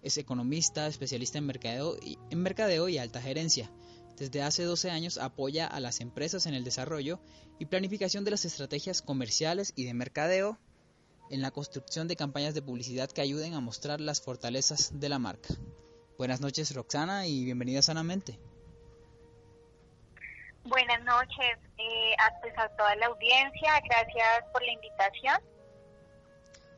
Es 0.04 0.20
economista, 0.20 0.86
especialista 0.86 1.40
en 1.40 1.48
mercadeo 1.48 1.98
y, 2.00 2.20
en 2.30 2.44
mercadeo 2.44 2.90
y 2.90 3.00
alta 3.00 3.20
gerencia 3.20 3.72
desde 4.20 4.42
hace 4.42 4.64
12 4.64 4.92
años 4.92 5.18
apoya 5.18 5.66
a 5.66 5.80
las 5.80 6.02
empresas 6.02 6.46
en 6.46 6.54
el 6.54 6.66
desarrollo 6.66 7.20
y 7.58 7.66
planificación 7.66 8.26
de 8.26 8.32
las 8.32 8.46
estrategias 8.46 9.02
comerciales 9.02 9.74
y 9.76 9.86
de 9.86 9.94
mercadeo 9.94 10.60
en 11.32 11.42
la 11.42 11.52
construcción 11.52 12.08
de 12.08 12.16
campañas 12.16 12.54
de 12.54 12.62
publicidad 12.62 13.10
que 13.10 13.22
ayuden 13.22 13.54
a 13.54 13.62
mostrar 13.62 14.02
las 14.02 14.22
fortalezas 14.22 15.00
de 15.00 15.10
la 15.10 15.20
marca. 15.20 15.50
Buenas 16.18 16.42
noches 16.42 16.76
Roxana 16.76 17.28
y 17.28 17.46
bienvenida 17.46 17.82
sanamente. 17.82 18.38
Buenas 20.66 21.04
noches 21.06 21.58
eh, 21.78 22.14
a, 22.20 22.42
pues, 22.42 22.54
a 22.58 22.68
toda 22.76 22.96
la 22.98 23.06
audiencia, 23.08 23.82
gracias 23.86 24.46
por 24.52 24.62
la 24.62 24.72
invitación. 24.74 25.42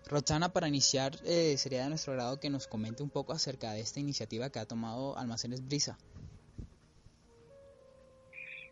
Roxana, 0.06 0.54
para 0.54 0.68
iniciar, 0.68 1.14
eh, 1.26 1.58
sería 1.58 1.84
de 1.84 1.90
nuestro 1.90 2.14
grado 2.14 2.40
que 2.40 2.50
nos 2.50 2.68
comente 2.68 3.02
un 3.02 3.10
poco 3.10 3.34
acerca 3.34 3.72
de 3.72 3.80
esta 3.80 4.00
iniciativa 4.00 4.50
que 4.50 4.60
ha 4.60 4.66
tomado 4.66 5.18
Almacenes 5.18 5.66
Brisa. 5.66 5.98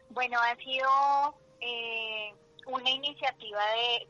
Bueno, 0.10 0.40
ha 0.42 0.56
sido 0.56 0.90
eh, 1.62 2.34
una 2.66 2.90
iniciativa 2.90 3.62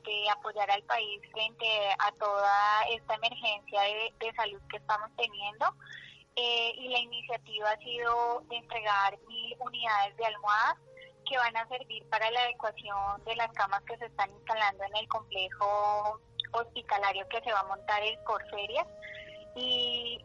de, 0.03 0.29
apoyar 0.31 0.71
al 0.71 0.83
país 0.83 1.21
frente 1.31 1.67
a 1.99 2.11
toda 2.13 2.83
esta 2.89 3.15
emergencia 3.15 3.81
de, 3.81 4.33
salud 4.35 4.61
que 4.69 4.77
estamos 4.77 5.09
teniendo. 5.17 5.65
Eh, 6.35 6.71
y 6.77 6.87
la 6.87 6.99
iniciativa 6.99 7.71
ha 7.71 7.77
sido 7.79 8.41
de 8.49 8.55
entregar 8.57 9.17
mil 9.27 9.55
unidades 9.59 10.15
de 10.15 10.25
almohadas 10.25 10.77
que 11.27 11.37
van 11.37 11.57
a 11.57 11.67
servir 11.67 12.07
para 12.09 12.31
la 12.31 12.43
adecuación 12.43 13.23
de 13.25 13.35
las 13.35 13.51
camas 13.51 13.81
que 13.83 13.97
se 13.97 14.05
están 14.05 14.29
instalando 14.31 14.83
en 14.85 14.95
el 14.95 15.07
complejo 15.09 16.21
hospitalario 16.53 17.27
que 17.27 17.41
se 17.41 17.51
va 17.51 17.59
a 17.59 17.67
montar 17.67 18.01
en 18.03 18.23
Corferias. 18.23 18.87
Y 19.55 20.23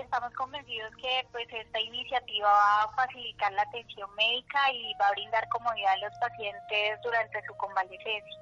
estamos 0.00 0.32
convencidos 0.34 0.90
que 1.00 1.26
pues 1.30 1.46
esta 1.52 1.80
iniciativa 1.80 2.48
va 2.48 2.82
a 2.82 2.94
facilitar 2.94 3.52
la 3.52 3.62
atención 3.62 4.08
médica 4.16 4.72
y 4.72 4.94
va 5.00 5.08
a 5.08 5.12
brindar 5.12 5.48
comodidad 5.48 5.92
a 5.92 6.08
los 6.08 6.18
pacientes 6.18 7.00
durante 7.02 7.44
su 7.46 7.54
convalecencia. 7.54 8.40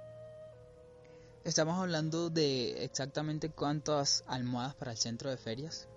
Estamos 1.45 1.79
hablando 1.79 2.31
de 2.31 2.85
exactamente 2.85 3.51
cuántas 3.51 4.25
almohadas 4.29 4.75
para 4.77 4.93
el 4.93 4.97
centro 4.97 5.29
de 5.29 5.37
ferias. 5.37 5.89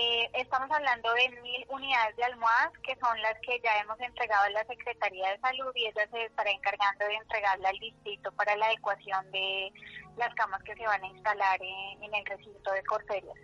Eh, 0.00 0.30
estamos 0.34 0.70
hablando 0.70 1.12
de 1.14 1.28
mil 1.42 1.66
unidades 1.70 2.14
de 2.16 2.22
almohadas, 2.22 2.72
que 2.84 2.94
son 3.00 3.20
las 3.20 3.34
que 3.40 3.60
ya 3.64 3.80
hemos 3.80 3.98
entregado 3.98 4.44
a 4.44 4.50
la 4.50 4.64
Secretaría 4.66 5.30
de 5.30 5.40
Salud 5.40 5.72
y 5.74 5.86
ella 5.86 6.08
se 6.12 6.24
estará 6.24 6.50
encargando 6.50 7.04
de 7.04 7.14
entregarla 7.16 7.68
al 7.70 7.78
distrito 7.80 8.30
para 8.32 8.54
la 8.56 8.66
adecuación 8.66 9.28
de 9.32 9.72
las 10.16 10.32
camas 10.36 10.62
que 10.62 10.76
se 10.76 10.84
van 10.84 11.02
a 11.02 11.06
instalar 11.08 11.58
en, 11.60 12.14
el 12.14 12.26
recinto 12.26 12.70
de 12.70 12.82
Corferias. 12.84 13.36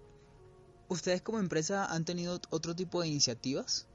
¿Ustedes 0.86 1.22
como 1.22 1.40
empresa 1.40 1.86
han 1.86 2.04
tenido 2.04 2.38
otro 2.50 2.76
tipo 2.76 3.00
de 3.00 3.08
iniciativas? 3.08 3.88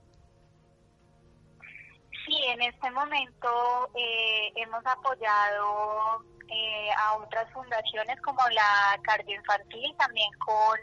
Sí, 2.26 2.36
en 2.46 2.62
este 2.62 2.92
momento 2.92 3.90
eh, 3.96 4.52
hemos 4.58 4.86
apoyado 4.86 6.26
eh, 6.50 6.90
a 6.98 7.16
otras 7.16 7.50
fundaciones 7.54 8.20
como 8.22 8.42
la 8.50 9.00
Cardioinfantil, 9.04 9.96
también 9.98 10.30
con 10.46 10.78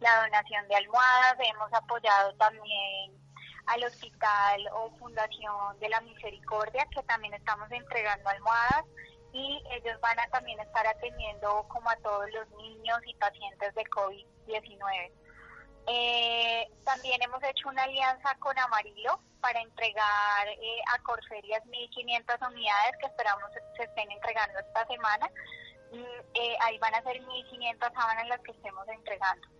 la 0.00 0.22
donación 0.22 0.66
de 0.68 0.76
almohadas, 0.76 1.36
hemos 1.38 1.72
apoyado 1.72 2.34
también 2.34 3.12
al 3.66 3.84
hospital 3.84 4.68
o 4.72 4.90
fundación 4.98 5.78
de 5.78 5.88
la 5.88 6.00
misericordia 6.00 6.86
que 6.90 7.02
también 7.04 7.34
estamos 7.34 7.70
entregando 7.70 8.28
almohadas 8.28 8.84
y 9.32 9.62
ellos 9.70 10.00
van 10.00 10.18
a 10.18 10.26
también 10.28 10.58
estar 10.60 10.86
atendiendo 10.86 11.64
como 11.68 11.88
a 11.88 11.96
todos 11.96 12.28
los 12.32 12.48
niños 12.56 12.98
y 13.06 13.14
pacientes 13.14 13.74
de 13.74 13.84
COVID-19. 13.84 15.12
Eh, 15.86 16.70
también 16.84 17.22
hemos 17.22 17.42
hecho 17.42 17.68
una 17.68 17.84
alianza 17.84 18.34
con 18.38 18.58
Amarillo 18.58 19.20
para 19.40 19.60
entregar 19.60 20.48
eh, 20.48 20.82
a 20.94 21.02
Corserias 21.02 21.62
1.500 21.64 22.48
unidades 22.48 22.96
que 23.00 23.06
esperamos 23.06 23.50
se 23.76 23.84
estén 23.84 24.10
entregando 24.10 24.58
esta 24.58 24.86
semana. 24.86 25.30
Y, 25.92 26.00
eh, 26.34 26.56
ahí 26.60 26.78
van 26.78 26.94
a 26.94 27.02
ser 27.02 27.20
1.500 27.20 27.92
sábanas 27.92 28.28
las 28.28 28.40
que 28.40 28.52
estemos 28.52 28.86
entregando. 28.88 29.59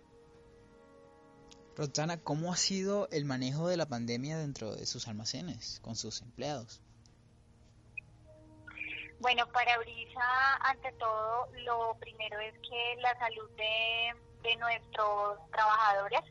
Roxana, 1.81 2.17
¿cómo 2.21 2.53
ha 2.53 2.57
sido 2.57 3.07
el 3.11 3.25
manejo 3.25 3.67
de 3.67 3.75
la 3.75 3.87
pandemia 3.87 4.37
dentro 4.37 4.75
de 4.75 4.85
sus 4.85 5.07
almacenes 5.07 5.79
con 5.81 5.95
sus 5.95 6.21
empleados? 6.21 6.79
Bueno, 9.19 9.47
para 9.47 9.79
Brisa, 9.79 10.57
ante 10.59 10.91
todo, 10.93 11.49
lo 11.65 11.97
primero 11.99 12.39
es 12.39 12.53
que 12.59 12.95
la 13.01 13.17
salud 13.17 13.49
de, 13.57 14.13
nuestros 14.57 15.39
trabajadores 15.51 16.21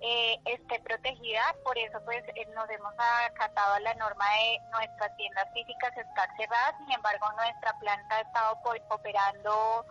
eh, 0.00 0.36
esté 0.44 0.78
protegida, 0.80 1.56
por 1.64 1.78
eso 1.78 1.98
pues 2.04 2.22
eh, 2.36 2.46
nos 2.54 2.68
hemos 2.68 2.92
acatado 3.26 3.74
a 3.74 3.80
la 3.80 3.94
norma 3.94 4.24
de 4.32 4.58
nuestras 4.70 5.16
tiendas 5.16 5.46
físicas 5.54 5.96
estar 5.96 6.28
cerradas, 6.36 6.74
sin 6.78 6.92
embargo 6.92 7.26
nuestra 7.36 7.78
planta 7.78 8.16
ha 8.16 8.20
estado 8.20 8.58
operando, 8.90 9.86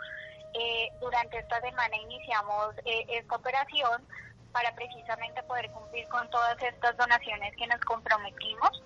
eh, 0.54 0.90
durante 1.02 1.40
esta 1.40 1.62
semana 1.62 1.96
iniciamos 1.98 2.76
esta 2.86 3.36
operación 3.36 4.08
para 4.52 4.74
precisamente 4.76 5.42
poder 5.44 5.70
cumplir 5.72 6.08
con 6.10 6.30
todas 6.30 6.62
estas 6.62 6.96
donaciones 6.98 7.56
que 7.56 7.68
nos 7.68 7.80
comprometimos. 7.82 8.84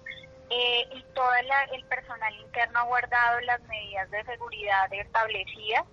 y 0.49 1.01
todo 1.15 1.33
el 1.71 1.83
personal 1.85 2.33
interno 2.35 2.79
ha 2.79 2.83
guardado 2.83 3.39
las 3.41 3.61
medidas 3.63 4.09
de 4.11 4.23
seguridad 4.25 4.93
establecidas 4.93 5.83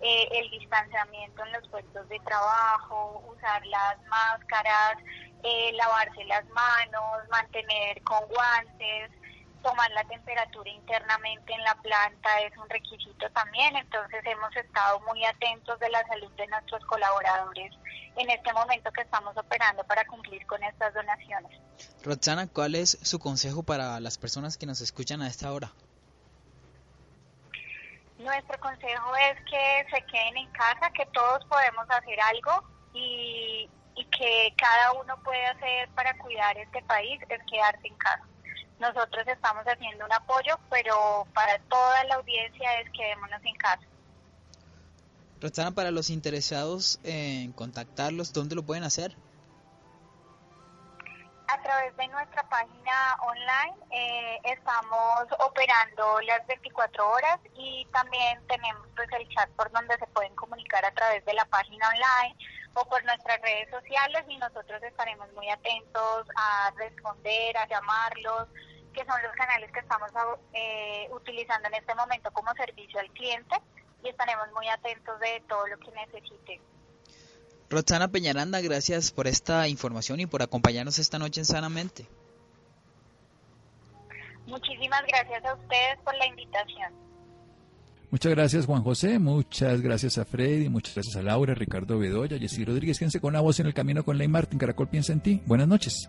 eh, 0.00 0.28
el 0.30 0.50
distanciamiento 0.50 1.44
en 1.44 1.52
los 1.52 1.68
puestos 1.68 2.08
de 2.08 2.20
trabajo, 2.20 3.20
usar 3.34 3.66
las 3.66 4.00
máscaras, 4.06 4.96
eh, 5.42 5.72
lavarse 5.72 6.24
las 6.26 6.48
manos, 6.50 7.28
mantener 7.30 8.00
con 8.02 8.20
guantes, 8.28 9.10
tomar 9.62 9.90
la 9.92 10.04
temperatura 10.04 10.70
internamente 10.70 11.52
en 11.52 11.62
la 11.64 11.74
planta 11.76 12.40
es 12.40 12.56
un 12.56 12.68
requisito 12.68 13.30
también, 13.30 13.76
entonces 13.76 14.24
hemos 14.24 14.54
estado 14.56 15.00
muy 15.00 15.24
atentos 15.24 15.78
de 15.80 15.90
la 15.90 16.06
salud 16.06 16.30
de 16.32 16.46
nuestros 16.46 16.84
colaboradores 16.86 17.72
en 18.16 18.30
este 18.30 18.52
momento 18.52 18.90
que 18.92 19.02
estamos 19.02 19.36
operando 19.36 19.84
para 19.84 20.04
cumplir 20.06 20.44
con 20.46 20.62
estas 20.62 20.92
donaciones. 20.94 21.60
Roxana, 22.02 22.48
¿cuál 22.48 22.74
es 22.74 22.98
su 23.02 23.18
consejo 23.18 23.62
para 23.62 24.00
las 24.00 24.18
personas 24.18 24.56
que 24.56 24.66
nos 24.66 24.80
escuchan 24.80 25.22
a 25.22 25.28
esta 25.28 25.52
hora? 25.52 25.70
Nuestro 28.18 28.58
consejo 28.58 29.14
es 29.30 29.38
que 29.44 29.86
se 29.90 30.02
queden 30.06 30.36
en 30.36 30.50
casa, 30.50 30.90
que 30.90 31.06
todos 31.06 31.44
podemos 31.44 31.88
hacer 31.88 32.20
algo 32.20 32.64
y, 32.92 33.70
que 34.10 34.52
cada 34.56 34.92
uno 35.00 35.16
puede 35.22 35.44
hacer 35.46 35.88
para 35.90 36.16
cuidar 36.18 36.56
este 36.58 36.82
país 36.82 37.20
es 37.28 37.40
quedarse 37.48 37.86
en 37.86 37.94
casa. 37.96 38.24
Nosotros 38.80 39.26
estamos 39.26 39.64
haciendo 39.64 40.04
un 40.04 40.12
apoyo, 40.12 40.58
pero 40.70 41.26
para 41.34 41.58
toda 41.68 42.04
la 42.04 42.16
audiencia 42.16 42.80
es 42.80 42.90
quedémonos 42.92 43.40
en 43.44 43.54
casa. 43.56 43.82
Roxana, 45.40 45.70
para 45.72 45.90
los 45.90 46.10
interesados 46.10 46.98
en 47.04 47.52
contactarlos, 47.52 48.32
¿dónde 48.32 48.54
lo 48.54 48.62
pueden 48.64 48.84
hacer? 48.84 49.16
a 51.48 51.62
través 51.62 51.96
de 51.96 52.08
nuestra 52.08 52.42
página 52.48 53.16
online 53.22 53.76
eh, 53.90 54.38
estamos 54.44 55.26
operando 55.38 56.20
las 56.20 56.46
24 56.46 57.10
horas 57.10 57.40
y 57.54 57.86
también 57.92 58.46
tenemos 58.46 58.86
pues 58.94 59.08
el 59.18 59.26
chat 59.30 59.48
por 59.50 59.70
donde 59.72 59.96
se 59.96 60.06
pueden 60.08 60.34
comunicar 60.36 60.84
a 60.84 60.92
través 60.92 61.24
de 61.24 61.32
la 61.32 61.46
página 61.46 61.88
online 61.88 62.36
o 62.80 62.88
por 62.88 63.04
nuestras 63.04 63.40
redes 63.42 63.68
sociales 63.70 64.24
y 64.28 64.36
nosotros 64.38 64.82
estaremos 64.82 65.32
muy 65.32 65.48
atentos 65.50 66.26
a 66.36 66.72
responder, 66.76 67.56
a 67.56 67.66
llamarlos, 67.66 68.48
que 68.92 69.04
son 69.04 69.22
los 69.22 69.32
canales 69.32 69.70
que 69.72 69.80
estamos 69.80 70.10
eh, 70.52 71.08
utilizando 71.12 71.68
en 71.68 71.74
este 71.74 71.94
momento 71.94 72.30
como 72.32 72.52
servicio 72.54 73.00
al 73.00 73.10
cliente 73.10 73.56
y 74.02 74.08
estaremos 74.08 74.48
muy 74.52 74.68
atentos 74.68 75.18
de 75.20 75.42
todo 75.48 75.66
lo 75.66 75.78
que 75.78 75.90
necesiten. 75.90 76.60
Roxana 77.70 78.08
Peñaranda, 78.08 78.60
gracias 78.60 79.12
por 79.12 79.26
esta 79.26 79.68
información 79.68 80.20
y 80.20 80.26
por 80.26 80.42
acompañarnos 80.42 80.98
esta 80.98 81.18
noche 81.18 81.40
en 81.40 81.46
Sanamente. 81.46 82.06
Muchísimas 84.46 85.02
gracias 85.06 85.44
a 85.44 85.54
ustedes 85.54 85.98
por 86.02 86.14
la 86.16 86.26
invitación. 86.26 87.07
Muchas 88.10 88.32
gracias 88.32 88.64
Juan 88.64 88.82
José, 88.82 89.18
muchas 89.18 89.82
gracias 89.82 90.16
a 90.16 90.24
Freddy, 90.24 90.70
muchas 90.70 90.94
gracias 90.94 91.16
a 91.16 91.22
Laura, 91.22 91.54
Ricardo 91.54 91.98
Bedoya, 91.98 92.38
Jessy 92.38 92.64
Rodríguez. 92.64 92.98
Quédense 92.98 93.20
con 93.20 93.34
la 93.34 93.40
voz 93.40 93.60
en 93.60 93.66
el 93.66 93.74
camino 93.74 94.02
con 94.04 94.16
Ley 94.16 94.28
Martin. 94.28 94.58
Caracol 94.58 94.88
piensa 94.88 95.12
en 95.12 95.20
ti. 95.20 95.42
Buenas 95.44 95.68
noches. 95.68 96.08